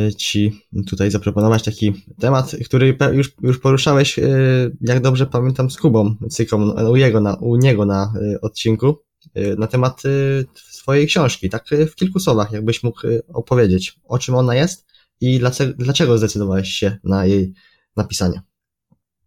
y, 0.09 0.15
Ci 0.15 0.63
tutaj 0.87 1.11
zaproponować 1.11 1.63
taki 1.63 1.93
temat, 2.21 2.57
który 2.65 2.99
już, 3.13 3.33
już 3.43 3.59
poruszałeś, 3.59 4.21
jak 4.81 5.01
dobrze 5.01 5.27
pamiętam, 5.27 5.71
z 5.71 5.77
Kubą 5.77 6.17
Cyką 6.31 6.71
u, 6.71 6.97
jego 6.97 7.21
na, 7.21 7.35
u 7.35 7.57
niego 7.57 7.85
na 7.87 8.13
odcinku, 8.43 8.99
na 9.59 9.67
temat 9.67 10.03
swojej 10.55 11.07
książki. 11.07 11.51
Tak 11.51 11.65
w 11.91 11.95
kilku 11.95 12.21
słowach, 12.21 12.53
jakbyś 12.53 12.83
mógł 12.83 13.01
opowiedzieć, 13.29 14.01
o 14.05 14.19
czym 14.19 14.35
ona 14.35 14.55
jest 14.55 14.87
i 15.21 15.41
dlaczego 15.77 16.19
zdecydowałeś 16.19 16.69
się 16.69 16.99
na 17.05 17.27
jej 17.27 17.53
napisanie. 17.97 18.43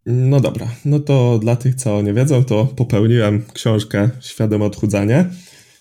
No 0.06 0.40
dobra, 0.40 0.68
no 0.84 1.00
to 1.00 1.38
dla 1.38 1.56
tych, 1.56 1.74
co 1.74 2.02
nie 2.02 2.14
wiedzą, 2.14 2.44
to 2.44 2.66
popełniłem 2.66 3.42
książkę 3.52 4.10
Świadome 4.20 4.64
Odchudzanie, 4.64 5.30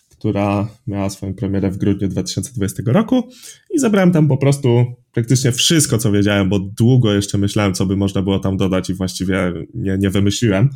która 0.10 0.68
miała 0.88 1.10
swoją 1.10 1.34
premierę 1.34 1.72
w 1.72 1.78
grudniu 1.78 2.08
2020 2.08 2.84
roku 2.86 3.30
i 3.72 3.80
zabrałem 3.80 4.12
tam 4.12 4.28
po 4.28 4.38
prostu 4.38 4.86
praktycznie 5.12 5.52
wszystko, 5.52 5.98
co 5.98 6.12
wiedziałem, 6.12 6.50
bo 6.50 6.60
długo 6.60 7.14
jeszcze 7.14 7.38
myślałem, 7.38 7.74
co 7.74 7.86
by 7.86 7.98
można 7.98 8.22
było 8.22 8.40
tam 8.40 8.58
dodać 8.58 8.90
i 8.90 8.94
właściwie 8.94 9.54
nie, 9.74 9.98
nie 9.98 10.10
wymyśliłem. 10.10 10.70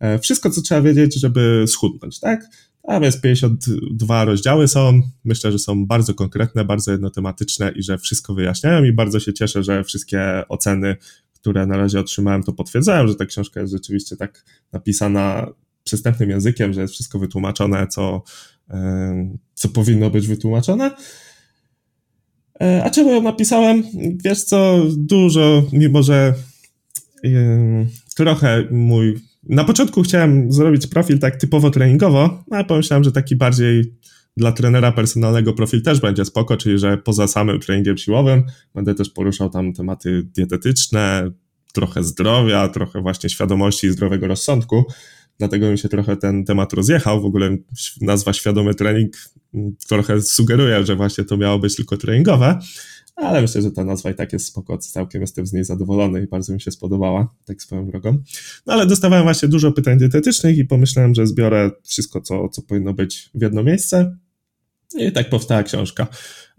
E, 0.00 0.18
wszystko, 0.18 0.50
co 0.50 0.62
trzeba 0.62 0.80
wiedzieć, 0.80 1.20
żeby 1.20 1.64
schudnąć, 1.68 2.20
tak? 2.20 2.46
A 2.88 3.00
więc 3.00 3.20
52 3.20 4.24
rozdziały 4.24 4.68
są. 4.68 5.00
Myślę, 5.24 5.52
że 5.52 5.58
są 5.58 5.86
bardzo 5.86 6.14
konkretne, 6.14 6.64
bardzo 6.64 6.92
jednotematyczne 6.92 7.72
i 7.76 7.82
że 7.82 7.98
wszystko 7.98 8.34
wyjaśniają 8.34 8.84
i 8.84 8.92
bardzo 8.92 9.20
się 9.20 9.32
cieszę, 9.32 9.62
że 9.62 9.84
wszystkie 9.84 10.42
oceny 10.48 10.96
które 11.44 11.66
na 11.66 11.76
razie 11.76 12.00
otrzymałem, 12.00 12.42
to 12.42 12.52
potwierdzają, 12.52 13.08
że 13.08 13.14
ta 13.14 13.26
książka 13.26 13.60
jest 13.60 13.72
rzeczywiście 13.72 14.16
tak 14.16 14.44
napisana 14.72 15.46
przystępnym 15.82 16.30
językiem, 16.30 16.72
że 16.72 16.80
jest 16.80 16.94
wszystko 16.94 17.18
wytłumaczone, 17.18 17.86
co, 17.86 18.22
co 19.54 19.68
powinno 19.68 20.10
być 20.10 20.26
wytłumaczone. 20.26 20.90
E, 22.60 22.84
a 22.84 22.90
czemu 22.90 23.12
ją 23.12 23.22
napisałem? 23.22 23.82
Wiesz 24.24 24.44
co, 24.44 24.82
dużo, 24.96 25.62
mimo 25.72 26.02
że 26.02 26.34
trochę 28.16 28.64
mój. 28.70 29.20
Na 29.42 29.64
początku 29.64 30.02
chciałem 30.02 30.52
zrobić 30.52 30.86
profil 30.86 31.18
tak 31.18 31.36
typowo 31.36 31.70
treningowo, 31.70 32.44
ale 32.50 32.64
pomyślałem, 32.64 33.04
że 33.04 33.12
taki 33.12 33.36
bardziej 33.36 33.94
dla 34.36 34.52
trenera 34.52 34.92
personalnego 34.92 35.52
profil 35.52 35.82
też 35.82 36.00
będzie 36.00 36.24
spoko, 36.24 36.56
czyli 36.56 36.78
że 36.78 36.98
poza 36.98 37.26
samym 37.26 37.60
treningiem 37.60 37.98
siłowym 37.98 38.42
będę 38.74 38.94
też 38.94 39.10
poruszał 39.10 39.50
tam 39.50 39.72
tematy 39.72 40.22
dietetyczne, 40.34 41.30
trochę 41.72 42.04
zdrowia, 42.04 42.68
trochę 42.68 43.00
właśnie 43.00 43.30
świadomości 43.30 43.86
i 43.86 43.90
zdrowego 43.90 44.26
rozsądku. 44.26 44.84
Dlatego 45.38 45.70
mi 45.70 45.78
się 45.78 45.88
trochę 45.88 46.16
ten 46.16 46.44
temat 46.44 46.72
rozjechał. 46.72 47.22
W 47.22 47.24
ogóle 47.24 47.56
nazwa 48.00 48.32
świadomy 48.32 48.74
trening 48.74 49.16
trochę 49.88 50.22
sugeruje, 50.22 50.86
że 50.86 50.96
właśnie 50.96 51.24
to 51.24 51.36
miało 51.36 51.58
być 51.58 51.76
tylko 51.76 51.96
treningowe, 51.96 52.58
ale 53.16 53.42
myślę, 53.42 53.62
że 53.62 53.70
ta 53.70 53.84
nazwa 53.84 54.10
i 54.10 54.14
tak 54.14 54.32
jest 54.32 54.46
spoko, 54.46 54.78
całkiem 54.78 55.20
jestem 55.20 55.46
z 55.46 55.52
niej 55.52 55.64
zadowolony 55.64 56.22
i 56.22 56.26
bardzo 56.26 56.52
mi 56.52 56.60
się 56.60 56.70
spodobała, 56.70 57.34
tak 57.44 57.62
swoją 57.62 57.86
drogą. 57.86 58.22
No 58.66 58.72
ale 58.72 58.86
dostawałem 58.86 59.24
właśnie 59.24 59.48
dużo 59.48 59.72
pytań 59.72 59.98
dietetycznych 59.98 60.58
i 60.58 60.64
pomyślałem, 60.64 61.14
że 61.14 61.26
zbiorę 61.26 61.70
wszystko, 61.84 62.20
co, 62.20 62.48
co 62.48 62.62
powinno 62.62 62.94
być 62.94 63.30
w 63.34 63.42
jedno 63.42 63.62
miejsce 63.62 64.16
i 64.98 65.12
tak 65.12 65.30
powstała 65.30 65.62
książka. 65.62 66.06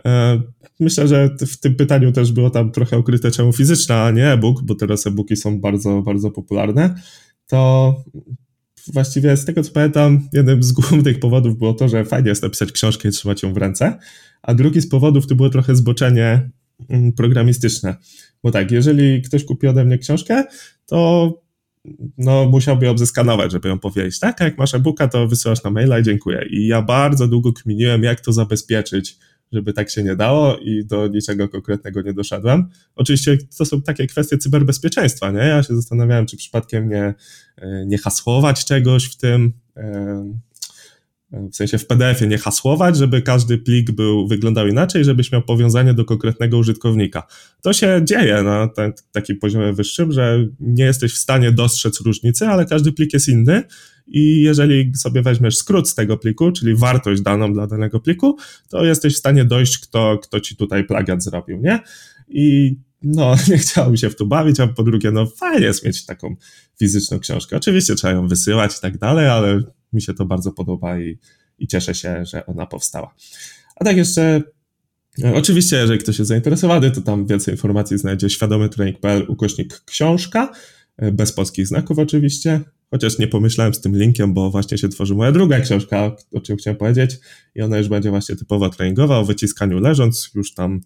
E, 0.05 0.41
myślę, 0.79 1.07
że 1.07 1.29
w 1.39 1.57
tym 1.57 1.75
pytaniu 1.75 2.11
też 2.11 2.31
było 2.31 2.49
tam 2.49 2.71
trochę 2.71 2.99
ukryte 2.99 3.31
czemu 3.31 3.53
fizyczna, 3.53 4.03
a 4.03 4.11
nie 4.11 4.31
e-book, 4.31 4.63
bo 4.63 4.75
teraz 4.75 5.07
e-booki 5.07 5.35
są 5.35 5.61
bardzo, 5.61 6.01
bardzo 6.01 6.31
popularne. 6.31 6.95
To 7.47 7.93
właściwie 8.93 9.37
z 9.37 9.45
tego 9.45 9.63
co 9.63 9.71
pamiętam, 9.71 10.29
jednym 10.33 10.63
z 10.63 10.71
głównych 10.71 11.19
powodów 11.19 11.57
było 11.57 11.73
to, 11.73 11.87
że 11.87 12.05
fajnie 12.05 12.29
jest 12.29 12.43
napisać 12.43 12.71
książkę 12.71 13.09
i 13.09 13.11
trzymać 13.11 13.43
ją 13.43 13.53
w 13.53 13.57
ręce, 13.57 13.97
a 14.41 14.53
drugi 14.53 14.81
z 14.81 14.89
powodów 14.89 15.27
to 15.27 15.35
było 15.35 15.49
trochę 15.49 15.75
zboczenie 15.75 16.49
mm, 16.89 17.13
programistyczne. 17.13 17.95
Bo 18.43 18.51
tak, 18.51 18.71
jeżeli 18.71 19.21
ktoś 19.21 19.45
kupi 19.45 19.67
ode 19.67 19.85
mnie 19.85 19.97
książkę, 19.97 20.43
to 20.85 21.31
no 22.17 22.45
musiałby 22.45 22.85
ją 22.85 22.97
zeskanować, 22.97 23.51
żeby 23.51 23.69
ją 23.69 23.79
powiedzieć, 23.79 24.19
tak, 24.19 24.39
jak 24.39 24.57
masz 24.57 24.73
e-booka, 24.73 25.07
to 25.07 25.27
wysyłasz 25.27 25.63
na 25.63 25.69
maila 25.69 25.99
i 25.99 26.03
dziękuję. 26.03 26.45
I 26.49 26.67
ja 26.67 26.81
bardzo 26.81 27.27
długo 27.27 27.53
kminiłem, 27.53 28.03
jak 28.03 28.21
to 28.21 28.33
zabezpieczyć, 28.33 29.17
żeby 29.51 29.73
tak 29.73 29.89
się 29.89 30.03
nie 30.03 30.15
dało 30.15 30.57
i 30.57 30.85
do 30.85 31.07
niczego 31.07 31.49
konkretnego 31.49 32.01
nie 32.01 32.13
doszedłem. 32.13 32.69
Oczywiście 32.95 33.37
to 33.57 33.65
są 33.65 33.81
takie 33.81 34.07
kwestie 34.07 34.37
cyberbezpieczeństwa, 34.37 35.31
nie? 35.31 35.39
Ja 35.39 35.63
się 35.63 35.75
zastanawiałem, 35.75 36.25
czy 36.25 36.37
przypadkiem 36.37 36.89
nie, 36.89 37.13
e, 37.57 37.85
nie 37.85 37.97
hasłować 37.97 38.65
czegoś 38.65 39.05
w 39.05 39.17
tym, 39.17 39.53
w 41.51 41.55
sensie 41.55 41.77
w 41.77 41.87
PDF-ie 41.87 42.29
nie 42.29 42.37
hasłować, 42.37 42.97
żeby 42.97 43.21
każdy 43.21 43.57
plik 43.57 43.91
był, 43.91 44.27
wyglądał 44.27 44.67
inaczej, 44.67 45.03
żebyś 45.03 45.31
miał 45.31 45.41
powiązanie 45.41 45.93
do 45.93 46.05
konkretnego 46.05 46.57
użytkownika. 46.57 47.23
To 47.61 47.73
się 47.73 48.01
dzieje 48.03 48.43
na 48.43 48.67
ten, 48.67 48.93
takim 49.11 49.39
poziomie 49.39 49.73
wyższym, 49.73 50.11
że 50.11 50.47
nie 50.59 50.83
jesteś 50.83 51.13
w 51.13 51.17
stanie 51.17 51.51
dostrzec 51.51 52.01
różnicy, 52.01 52.47
ale 52.47 52.65
każdy 52.65 52.91
plik 52.91 53.13
jest 53.13 53.27
inny 53.27 53.63
i 54.07 54.41
jeżeli 54.41 54.91
sobie 54.95 55.21
weźmiesz 55.21 55.57
skrót 55.57 55.89
z 55.89 55.95
tego 55.95 56.17
pliku, 56.17 56.51
czyli 56.51 56.75
wartość 56.75 57.21
daną 57.21 57.53
dla 57.53 57.67
danego 57.67 57.99
pliku, 57.99 58.37
to 58.69 58.85
jesteś 58.85 59.15
w 59.15 59.17
stanie 59.17 59.45
dojść, 59.45 59.77
kto, 59.77 60.17
kto 60.23 60.39
ci 60.39 60.55
tutaj 60.55 60.83
plagiat 60.83 61.23
zrobił, 61.23 61.57
nie? 61.61 61.79
I 62.29 62.75
no, 63.03 63.35
nie 63.49 63.57
chciałem 63.57 63.97
się 63.97 64.09
w 64.09 64.15
to 64.15 64.25
bawić, 64.25 64.59
a 64.59 64.67
po 64.67 64.83
drugie, 64.83 65.11
no 65.11 65.25
fajnie 65.25 65.65
jest 65.65 65.85
mieć 65.85 66.05
taką 66.05 66.35
fizyczną 66.79 67.19
książkę. 67.19 67.57
Oczywiście 67.57 67.95
trzeba 67.95 68.13
ją 68.13 68.27
wysyłać 68.27 68.77
i 68.77 68.81
tak 68.81 68.97
dalej, 68.97 69.27
ale 69.27 69.63
mi 69.95 70.01
się 70.01 70.13
to 70.13 70.25
bardzo 70.25 70.51
podoba 70.51 70.99
i, 70.99 71.17
i 71.59 71.67
cieszę 71.67 71.95
się, 71.95 72.25
że 72.25 72.45
ona 72.45 72.65
powstała. 72.65 73.15
A 73.75 73.85
tak 73.85 73.97
jeszcze 73.97 74.41
e, 75.23 75.33
Oczywiście, 75.33 75.75
jeżeli 75.75 75.99
ktoś 75.99 76.19
jest 76.19 76.29
zainteresowany, 76.29 76.91
to 76.91 77.01
tam 77.01 77.25
więcej 77.25 77.53
informacji 77.53 77.97
znajdzie 77.97 78.29
świadomytrening.pl 78.29 79.25
ukośnik 79.27 79.81
książka, 79.85 80.51
e, 80.97 81.11
bez 81.11 81.31
polskich 81.31 81.67
znaków 81.67 81.99
oczywiście, 81.99 82.61
chociaż 82.91 83.19
nie 83.19 83.27
pomyślałem 83.27 83.73
z 83.73 83.81
tym 83.81 83.97
linkiem, 83.97 84.33
bo 84.33 84.51
właśnie 84.51 84.77
się 84.77 84.89
tworzy 84.89 85.15
moja 85.15 85.31
druga 85.31 85.59
książka, 85.59 86.15
o 86.33 86.41
czym 86.41 86.57
chciałem 86.57 86.77
powiedzieć 86.77 87.19
i 87.55 87.61
ona 87.61 87.77
już 87.77 87.87
będzie 87.87 88.09
właśnie 88.09 88.35
typowo 88.35 88.69
treningowa, 88.69 89.17
o 89.17 89.25
wyciskaniu 89.25 89.79
leżąc, 89.79 90.31
już 90.35 90.53
tam 90.53 90.81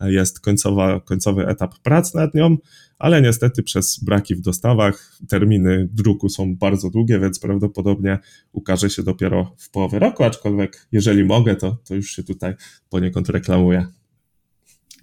jest 0.00 0.40
końcowa, 0.40 1.00
końcowy 1.00 1.46
etap 1.46 1.78
prac 1.78 2.14
nad 2.14 2.34
nią, 2.34 2.56
ale 3.00 3.22
niestety 3.22 3.62
przez 3.62 4.00
braki 4.04 4.34
w 4.34 4.40
dostawach 4.40 5.18
terminy 5.28 5.88
druku 5.92 6.28
są 6.28 6.56
bardzo 6.56 6.90
długie, 6.90 7.20
więc 7.20 7.38
prawdopodobnie 7.38 8.18
ukaże 8.52 8.90
się 8.90 9.02
dopiero 9.02 9.54
w 9.58 9.70
połowie 9.70 9.98
roku, 9.98 10.24
aczkolwiek 10.24 10.86
jeżeli 10.92 11.24
mogę, 11.24 11.56
to, 11.56 11.76
to 11.84 11.94
już 11.94 12.10
się 12.10 12.22
tutaj 12.22 12.54
poniekąd 12.88 13.28
reklamuję. 13.28 13.86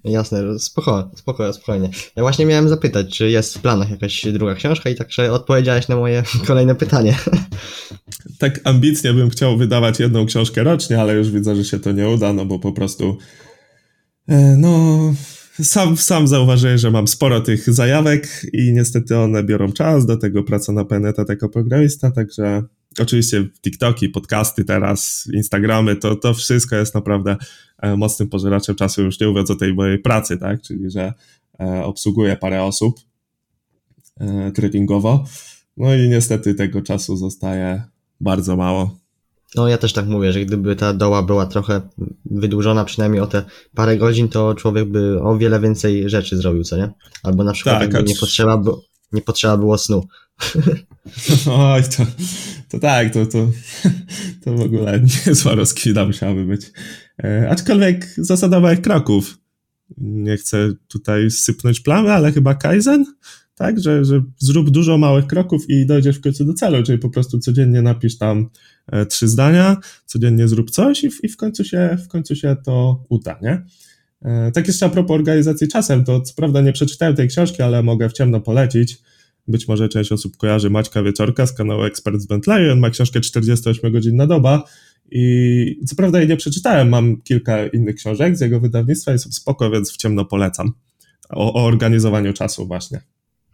Jasne, 0.03 0.59
spokojnie, 0.59 1.09
spokojnie, 1.15 1.53
spokojnie. 1.53 1.89
Ja 2.15 2.23
właśnie 2.23 2.45
miałem 2.45 2.69
zapytać, 2.69 3.17
czy 3.17 3.29
jest 3.29 3.57
w 3.57 3.61
planach 3.61 3.89
jakaś 3.89 4.25
druga 4.33 4.55
książka 4.55 4.89
i 4.89 4.95
także 4.95 5.31
odpowiedziałeś 5.31 5.87
na 5.87 5.95
moje 5.95 6.23
kolejne 6.47 6.75
pytanie. 6.75 7.17
Tak 8.39 8.59
ambitnie 8.63 9.13
bym 9.13 9.29
chciał 9.29 9.57
wydawać 9.57 9.99
jedną 9.99 10.25
książkę 10.25 10.63
rocznie, 10.63 11.01
ale 11.01 11.13
już 11.13 11.31
widzę, 11.31 11.55
że 11.55 11.63
się 11.63 11.79
to 11.79 11.91
nie 11.91 12.09
uda, 12.09 12.33
no 12.33 12.45
bo 12.45 12.59
po 12.59 12.71
prostu 12.71 13.17
E, 14.27 14.57
no, 14.57 14.99
sam, 15.63 15.97
sam 15.97 16.27
zauważyłem, 16.27 16.77
że 16.77 16.91
mam 16.91 17.07
sporo 17.07 17.41
tych 17.41 17.73
zajawek 17.73 18.45
i 18.53 18.73
niestety 18.73 19.17
one 19.17 19.43
biorą 19.43 19.71
czas, 19.71 20.05
do 20.05 20.17
tego 20.17 20.43
praca 20.43 20.71
na 20.73 20.85
PNET 20.85 21.29
jako 21.29 21.49
programista, 21.49 22.11
także 22.11 22.63
oczywiście 22.99 23.47
TikToki, 23.61 24.09
podcasty 24.09 24.65
teraz, 24.65 25.29
Instagramy, 25.33 25.95
to, 25.95 26.15
to 26.15 26.33
wszystko 26.33 26.75
jest 26.75 26.95
naprawdę 26.95 27.37
e, 27.81 27.97
mocnym 27.97 28.29
pożeraczem 28.29 28.75
czasu, 28.75 29.03
już 29.03 29.19
nie 29.19 29.27
mówiąc 29.27 29.51
o 29.51 29.55
tej 29.55 29.73
mojej 29.73 29.99
pracy, 29.99 30.37
tak, 30.37 30.61
czyli 30.61 30.91
że 30.91 31.13
e, 31.59 31.83
obsługuję 31.83 32.35
parę 32.35 32.63
osób 32.63 32.99
tradingowo, 34.55 35.25
no 35.77 35.95
i 35.95 36.09
niestety 36.09 36.53
tego 36.53 36.81
czasu 36.81 37.17
zostaje 37.17 37.83
bardzo 38.21 38.57
mało. 38.57 38.99
No 39.55 39.67
ja 39.67 39.77
też 39.77 39.93
tak 39.93 40.07
mówię, 40.07 40.33
że 40.33 40.45
gdyby 40.45 40.75
ta 40.75 40.93
doła 40.93 41.23
była 41.23 41.45
trochę 41.45 41.81
wydłużona 42.25 42.85
przynajmniej 42.85 43.21
o 43.21 43.27
te 43.27 43.43
parę 43.75 43.97
godzin, 43.97 44.29
to 44.29 44.55
człowiek 44.55 44.89
by 44.89 45.21
o 45.21 45.37
wiele 45.37 45.59
więcej 45.59 46.09
rzeczy 46.09 46.37
zrobił, 46.37 46.63
co 46.63 46.77
nie? 46.77 46.89
Albo 47.23 47.43
na 47.43 47.53
przykład 47.53 47.91
tak, 47.91 48.07
nie, 48.07 48.15
potrzeba, 48.15 48.61
nie 49.11 49.21
potrzeba 49.21 49.57
było 49.57 49.77
snu. 49.77 50.07
Oj, 51.51 51.83
to, 51.83 52.05
to 52.69 52.79
tak, 52.79 53.13
to, 53.13 53.25
to, 53.25 53.51
to 54.43 54.53
w 54.53 54.61
ogóle 54.61 54.99
niezła 55.27 55.55
rozkwita 55.55 56.05
musiałaby 56.05 56.45
być. 56.45 56.71
E, 57.23 57.49
aczkolwiek 57.49 58.13
zasada 58.17 58.59
małych 58.59 58.81
kroków. 58.81 59.37
Nie 59.97 60.37
chcę 60.37 60.73
tutaj 60.87 61.31
sypnąć 61.31 61.79
plamy, 61.79 62.13
ale 62.13 62.31
chyba 62.31 62.55
Kaizen 62.55 63.05
tak, 63.57 63.79
że, 63.79 64.05
że 64.05 64.23
zrób 64.37 64.69
dużo 64.69 64.97
małych 64.97 65.27
kroków 65.27 65.69
i 65.69 65.85
dojdziesz 65.85 66.17
w 66.17 66.21
końcu 66.21 66.45
do 66.45 66.53
celu, 66.53 66.83
czyli 66.83 66.97
po 66.97 67.09
prostu 67.09 67.39
codziennie 67.39 67.81
napisz 67.81 68.17
tam 68.17 68.49
trzy 69.09 69.27
zdania, 69.27 69.77
codziennie 70.05 70.47
zrób 70.47 70.71
coś 70.71 71.03
i 71.03 71.09
w, 71.09 71.23
i 71.23 71.27
w, 71.27 71.37
końcu, 71.37 71.63
się, 71.63 71.97
w 72.05 72.07
końcu 72.07 72.35
się 72.35 72.55
to 72.65 73.03
uda, 73.09 73.39
nie? 73.41 73.65
E, 74.21 74.51
tak 74.51 74.67
jeszcze 74.67 74.85
a 74.85 74.89
propos 74.89 75.15
organizacji 75.15 75.67
czasem, 75.67 76.03
to 76.03 76.21
co 76.21 76.33
prawda 76.33 76.61
nie 76.61 76.73
przeczytałem 76.73 77.15
tej 77.15 77.27
książki, 77.27 77.61
ale 77.61 77.83
mogę 77.83 78.09
w 78.09 78.13
ciemno 78.13 78.41
polecić. 78.41 78.97
Być 79.47 79.67
może 79.67 79.89
część 79.89 80.11
osób 80.11 80.37
kojarzy 80.37 80.69
Maćka 80.69 81.03
Wieczorka 81.03 81.47
z 81.47 81.53
kanału 81.53 81.83
Ekspert 81.83 82.21
z 82.21 82.25
Bentley, 82.25 82.71
on 82.71 82.79
ma 82.79 82.89
książkę 82.89 83.21
48 83.21 83.91
godzin 83.91 84.15
na 84.15 84.27
doba 84.27 84.63
i 85.11 85.79
co 85.87 85.95
prawda 85.95 86.19
jej 86.19 86.27
nie 86.27 86.37
przeczytałem, 86.37 86.89
mam 86.89 87.21
kilka 87.21 87.67
innych 87.67 87.95
książek 87.95 88.37
z 88.37 88.41
jego 88.41 88.59
wydawnictwa 88.59 89.13
i 89.13 89.19
są 89.19 89.31
spoko, 89.31 89.71
więc 89.71 89.91
w 89.91 89.97
ciemno 89.97 90.25
polecam. 90.25 90.71
O, 91.29 91.53
o 91.53 91.65
organizowaniu 91.65 92.33
czasu 92.33 92.67
właśnie. 92.67 93.01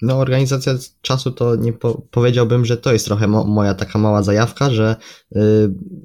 No, 0.04 0.20
organizacja 0.20 0.74
czasu 1.02 1.32
to 1.32 1.56
nie 1.56 1.74
po, 1.74 2.02
powiedziałbym, 2.12 2.66
że 2.66 2.78
to 2.78 2.94
jest 2.94 3.06
trochę 3.06 3.28
mo, 3.28 3.44
moja 3.44 3.74
taka 3.74 4.00
mała 4.00 4.24
zajawka, 4.24 4.70
że 4.70 4.96
y, 5.36 5.40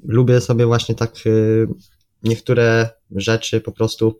lubię 0.05 0.41
sobie 0.41 0.65
właśnie 0.65 0.95
tak 0.95 1.13
y, 1.25 1.67
niektóre 2.23 2.89
rzeczy 3.15 3.61
po 3.61 3.71
prostu 3.71 4.19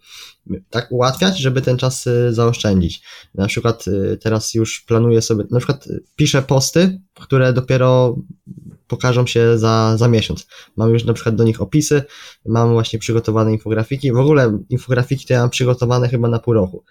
tak 0.69 0.91
ułatwiać, 0.91 1.39
żeby 1.39 1.61
ten 1.61 1.77
czas 1.77 2.07
y, 2.07 2.33
zaoszczędzić. 2.33 3.03
Na 3.35 3.47
przykład 3.47 3.87
y, 3.87 4.17
teraz 4.21 4.53
już 4.53 4.81
planuję 4.81 5.21
sobie, 5.21 5.43
na 5.51 5.59
przykład 5.59 5.87
piszę 6.15 6.41
posty, 6.41 7.01
które 7.13 7.53
dopiero 7.53 8.17
pokażą 8.87 9.27
się 9.27 9.57
za, 9.57 9.97
za 9.97 10.07
miesiąc. 10.07 10.47
Mam 10.75 10.93
już 10.93 11.03
na 11.03 11.13
przykład 11.13 11.35
do 11.35 11.43
nich 11.43 11.61
opisy, 11.61 12.03
mam 12.45 12.73
właśnie 12.73 12.99
przygotowane 12.99 13.53
infografiki. 13.53 14.11
W 14.11 14.17
ogóle 14.17 14.59
infografiki 14.69 15.27
to 15.27 15.33
ja 15.33 15.39
mam 15.39 15.49
przygotowane 15.49 16.09
chyba 16.09 16.27
na 16.27 16.39
pół 16.39 16.53
roku. 16.53 16.83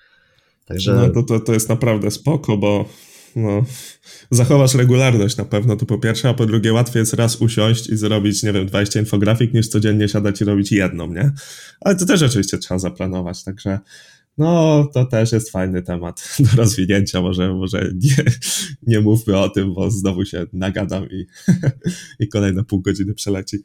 Także... 0.68 0.94
No 0.94 1.10
to, 1.10 1.22
to, 1.22 1.40
to 1.40 1.52
jest 1.52 1.68
naprawdę 1.68 2.10
spoko, 2.10 2.56
bo 2.56 2.88
no, 3.36 3.64
zachowasz 4.30 4.74
regularność 4.74 5.36
na 5.36 5.44
pewno, 5.44 5.76
to 5.76 5.86
po 5.86 5.98
pierwsze, 5.98 6.28
a 6.28 6.34
po 6.34 6.46
drugie 6.46 6.72
łatwiej 6.72 7.00
jest 7.00 7.14
raz 7.14 7.36
usiąść 7.36 7.88
i 7.88 7.96
zrobić, 7.96 8.42
nie 8.42 8.52
wiem, 8.52 8.66
20 8.66 9.00
infografik, 9.00 9.54
niż 9.54 9.68
codziennie 9.68 10.08
siadać 10.08 10.40
i 10.40 10.44
robić 10.44 10.72
jedną, 10.72 11.12
nie? 11.14 11.32
Ale 11.80 11.96
to 11.96 12.06
też 12.06 12.22
oczywiście 12.22 12.58
trzeba 12.58 12.78
zaplanować, 12.78 13.44
także 13.44 13.78
no, 14.38 14.84
to 14.94 15.04
też 15.04 15.32
jest 15.32 15.50
fajny 15.50 15.82
temat 15.82 16.28
do 16.50 16.56
rozwinięcia, 16.56 17.22
może, 17.22 17.54
może 17.54 17.90
nie, 17.94 18.24
nie 18.82 19.00
mówmy 19.00 19.38
o 19.38 19.48
tym, 19.48 19.74
bo 19.74 19.90
znowu 19.90 20.24
się 20.24 20.46
nagadam 20.52 21.10
i, 21.10 21.26
i 22.20 22.28
kolejne 22.28 22.64
pół 22.64 22.80
godziny 22.80 23.14
przeleci. 23.14 23.58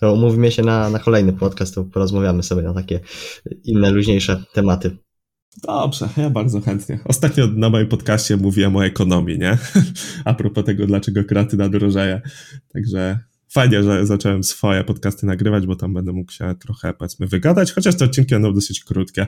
To 0.00 0.12
umówmy 0.12 0.52
się 0.52 0.62
na, 0.62 0.90
na 0.90 0.98
kolejny 0.98 1.32
podcast, 1.32 1.74
to 1.74 1.84
porozmawiamy 1.84 2.42
sobie 2.42 2.62
na 2.62 2.74
takie 2.74 3.00
inne, 3.64 3.90
luźniejsze 3.90 4.44
tematy. 4.52 4.96
Dobrze, 5.56 6.08
ja 6.16 6.30
bardzo 6.30 6.60
chętnie. 6.60 6.98
Ostatnio 7.04 7.46
na 7.46 7.70
moim 7.70 7.88
podcaście 7.88 8.36
mówiłem 8.36 8.76
o 8.76 8.84
ekonomii, 8.84 9.38
nie? 9.38 9.58
A 10.24 10.34
propos 10.34 10.64
tego, 10.64 10.86
dlaczego 10.86 11.24
kreatyna 11.24 11.68
drożeje. 11.68 12.20
Także 12.72 13.18
fajnie, 13.48 13.82
że 13.82 14.06
zacząłem 14.06 14.44
swoje 14.44 14.84
podcasty 14.84 15.26
nagrywać, 15.26 15.66
bo 15.66 15.76
tam 15.76 15.94
będę 15.94 16.12
mógł 16.12 16.32
się 16.32 16.54
trochę, 16.60 16.94
powiedzmy, 16.94 17.26
wygadać, 17.26 17.72
chociaż 17.72 17.96
te 17.96 18.04
odcinki 18.04 18.34
będą 18.34 18.54
dosyć 18.54 18.84
krótkie, 18.84 19.26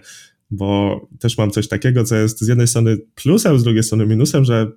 bo 0.51 1.01
też 1.21 1.39
mam 1.39 1.51
coś 1.51 1.69
takiego, 1.69 2.05
co 2.05 2.17
jest 2.17 2.41
z 2.41 2.49
jednej 2.49 2.69
strony 2.69 2.97
plusem, 3.15 3.59
z 3.59 3.65
drugiej 3.65 3.83
strony 3.83 4.07
minusem, 4.07 4.45
że 4.45 4.73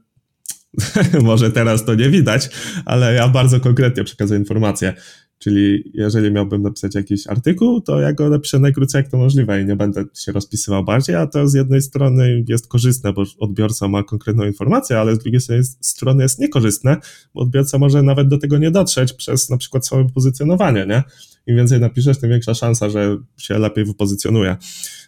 może 1.21 1.51
teraz 1.51 1.85
to 1.85 1.95
nie 1.95 2.09
widać, 2.09 2.49
ale 2.85 3.13
ja 3.13 3.27
bardzo 3.27 3.59
konkretnie 3.59 4.03
przekazuję 4.03 4.39
informacje. 4.39 4.93
Czyli 5.39 5.91
jeżeli 5.93 6.31
miałbym 6.31 6.61
napisać 6.61 6.95
jakiś 6.95 7.27
artykuł, 7.27 7.81
to 7.81 7.99
ja 7.99 8.13
go 8.13 8.29
napiszę 8.29 8.59
najkrócej 8.59 8.99
jak 8.99 9.11
to 9.11 9.17
możliwe 9.17 9.61
i 9.61 9.65
nie 9.65 9.75
będę 9.75 10.05
się 10.13 10.31
rozpisywał 10.31 10.83
bardziej, 10.83 11.15
a 11.15 11.27
to 11.27 11.47
z 11.47 11.53
jednej 11.53 11.81
strony 11.81 12.45
jest 12.47 12.67
korzystne, 12.67 13.13
bo 13.13 13.23
odbiorca 13.39 13.87
ma 13.87 14.03
konkretną 14.03 14.45
informację, 14.45 14.99
ale 14.99 15.15
z 15.15 15.19
drugiej 15.19 15.41
strony 15.81 16.23
jest 16.23 16.39
niekorzystne, 16.39 16.97
bo 17.33 17.41
odbiorca 17.41 17.77
może 17.77 18.03
nawet 18.03 18.27
do 18.27 18.37
tego 18.37 18.57
nie 18.57 18.71
dotrzeć 18.71 19.13
przez 19.13 19.49
na 19.49 19.57
przykład 19.57 19.85
swoje 19.85 20.09
pozycjonowanie, 20.09 20.85
nie? 20.85 21.03
Im 21.47 21.55
więcej 21.55 21.79
napiszesz, 21.79 22.17
tym 22.17 22.29
większa 22.29 22.53
szansa, 22.53 22.89
że 22.89 23.17
się 23.37 23.59
lepiej 23.59 23.85
wypozycjonuje. 23.85 24.57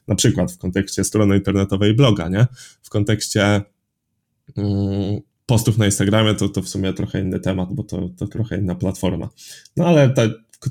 Na 0.07 0.15
przykład 0.15 0.51
w 0.51 0.57
kontekście 0.57 1.03
strony 1.03 1.37
internetowej 1.37 1.93
bloga, 1.93 2.29
nie? 2.29 2.47
W 2.81 2.89
kontekście 2.89 3.61
mm, 4.57 5.19
postów 5.49 5.77
na 5.77 5.85
Instagramie 5.85 6.35
to, 6.35 6.49
to 6.49 6.61
w 6.61 6.69
sumie 6.69 6.93
trochę 6.93 7.21
inny 7.21 7.39
temat, 7.39 7.73
bo 7.73 7.83
to, 7.83 8.09
to 8.17 8.27
trochę 8.27 8.57
inna 8.57 8.75
platforma. 8.75 9.29
No 9.77 9.85
ale 9.85 10.09
ta, 10.09 10.21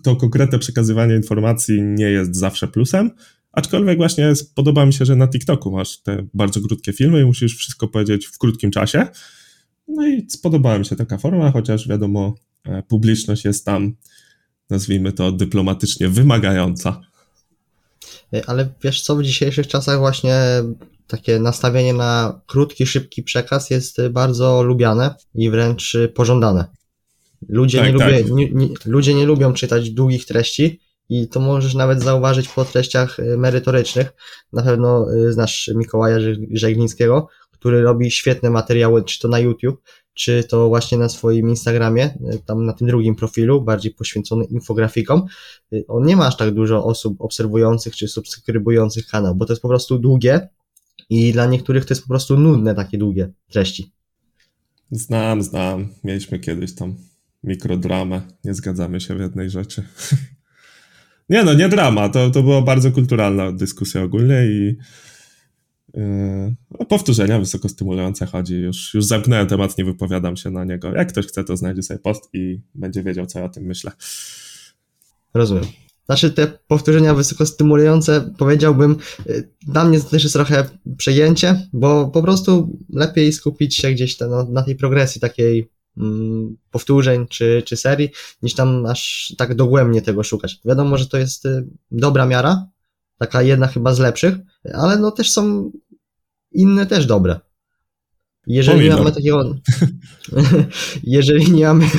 to 0.03 0.16
konkretne 0.16 0.59
przekazywanie 0.59 1.14
informacji 1.14 1.83
nie 1.83 2.11
jest 2.11 2.37
zawsze 2.37 2.68
plusem, 2.68 3.11
aczkolwiek 3.53 3.97
właśnie 3.97 4.33
podoba 4.55 4.87
mi 4.87 4.93
się, 4.93 5.05
że 5.05 5.16
na 5.16 5.29
TikToku 5.29 5.70
masz 5.70 5.99
te 5.99 6.26
bardzo 6.35 6.61
krótkie 6.61 6.93
filmy 6.93 7.20
i 7.20 7.24
musisz 7.24 7.57
wszystko 7.57 7.89
powiedzieć 7.89 8.26
w 8.26 8.39
krótkim 8.39 8.70
czasie. 8.70 9.07
No 9.89 10.07
i 10.07 10.26
spodobała 10.31 10.79
mi 10.79 10.87
się 10.87 10.97
taka 10.97 11.18
forma, 11.18 11.51
chociaż 11.51 11.89
wiadomo, 11.89 12.35
e, 12.64 12.83
publiczność 12.83 13.45
jest 13.45 13.64
tam, 13.64 13.97
nazwijmy 14.70 15.12
to 15.12 15.33
dyplomatycznie, 15.33 16.09
wymagająca. 16.09 17.01
Ale 18.47 18.68
wiesz 18.85 19.03
co, 19.03 19.16
w 19.16 19.22
dzisiejszych 19.22 19.66
czasach 19.66 19.99
właśnie 19.99 20.35
takie 21.09 21.38
nastawienie 21.38 21.94
na 21.94 22.40
krótki, 22.46 22.86
szybki 22.86 23.22
przekaz 23.22 23.70
jest 23.70 24.09
bardzo 24.11 24.62
lubiane 24.62 25.14
i 25.34 25.50
wręcz 25.50 25.96
pożądane. 26.14 26.64
Ludzie, 27.48 27.78
tak, 27.78 27.92
nie, 27.92 27.98
tak. 27.98 28.09
Lubię, 28.11 28.34
nie, 28.34 28.50
nie, 28.50 28.68
ludzie 28.86 29.14
nie 29.14 29.26
lubią 29.26 29.52
czytać 29.52 29.90
długich 29.90 30.26
treści 30.26 30.80
i 31.09 31.28
to 31.28 31.40
możesz 31.40 31.74
nawet 31.74 32.02
zauważyć 32.02 32.48
po 32.48 32.64
treściach 32.64 33.18
y, 33.18 33.36
merytorycznych. 33.36 34.12
Na 34.52 34.62
pewno 34.62 35.14
y, 35.14 35.32
znasz 35.32 35.70
Mikołaja 35.74 36.18
Żeglińskiego, 36.52 37.28
który 37.50 37.82
robi 37.82 38.11
świetne 38.11 38.50
materiały, 38.50 39.04
czy 39.04 39.18
to 39.18 39.28
na 39.28 39.38
YouTube, 39.38 39.82
czy 40.14 40.44
to 40.44 40.68
właśnie 40.68 40.98
na 40.98 41.09
swoim 41.09 41.48
Instagramie, 41.48 42.18
y, 42.34 42.38
tam 42.46 42.66
na 42.66 42.72
tym 42.72 42.86
drugim 42.86 43.14
profilu, 43.14 43.62
bardziej 43.62 43.94
poświęcony 43.94 44.44
infografikom. 44.44 45.26
On 45.88 46.06
nie 46.06 46.16
ma 46.16 46.26
aż 46.26 46.36
tak 46.36 46.54
dużo 46.54 46.84
osób 46.84 47.20
obserwujących 47.20 47.96
czy 47.96 48.09
subskrybujących 48.09 49.06
kanał, 49.06 49.34
bo 49.34 49.46
to 49.46 49.52
jest 49.52 49.62
po 49.62 49.68
prostu 49.68 49.98
długie 49.98 50.48
i 51.11 51.32
dla 51.32 51.46
niektórych 51.46 51.84
to 51.84 51.94
jest 51.94 52.02
po 52.02 52.09
prostu 52.09 52.38
nudne 52.40 52.74
takie 52.74 52.98
długie 52.98 53.32
treści. 53.50 53.92
Znam, 54.90 55.42
znam. 55.42 55.88
Mieliśmy 56.04 56.38
kiedyś 56.38 56.74
tam 56.74 56.96
mikrodramę. 57.44 58.22
Nie 58.44 58.54
zgadzamy 58.54 59.00
się 59.00 59.14
w 59.14 59.20
jednej 59.20 59.50
rzeczy. 59.50 59.82
nie 61.30 61.44
no, 61.44 61.54
nie 61.54 61.68
drama. 61.68 62.09
To, 62.09 62.30
to 62.30 62.42
była 62.42 62.62
bardzo 62.62 62.92
kulturalna 62.92 63.52
dyskusja 63.52 64.02
ogólnie 64.02 64.46
i 64.46 64.76
Yy, 65.94 66.86
powtórzenia 66.86 67.38
wysokostymulujące 67.38 68.26
chodzi. 68.26 68.54
Już, 68.54 68.94
już 68.94 69.04
zamknąłem 69.04 69.46
temat, 69.46 69.78
nie 69.78 69.84
wypowiadam 69.84 70.36
się 70.36 70.50
na 70.50 70.64
niego. 70.64 70.92
Jak 70.92 71.09
ktoś 71.09 71.26
chce, 71.26 71.44
to 71.44 71.56
znajdzie 71.56 71.82
sobie 71.82 72.00
post 72.00 72.30
i 72.32 72.61
będzie 72.74 73.02
wiedział, 73.02 73.26
co 73.26 73.38
ja 73.38 73.44
o 73.44 73.48
tym 73.48 73.64
myślę. 73.64 73.92
Rozumiem. 75.34 75.64
Znaczy 76.09 76.30
te 76.30 76.46
powtórzenia 76.46 77.14
wysokostymulujące, 77.14 78.34
powiedziałbym, 78.38 78.96
y, 79.26 79.48
dla 79.62 79.84
mnie 79.84 80.00
to 80.00 80.09
też 80.09 80.22
jest 80.22 80.34
trochę 80.34 80.64
przejęcie, 80.96 81.68
bo 81.72 82.09
po 82.09 82.22
prostu 82.22 82.78
lepiej 82.92 83.32
skupić 83.32 83.76
się 83.76 83.90
gdzieś 83.90 84.20
na, 84.20 84.44
na 84.44 84.62
tej 84.62 84.76
progresji 84.76 85.20
takiej 85.20 85.70
mm, 85.96 86.56
powtórzeń 86.70 87.26
czy, 87.26 87.62
czy 87.66 87.76
serii, 87.76 88.11
niż 88.42 88.54
tam 88.54 88.86
aż 88.86 89.34
tak 89.38 89.54
dogłębnie 89.54 90.02
tego 90.02 90.22
szukać. 90.22 90.61
Wiadomo, 90.64 90.98
że 90.98 91.06
to 91.06 91.18
jest 91.18 91.46
y, 91.46 91.66
dobra 91.90 92.26
miara, 92.26 92.66
taka 93.18 93.42
jedna 93.42 93.66
chyba 93.66 93.94
z 93.94 93.98
lepszych, 93.98 94.34
ale 94.74 94.98
no 94.98 95.11
też 95.11 95.30
są 95.30 95.70
inne 96.52 96.86
też 96.86 97.06
dobre. 97.06 97.40
Jeżeli 98.57 98.84
nie 98.84 98.96
mamy 98.96 99.12
takiego, 99.18 99.55
jeżeli 101.05 101.53
nie 101.53 101.64
mamy 101.64 101.90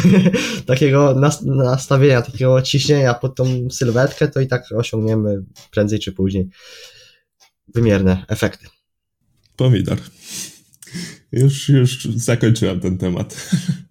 takiego 0.65 1.15
nastawienia, 1.45 2.21
takiego 2.21 2.61
ciśnienia 2.61 3.13
pod 3.13 3.35
tą 3.35 3.69
sylwetkę, 3.71 4.27
to 4.27 4.39
i 4.39 4.47
tak 4.47 4.63
osiągniemy 4.71 5.43
prędzej 5.71 5.99
czy 5.99 6.11
później 6.11 6.49
wymierne 7.73 8.25
efekty. 8.27 8.67
Pomidor. 9.55 9.97
Już, 11.31 11.69
już 11.69 12.05
zakończyłem 12.05 12.79
ten 12.79 12.97
temat. 12.97 13.35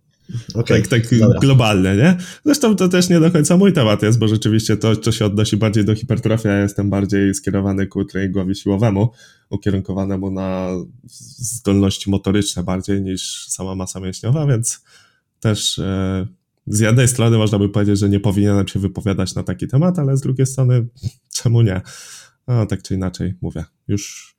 Okay, 0.55 0.83
tak 0.83 1.07
tak 1.07 1.41
globalnie, 1.41 1.97
nie? 1.97 2.17
Zresztą 2.45 2.77
to 2.77 2.89
też 2.89 3.09
nie 3.09 3.21
do 3.21 3.31
końca 3.31 3.57
mój 3.57 3.73
temat 3.73 4.03
jest, 4.03 4.19
bo 4.19 4.29
rzeczywiście 4.29 4.77
to, 4.77 4.97
co 4.97 5.13
się 5.13 5.27
odnosi 5.27 5.57
bardziej 5.57 5.85
do 5.85 5.95
hipertrofii, 5.95 6.49
ja 6.49 6.61
jestem 6.61 6.91
bardziej 6.91 7.35
skierowany 7.35 7.87
ku 7.87 8.05
treningowi 8.05 8.55
siłowemu, 8.55 9.11
ukierunkowanemu 9.51 10.31
na 10.31 10.69
zdolności 11.39 12.11
motoryczne 12.11 12.63
bardziej 12.63 13.03
niż 13.03 13.47
sama 13.49 13.75
masa 13.75 14.01
mięśniowa, 14.01 14.47
więc 14.47 14.81
też 15.41 15.79
e, 15.79 16.27
z 16.67 16.81
jednej 16.81 17.09
strony 17.09 17.39
można 17.39 17.59
by 17.59 17.69
powiedzieć, 17.69 17.99
że 17.99 18.09
nie 18.09 18.21
powinienem 18.21 18.69
się 18.69 18.81
wypowiadać 18.81 19.35
na 19.35 19.43
taki 19.43 19.69
temat, 19.69 19.99
ale 19.99 20.17
z 20.17 20.21
drugiej 20.21 20.47
strony 20.47 20.87
czemu 21.35 21.63
nie? 21.63 21.81
No, 22.49 22.67
tak 22.67 22.83
czy 22.83 22.95
inaczej 22.95 23.35
mówię. 23.41 23.65
Już, 23.89 24.37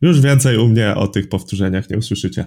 już 0.00 0.20
więcej 0.20 0.56
u 0.56 0.68
mnie 0.68 0.94
o 0.94 1.08
tych 1.08 1.28
powtórzeniach 1.28 1.90
nie 1.90 1.98
usłyszycie. 1.98 2.46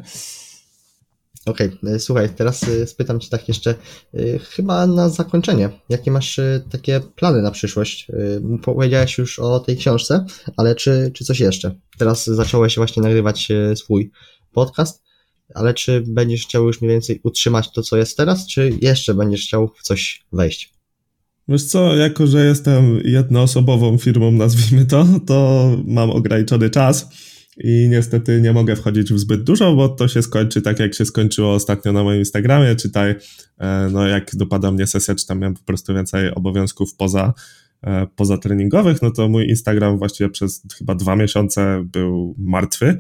Okej, 1.46 1.68
okay. 1.68 1.94
E, 1.94 2.00
słuchaj, 2.00 2.30
teraz 2.36 2.64
e, 2.64 2.88
spytam 2.88 3.20
Cię 3.20 3.30
tak 3.30 3.48
jeszcze, 3.48 3.76
e, 4.14 4.40
chyba 4.40 4.88
na 4.88 5.10
zakończenie, 5.10 5.70
jakie 5.90 6.12
masz 6.12 6.40
takie 6.72 7.02
plany 7.16 7.42
na 7.42 7.52
przyszłość? 7.52 8.08
Powiedziałeś 8.64 9.18
już 9.18 9.40
o 9.40 9.60
tej 9.60 9.78
książce, 9.78 10.26
ale 10.58 10.76
czy, 10.76 11.12
czy 11.14 11.26
coś 11.26 11.40
jeszcze? 11.40 11.76
Teraz 11.98 12.26
zacząłeś 12.26 12.76
właśnie 12.76 13.04
nagrywać 13.04 13.48
swój 13.76 14.12
podcast, 14.52 15.04
ale 15.56 15.74
czy 15.74 16.04
będziesz 16.08 16.42
chciał 16.46 16.68
już 16.68 16.82
mniej 16.82 16.92
więcej 16.92 17.20
utrzymać 17.24 17.72
to, 17.72 17.82
co 17.82 17.98
jest 17.98 18.18
teraz, 18.18 18.48
czy 18.48 18.72
jeszcze 18.82 19.14
będziesz 19.14 19.46
chciał 19.46 19.72
w 19.78 19.82
coś 19.82 20.26
wejść? 20.34 20.74
Wiesz 21.48 21.64
co, 21.64 21.96
jako 21.96 22.28
że 22.28 22.46
jestem 22.46 23.02
jednoosobową 23.04 23.98
firmą, 23.98 24.32
nazwijmy 24.32 24.86
to, 24.86 25.08
to 25.28 25.72
mam 25.86 26.10
ograniczony 26.10 26.70
czas 26.70 27.08
i 27.64 27.88
niestety 27.90 28.42
nie 28.42 28.54
mogę 28.54 28.76
wchodzić 28.76 29.14
w 29.14 29.20
zbyt 29.20 29.44
dużo, 29.44 29.76
bo 29.76 29.90
to 29.90 30.08
się 30.08 30.22
skończy 30.22 30.62
tak, 30.62 30.80
jak 30.80 30.94
się 30.94 31.06
skończyło 31.06 31.54
ostatnio 31.54 31.92
na 31.94 32.04
moim 32.04 32.20
Instagramie, 32.20 32.76
czytaj, 32.76 33.16
e, 33.58 33.90
no 33.92 34.08
jak 34.08 34.36
dopada 34.36 34.72
mnie 34.72 34.88
sesja, 34.88 35.16
czy 35.16 35.28
tam 35.28 35.40
miałem 35.40 35.54
po 35.54 35.64
prostu 35.64 35.94
więcej 35.94 36.36
obowiązków 36.36 36.96
poza, 36.96 37.34
e, 37.84 38.08
poza 38.16 38.38
treningowych, 38.38 39.02
no 39.02 39.12
to 39.12 39.30
mój 39.30 39.50
Instagram 39.50 39.98
właściwie 39.98 40.30
przez 40.30 40.64
chyba 40.78 40.96
dwa 40.96 41.16
miesiące 41.16 41.84
był 41.86 42.36
martwy. 42.38 42.98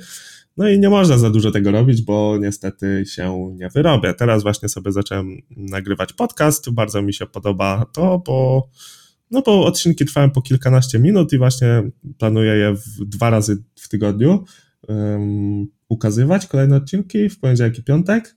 No 0.57 0.69
i 0.69 0.79
nie 0.79 0.89
można 0.89 1.17
za 1.17 1.29
dużo 1.29 1.51
tego 1.51 1.71
robić, 1.71 2.01
bo 2.01 2.37
niestety 2.41 3.03
się 3.07 3.55
nie 3.55 3.69
wyrobię. 3.69 4.13
Teraz 4.13 4.43
właśnie 4.43 4.69
sobie 4.69 4.91
zacząłem 4.91 5.41
nagrywać 5.49 6.13
podcast. 6.13 6.69
Bardzo 6.69 7.01
mi 7.01 7.13
się 7.13 7.25
podoba 7.25 7.85
to, 7.93 8.21
bo 8.25 8.69
no 9.31 9.41
bo 9.41 9.65
odcinki 9.65 10.05
trwają 10.05 10.31
po 10.31 10.41
kilkanaście 10.41 10.99
minut 10.99 11.33
i 11.33 11.37
właśnie 11.37 11.91
planuję 12.17 12.53
je 12.53 12.73
w, 12.73 13.05
dwa 13.05 13.29
razy 13.29 13.63
w 13.75 13.89
tygodniu 13.89 14.43
um, 14.87 15.67
ukazywać 15.89 16.47
kolejne 16.47 16.75
odcinki 16.75 17.29
w 17.29 17.39
poniedziałek 17.39 17.79
i 17.79 17.83
piątek 17.83 18.35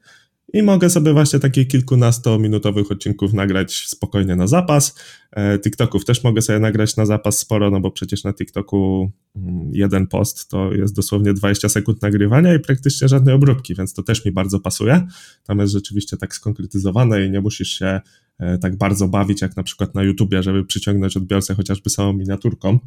i 0.54 0.62
mogę 0.62 0.90
sobie 0.90 1.12
właśnie 1.12 1.38
takich 1.38 1.68
kilkunastominutowych 1.68 2.90
odcinków 2.90 3.32
nagrać 3.32 3.84
spokojnie 3.86 4.36
na 4.36 4.46
zapas. 4.46 4.94
E, 5.32 5.58
TikToków 5.58 6.04
też 6.04 6.24
mogę 6.24 6.42
sobie 6.42 6.58
nagrać 6.58 6.96
na 6.96 7.06
zapas 7.06 7.38
sporo, 7.38 7.70
no 7.70 7.80
bo 7.80 7.90
przecież 7.90 8.24
na 8.24 8.32
TikToku 8.32 9.10
mm, 9.36 9.70
jeden 9.72 10.06
post 10.06 10.48
to 10.48 10.72
jest 10.72 10.96
dosłownie 10.96 11.34
20 11.34 11.68
sekund 11.68 12.02
nagrywania 12.02 12.54
i 12.54 12.60
praktycznie 12.60 13.08
żadnej 13.08 13.34
obróbki, 13.34 13.74
więc 13.74 13.94
to 13.94 14.02
też 14.02 14.24
mi 14.24 14.32
bardzo 14.32 14.60
pasuje. 14.60 15.06
Tam 15.44 15.58
jest 15.58 15.72
rzeczywiście 15.72 16.16
tak 16.16 16.34
skonkretyzowane 16.34 17.26
i 17.26 17.30
nie 17.30 17.40
musisz 17.40 17.68
się 17.68 18.00
tak 18.60 18.76
bardzo 18.76 19.08
bawić 19.08 19.42
jak 19.42 19.56
na 19.56 19.62
przykład 19.62 19.94
na 19.94 20.02
YouTubie, 20.02 20.42
żeby 20.42 20.64
przyciągnąć 20.64 21.16
odbiorcę 21.16 21.54
chociażby 21.54 21.90
samą 21.90 22.12
miniaturką. 22.12 22.78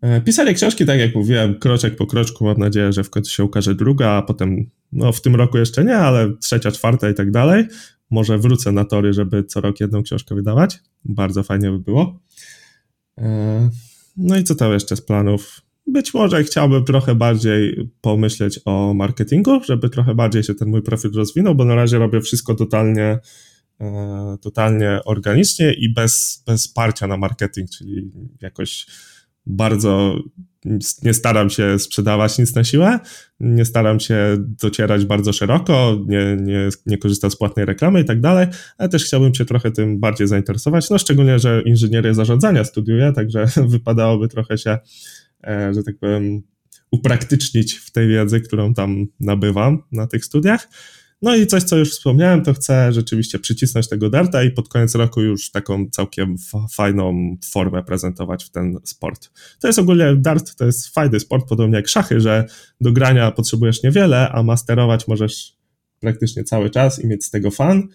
E, 0.00 0.20
pisanie 0.20 0.54
książki, 0.54 0.86
tak 0.86 0.98
jak 0.98 1.14
mówiłem, 1.14 1.58
kroczek 1.58 1.96
po 1.96 2.06
kroczku. 2.06 2.44
Mam 2.44 2.58
nadzieję, 2.58 2.92
że 2.92 3.04
w 3.04 3.10
końcu 3.10 3.32
się 3.32 3.44
ukaże 3.44 3.74
druga, 3.74 4.10
a 4.10 4.22
potem, 4.22 4.70
no 4.92 5.12
w 5.12 5.20
tym 5.20 5.34
roku 5.34 5.58
jeszcze 5.58 5.84
nie, 5.84 5.96
ale 5.96 6.36
trzecia, 6.36 6.70
czwarta 6.70 7.10
i 7.10 7.14
tak 7.14 7.30
dalej. 7.30 7.64
Może 8.10 8.38
wrócę 8.38 8.72
na 8.72 8.84
tory, 8.84 9.12
żeby 9.12 9.44
co 9.44 9.60
rok 9.60 9.80
jedną 9.80 10.02
książkę 10.02 10.34
wydawać. 10.34 10.78
Bardzo 11.04 11.42
fajnie 11.42 11.70
by 11.70 11.78
było. 11.78 12.20
E, 13.18 13.70
no 14.16 14.36
i 14.36 14.44
co 14.44 14.54
tam 14.54 14.72
jeszcze 14.72 14.96
z 14.96 15.00
planów? 15.00 15.60
Być 15.86 16.14
może 16.14 16.44
chciałbym 16.44 16.84
trochę 16.84 17.14
bardziej 17.14 17.90
pomyśleć 18.00 18.60
o 18.64 18.94
marketingu, 18.94 19.64
żeby 19.64 19.90
trochę 19.90 20.14
bardziej 20.14 20.42
się 20.42 20.54
ten 20.54 20.68
mój 20.68 20.82
profil 20.82 21.10
rozwinął, 21.14 21.54
bo 21.54 21.64
na 21.64 21.74
razie 21.74 21.98
robię 21.98 22.20
wszystko 22.20 22.54
totalnie, 22.54 23.02
e, 23.04 23.20
totalnie 24.40 25.00
organicznie 25.04 25.72
i 25.72 25.92
bez, 25.92 26.42
bez 26.46 26.68
parcia 26.68 27.06
na 27.06 27.16
marketing, 27.16 27.70
czyli 27.70 28.10
jakoś 28.40 28.86
bardzo 29.46 30.18
nie 31.02 31.14
staram 31.14 31.50
się 31.50 31.78
sprzedawać 31.78 32.38
nic 32.38 32.54
na 32.54 32.64
siłę, 32.64 32.98
nie 33.40 33.64
staram 33.64 34.00
się 34.00 34.36
docierać 34.40 35.04
bardzo 35.04 35.32
szeroko, 35.32 35.98
nie, 36.06 36.36
nie, 36.40 36.68
nie 36.86 36.98
korzystam 36.98 37.30
z 37.30 37.36
płatnej 37.36 37.66
reklamy 37.66 38.00
i 38.00 38.04
tak 38.04 38.20
dalej, 38.20 38.46
ale 38.78 38.88
też 38.88 39.04
chciałbym 39.04 39.34
się 39.34 39.44
trochę 39.44 39.70
tym 39.70 40.00
bardziej 40.00 40.28
zainteresować, 40.28 40.90
no 40.90 40.98
szczególnie, 40.98 41.38
że 41.38 41.62
inżynierię 41.62 42.14
zarządzania 42.14 42.64
studiuję, 42.64 43.12
także 43.12 43.46
wypadałoby 43.68 44.28
trochę 44.28 44.58
się, 44.58 44.78
e, 45.46 45.74
że 45.74 45.82
tak 45.82 45.98
powiem, 45.98 46.42
upraktycznić 46.90 47.74
w 47.74 47.90
tej 47.90 48.08
wiedzy, 48.08 48.40
którą 48.40 48.74
tam 48.74 49.06
nabywam 49.20 49.82
na 49.92 50.06
tych 50.06 50.24
studiach. 50.24 50.68
No 51.22 51.36
i 51.36 51.46
coś, 51.46 51.62
co 51.62 51.76
już 51.76 51.90
wspomniałem, 51.90 52.42
to 52.42 52.54
chcę 52.54 52.92
rzeczywiście 52.92 53.38
przycisnąć 53.38 53.88
tego 53.88 54.10
darta 54.10 54.42
i 54.42 54.50
pod 54.50 54.68
koniec 54.68 54.94
roku 54.94 55.20
już 55.20 55.50
taką 55.50 55.90
całkiem 55.90 56.36
fajną 56.72 57.36
formę 57.50 57.82
prezentować 57.82 58.44
w 58.44 58.50
ten 58.50 58.78
sport. 58.84 59.30
To 59.60 59.66
jest 59.66 59.78
ogólnie 59.78 60.16
dart, 60.16 60.56
to 60.56 60.64
jest 60.64 60.88
fajny 60.88 61.20
sport, 61.20 61.48
podobnie 61.48 61.76
jak 61.76 61.88
szachy, 61.88 62.20
że 62.20 62.44
do 62.80 62.92
grania 62.92 63.30
potrzebujesz 63.30 63.82
niewiele, 63.82 64.28
a 64.28 64.42
masterować 64.42 65.08
możesz 65.08 65.56
praktycznie 66.00 66.44
cały 66.44 66.70
czas 66.70 67.04
i 67.04 67.06
mieć 67.06 67.24
z 67.24 67.30
tego 67.30 67.50
fan. 67.50 67.88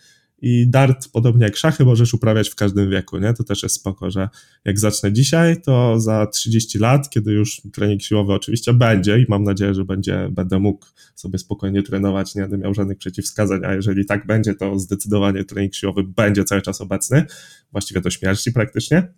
I 0.46 0.68
dart, 0.68 1.10
podobnie 1.12 1.46
jak 1.46 1.58
szachy, 1.58 1.86
możesz 1.86 2.14
uprawiać 2.14 2.50
w 2.50 2.56
każdym 2.56 2.90
wieku, 2.90 3.18
nie? 3.18 3.34
To 3.34 3.44
też 3.44 3.64
jest 3.64 3.76
spoko, 3.76 4.12
że 4.12 4.30
jak 4.66 4.80
zacznę 4.80 5.14
dzisiaj, 5.14 5.62
to 5.62 6.00
za 6.00 6.28
30 6.28 6.80
lat, 6.80 7.10
kiedy 7.10 7.32
już 7.32 7.62
trening 7.74 8.02
siłowy 8.02 8.34
oczywiście 8.34 8.74
będzie 8.74 9.20
i 9.20 9.26
mam 9.30 9.44
nadzieję, 9.44 9.74
że 9.74 9.86
będzie, 9.86 10.30
będę 10.32 10.60
mógł 10.60 10.86
sobie 11.16 11.40
spokojnie 11.40 11.84
trenować, 11.84 12.36
nie 12.36 12.42
będę 12.42 12.58
miał 12.58 12.74
żadnych 12.74 12.98
przeciwwskazań, 12.98 13.66
a 13.66 13.74
jeżeli 13.74 14.06
tak 14.06 14.28
będzie, 14.28 14.56
to 14.56 14.80
zdecydowanie 14.80 15.44
trening 15.44 15.76
siłowy 15.76 16.04
będzie 16.04 16.44
cały 16.44 16.62
czas 16.62 16.82
obecny, 16.82 17.26
właściwie 17.72 18.02
do 18.02 18.10
śmierci 18.10 18.52
praktycznie 18.52 19.14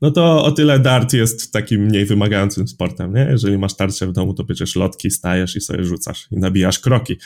no 0.00 0.10
to 0.10 0.44
o 0.44 0.52
tyle 0.52 0.78
dart 0.78 1.12
jest 1.12 1.52
takim 1.52 1.80
mniej 1.80 2.04
wymagającym 2.04 2.68
sportem, 2.68 3.14
nie? 3.14 3.28
Jeżeli 3.30 3.58
masz 3.58 3.76
tarczę 3.76 4.06
w 4.06 4.12
domu, 4.12 4.34
to 4.34 4.44
bierzesz 4.44 4.76
lotki, 4.76 5.10
stajesz 5.10 5.56
i 5.56 5.60
sobie 5.60 5.84
rzucasz 5.84 6.28
i 6.30 6.36
nabijasz 6.36 6.78
kroki, 6.78 7.16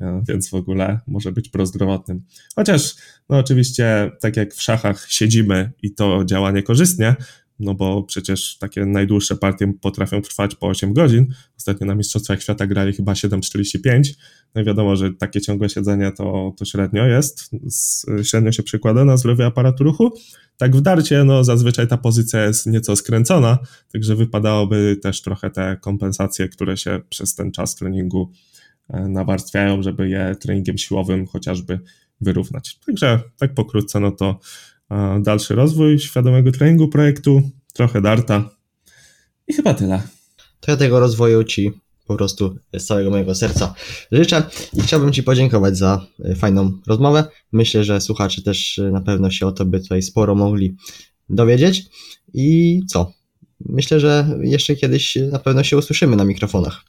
e, 0.00 0.22
więc 0.28 0.50
w 0.50 0.54
ogóle 0.54 1.00
może 1.06 1.32
być 1.32 1.48
prozdrowotnym. 1.48 2.22
Chociaż, 2.56 2.94
no 3.28 3.38
oczywiście, 3.38 4.10
tak 4.20 4.36
jak 4.36 4.54
w 4.54 4.62
szachach 4.62 5.06
siedzimy 5.08 5.70
i 5.82 5.94
to 5.94 6.24
działa 6.24 6.50
niekorzystnie, 6.50 7.16
no 7.60 7.74
bo 7.74 8.02
przecież 8.02 8.58
takie 8.58 8.86
najdłuższe 8.86 9.36
partie 9.36 9.72
potrafią 9.80 10.22
trwać 10.22 10.54
po 10.54 10.66
8 10.66 10.92
godzin. 10.92 11.26
Ostatnio 11.58 11.86
na 11.86 11.94
Mistrzostwach 11.94 12.42
Świata 12.42 12.66
grali 12.66 12.92
chyba 12.92 13.12
7,45. 13.12 14.02
No 14.54 14.60
i 14.60 14.64
wiadomo, 14.64 14.96
że 14.96 15.12
takie 15.14 15.40
ciągłe 15.40 15.68
siedzenie 15.68 16.12
to, 16.12 16.54
to 16.56 16.64
średnio 16.64 17.06
jest, 17.06 17.50
średnio 18.22 18.52
się 18.52 18.62
przykłada 18.62 19.04
na 19.04 19.16
zdrowie 19.16 19.46
aparatu 19.46 19.84
ruchu. 19.84 20.12
Tak 20.56 20.76
w 20.76 20.80
darcie, 20.80 21.24
no 21.24 21.44
zazwyczaj 21.44 21.88
ta 21.88 21.96
pozycja 21.96 22.44
jest 22.44 22.66
nieco 22.66 22.96
skręcona, 22.96 23.58
także 23.92 24.16
wypadałoby 24.16 24.96
też 25.02 25.22
trochę 25.22 25.50
te 25.50 25.76
kompensacje, 25.80 26.48
które 26.48 26.76
się 26.76 27.00
przez 27.08 27.34
ten 27.34 27.52
czas 27.52 27.74
treningu 27.74 28.32
e, 28.88 29.08
nawarstwiają, 29.08 29.82
żeby 29.82 30.08
je 30.08 30.36
treningiem 30.40 30.78
siłowym 30.78 31.26
chociażby 31.26 31.80
wyrównać. 32.20 32.78
Także 32.86 33.20
tak 33.36 33.54
pokrótce, 33.54 34.00
no 34.00 34.10
to 34.10 34.40
dalszy 35.20 35.54
rozwój 35.54 35.98
świadomego 35.98 36.52
treningu 36.52 36.88
projektu, 36.88 37.50
trochę 37.72 38.00
darta 38.00 38.50
i 39.48 39.54
chyba 39.54 39.74
tyle. 39.74 40.02
To 40.60 40.70
ja 40.70 40.76
tego 40.76 41.00
rozwoju 41.00 41.44
Ci 41.44 41.72
po 42.06 42.16
prostu 42.16 42.56
z 42.78 42.84
całego 42.84 43.10
mojego 43.10 43.34
serca 43.34 43.74
życzę 44.12 44.42
i 44.72 44.80
chciałbym 44.80 45.12
Ci 45.12 45.22
podziękować 45.22 45.78
za 45.78 46.06
e, 46.24 46.34
fajną 46.34 46.72
rozmowę. 46.86 47.24
Myślę, 47.52 47.84
że 47.84 48.00
słuchacze 48.00 48.42
też 48.42 48.78
e, 48.78 48.90
na 48.90 49.00
pewno 49.00 49.30
się 49.30 49.46
o 49.46 49.52
Tobie 49.52 49.80
tutaj 49.80 50.02
sporo 50.02 50.34
mogli 50.34 50.76
dowiedzieć 51.28 51.86
i 52.34 52.80
co? 52.88 53.12
Myślę, 53.60 54.00
że 54.00 54.38
jeszcze 54.42 54.76
kiedyś 54.76 55.18
na 55.32 55.38
pewno 55.38 55.64
się 55.64 55.76
usłyszymy 55.76 56.16
na 56.16 56.24
mikrofonach. 56.24 56.84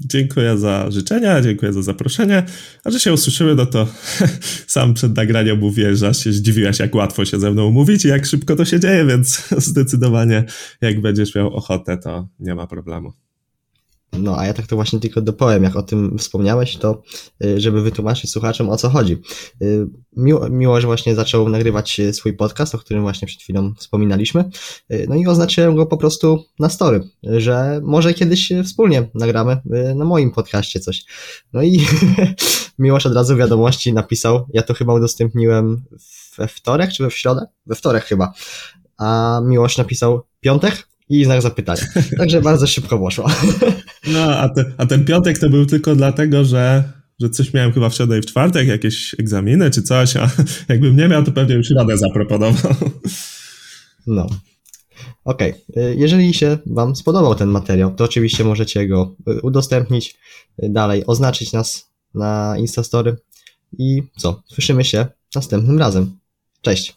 Dziękuję 0.00 0.58
za 0.58 0.90
życzenia, 0.90 1.40
dziękuję 1.40 1.72
za 1.72 1.82
zaproszenie. 1.82 2.42
A 2.84 2.90
że 2.90 3.00
się 3.00 3.12
usłyszymy, 3.12 3.54
no 3.54 3.66
to 3.66 3.88
sam 4.66 4.94
przed 4.94 5.16
nagraniem 5.16 5.58
mówię, 5.58 5.96
że 5.96 6.14
się 6.14 6.32
zdziwiłaś, 6.32 6.78
jak 6.78 6.94
łatwo 6.94 7.24
się 7.24 7.40
ze 7.40 7.50
mną 7.50 7.66
umówić 7.66 8.04
i 8.04 8.08
jak 8.08 8.26
szybko 8.26 8.56
to 8.56 8.64
się 8.64 8.80
dzieje, 8.80 9.06
więc 9.06 9.48
zdecydowanie 9.70 10.44
jak 10.80 11.00
będziesz 11.00 11.34
miał 11.34 11.54
ochotę, 11.54 11.98
to 11.98 12.28
nie 12.38 12.54
ma 12.54 12.66
problemu. 12.66 13.12
No, 14.12 14.38
a 14.38 14.46
ja 14.46 14.54
tak 14.54 14.66
to 14.66 14.76
właśnie 14.76 15.00
tylko 15.00 15.20
dopowiem, 15.20 15.62
jak 15.62 15.76
o 15.76 15.82
tym 15.82 16.18
wspomniałeś, 16.18 16.76
to 16.76 17.02
y, 17.44 17.60
żeby 17.60 17.82
wytłumaczyć 17.82 18.30
słuchaczom 18.30 18.70
o 18.70 18.76
co 18.76 18.90
chodzi. 18.90 19.22
Y, 19.62 19.86
miło, 20.16 20.48
miło, 20.48 20.80
że 20.80 20.86
właśnie 20.86 21.14
zaczął 21.14 21.48
nagrywać 21.48 22.00
y, 22.00 22.12
swój 22.12 22.32
podcast, 22.32 22.74
o 22.74 22.78
którym 22.78 23.02
właśnie 23.02 23.28
przed 23.28 23.42
chwilą 23.42 23.74
wspominaliśmy. 23.74 24.44
No 25.08 25.14
i 25.14 25.26
oznaczyłem 25.26 25.76
go 25.76 25.86
po 25.86 25.96
prostu 25.96 26.44
na 26.58 26.68
story, 26.68 27.00
że 27.22 27.80
może 27.84 28.14
kiedyś 28.14 28.52
wspólnie 28.64 29.08
nagramy 29.14 29.60
na 29.94 30.04
moim 30.04 30.30
podcaście 30.30 30.80
coś. 30.80 31.04
No 31.52 31.62
i 31.62 31.86
Miłosz 32.78 33.06
od 33.06 33.14
razu 33.14 33.36
wiadomości 33.36 33.92
napisał, 33.92 34.46
ja 34.52 34.62
to 34.62 34.74
chyba 34.74 34.94
udostępniłem 34.94 35.82
we 36.38 36.48
wtorek 36.48 36.92
czy 36.92 37.02
we 37.02 37.10
środę? 37.10 37.46
We 37.66 37.74
wtorek 37.74 38.04
chyba. 38.04 38.32
A 38.98 39.40
Miłosz 39.44 39.78
napisał 39.78 40.22
piątek? 40.40 40.90
i 41.10 41.24
znak 41.24 41.42
zapytania. 41.42 41.82
Także 42.18 42.40
bardzo 42.40 42.66
szybko 42.66 42.98
poszło. 42.98 43.26
No, 44.06 44.36
a, 44.36 44.48
te, 44.48 44.64
a 44.76 44.86
ten 44.86 45.04
piątek 45.04 45.38
to 45.38 45.48
był 45.48 45.66
tylko 45.66 45.96
dlatego, 45.96 46.44
że, 46.44 46.92
że 47.20 47.30
coś 47.30 47.54
miałem 47.54 47.72
chyba 47.72 47.88
w 47.88 47.94
środę 47.94 48.18
i 48.18 48.22
w 48.22 48.26
czwartek, 48.26 48.68
jakieś 48.68 49.14
egzaminy 49.18 49.70
czy 49.70 49.82
coś, 49.82 50.16
a 50.16 50.30
jakbym 50.68 50.96
nie 50.96 51.08
miał, 51.08 51.24
to 51.24 51.32
pewnie 51.32 51.54
już 51.54 51.70
radę 51.70 51.98
zaproponował. 51.98 52.74
No. 54.06 54.26
Okej, 55.24 55.54
okay. 55.70 55.94
jeżeli 55.98 56.34
się 56.34 56.58
Wam 56.66 56.96
spodobał 56.96 57.34
ten 57.34 57.48
materiał, 57.48 57.94
to 57.94 58.04
oczywiście 58.04 58.44
możecie 58.44 58.88
go 58.88 59.16
y, 59.28 59.40
udostępnić 59.40 60.18
y, 60.62 60.68
dalej, 60.68 61.06
oznaczyć 61.06 61.52
nas 61.52 61.90
na 62.14 62.54
Instastory 62.58 63.16
i 63.78 64.02
co, 64.16 64.42
słyszymy 64.46 64.84
się 64.84 65.06
następnym 65.34 65.78
razem. 65.78 66.18
Cześć. 66.60 66.96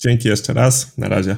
Dzięki 0.00 0.28
jeszcze 0.28 0.52
raz, 0.52 0.98
na 0.98 1.08
razie. 1.08 1.36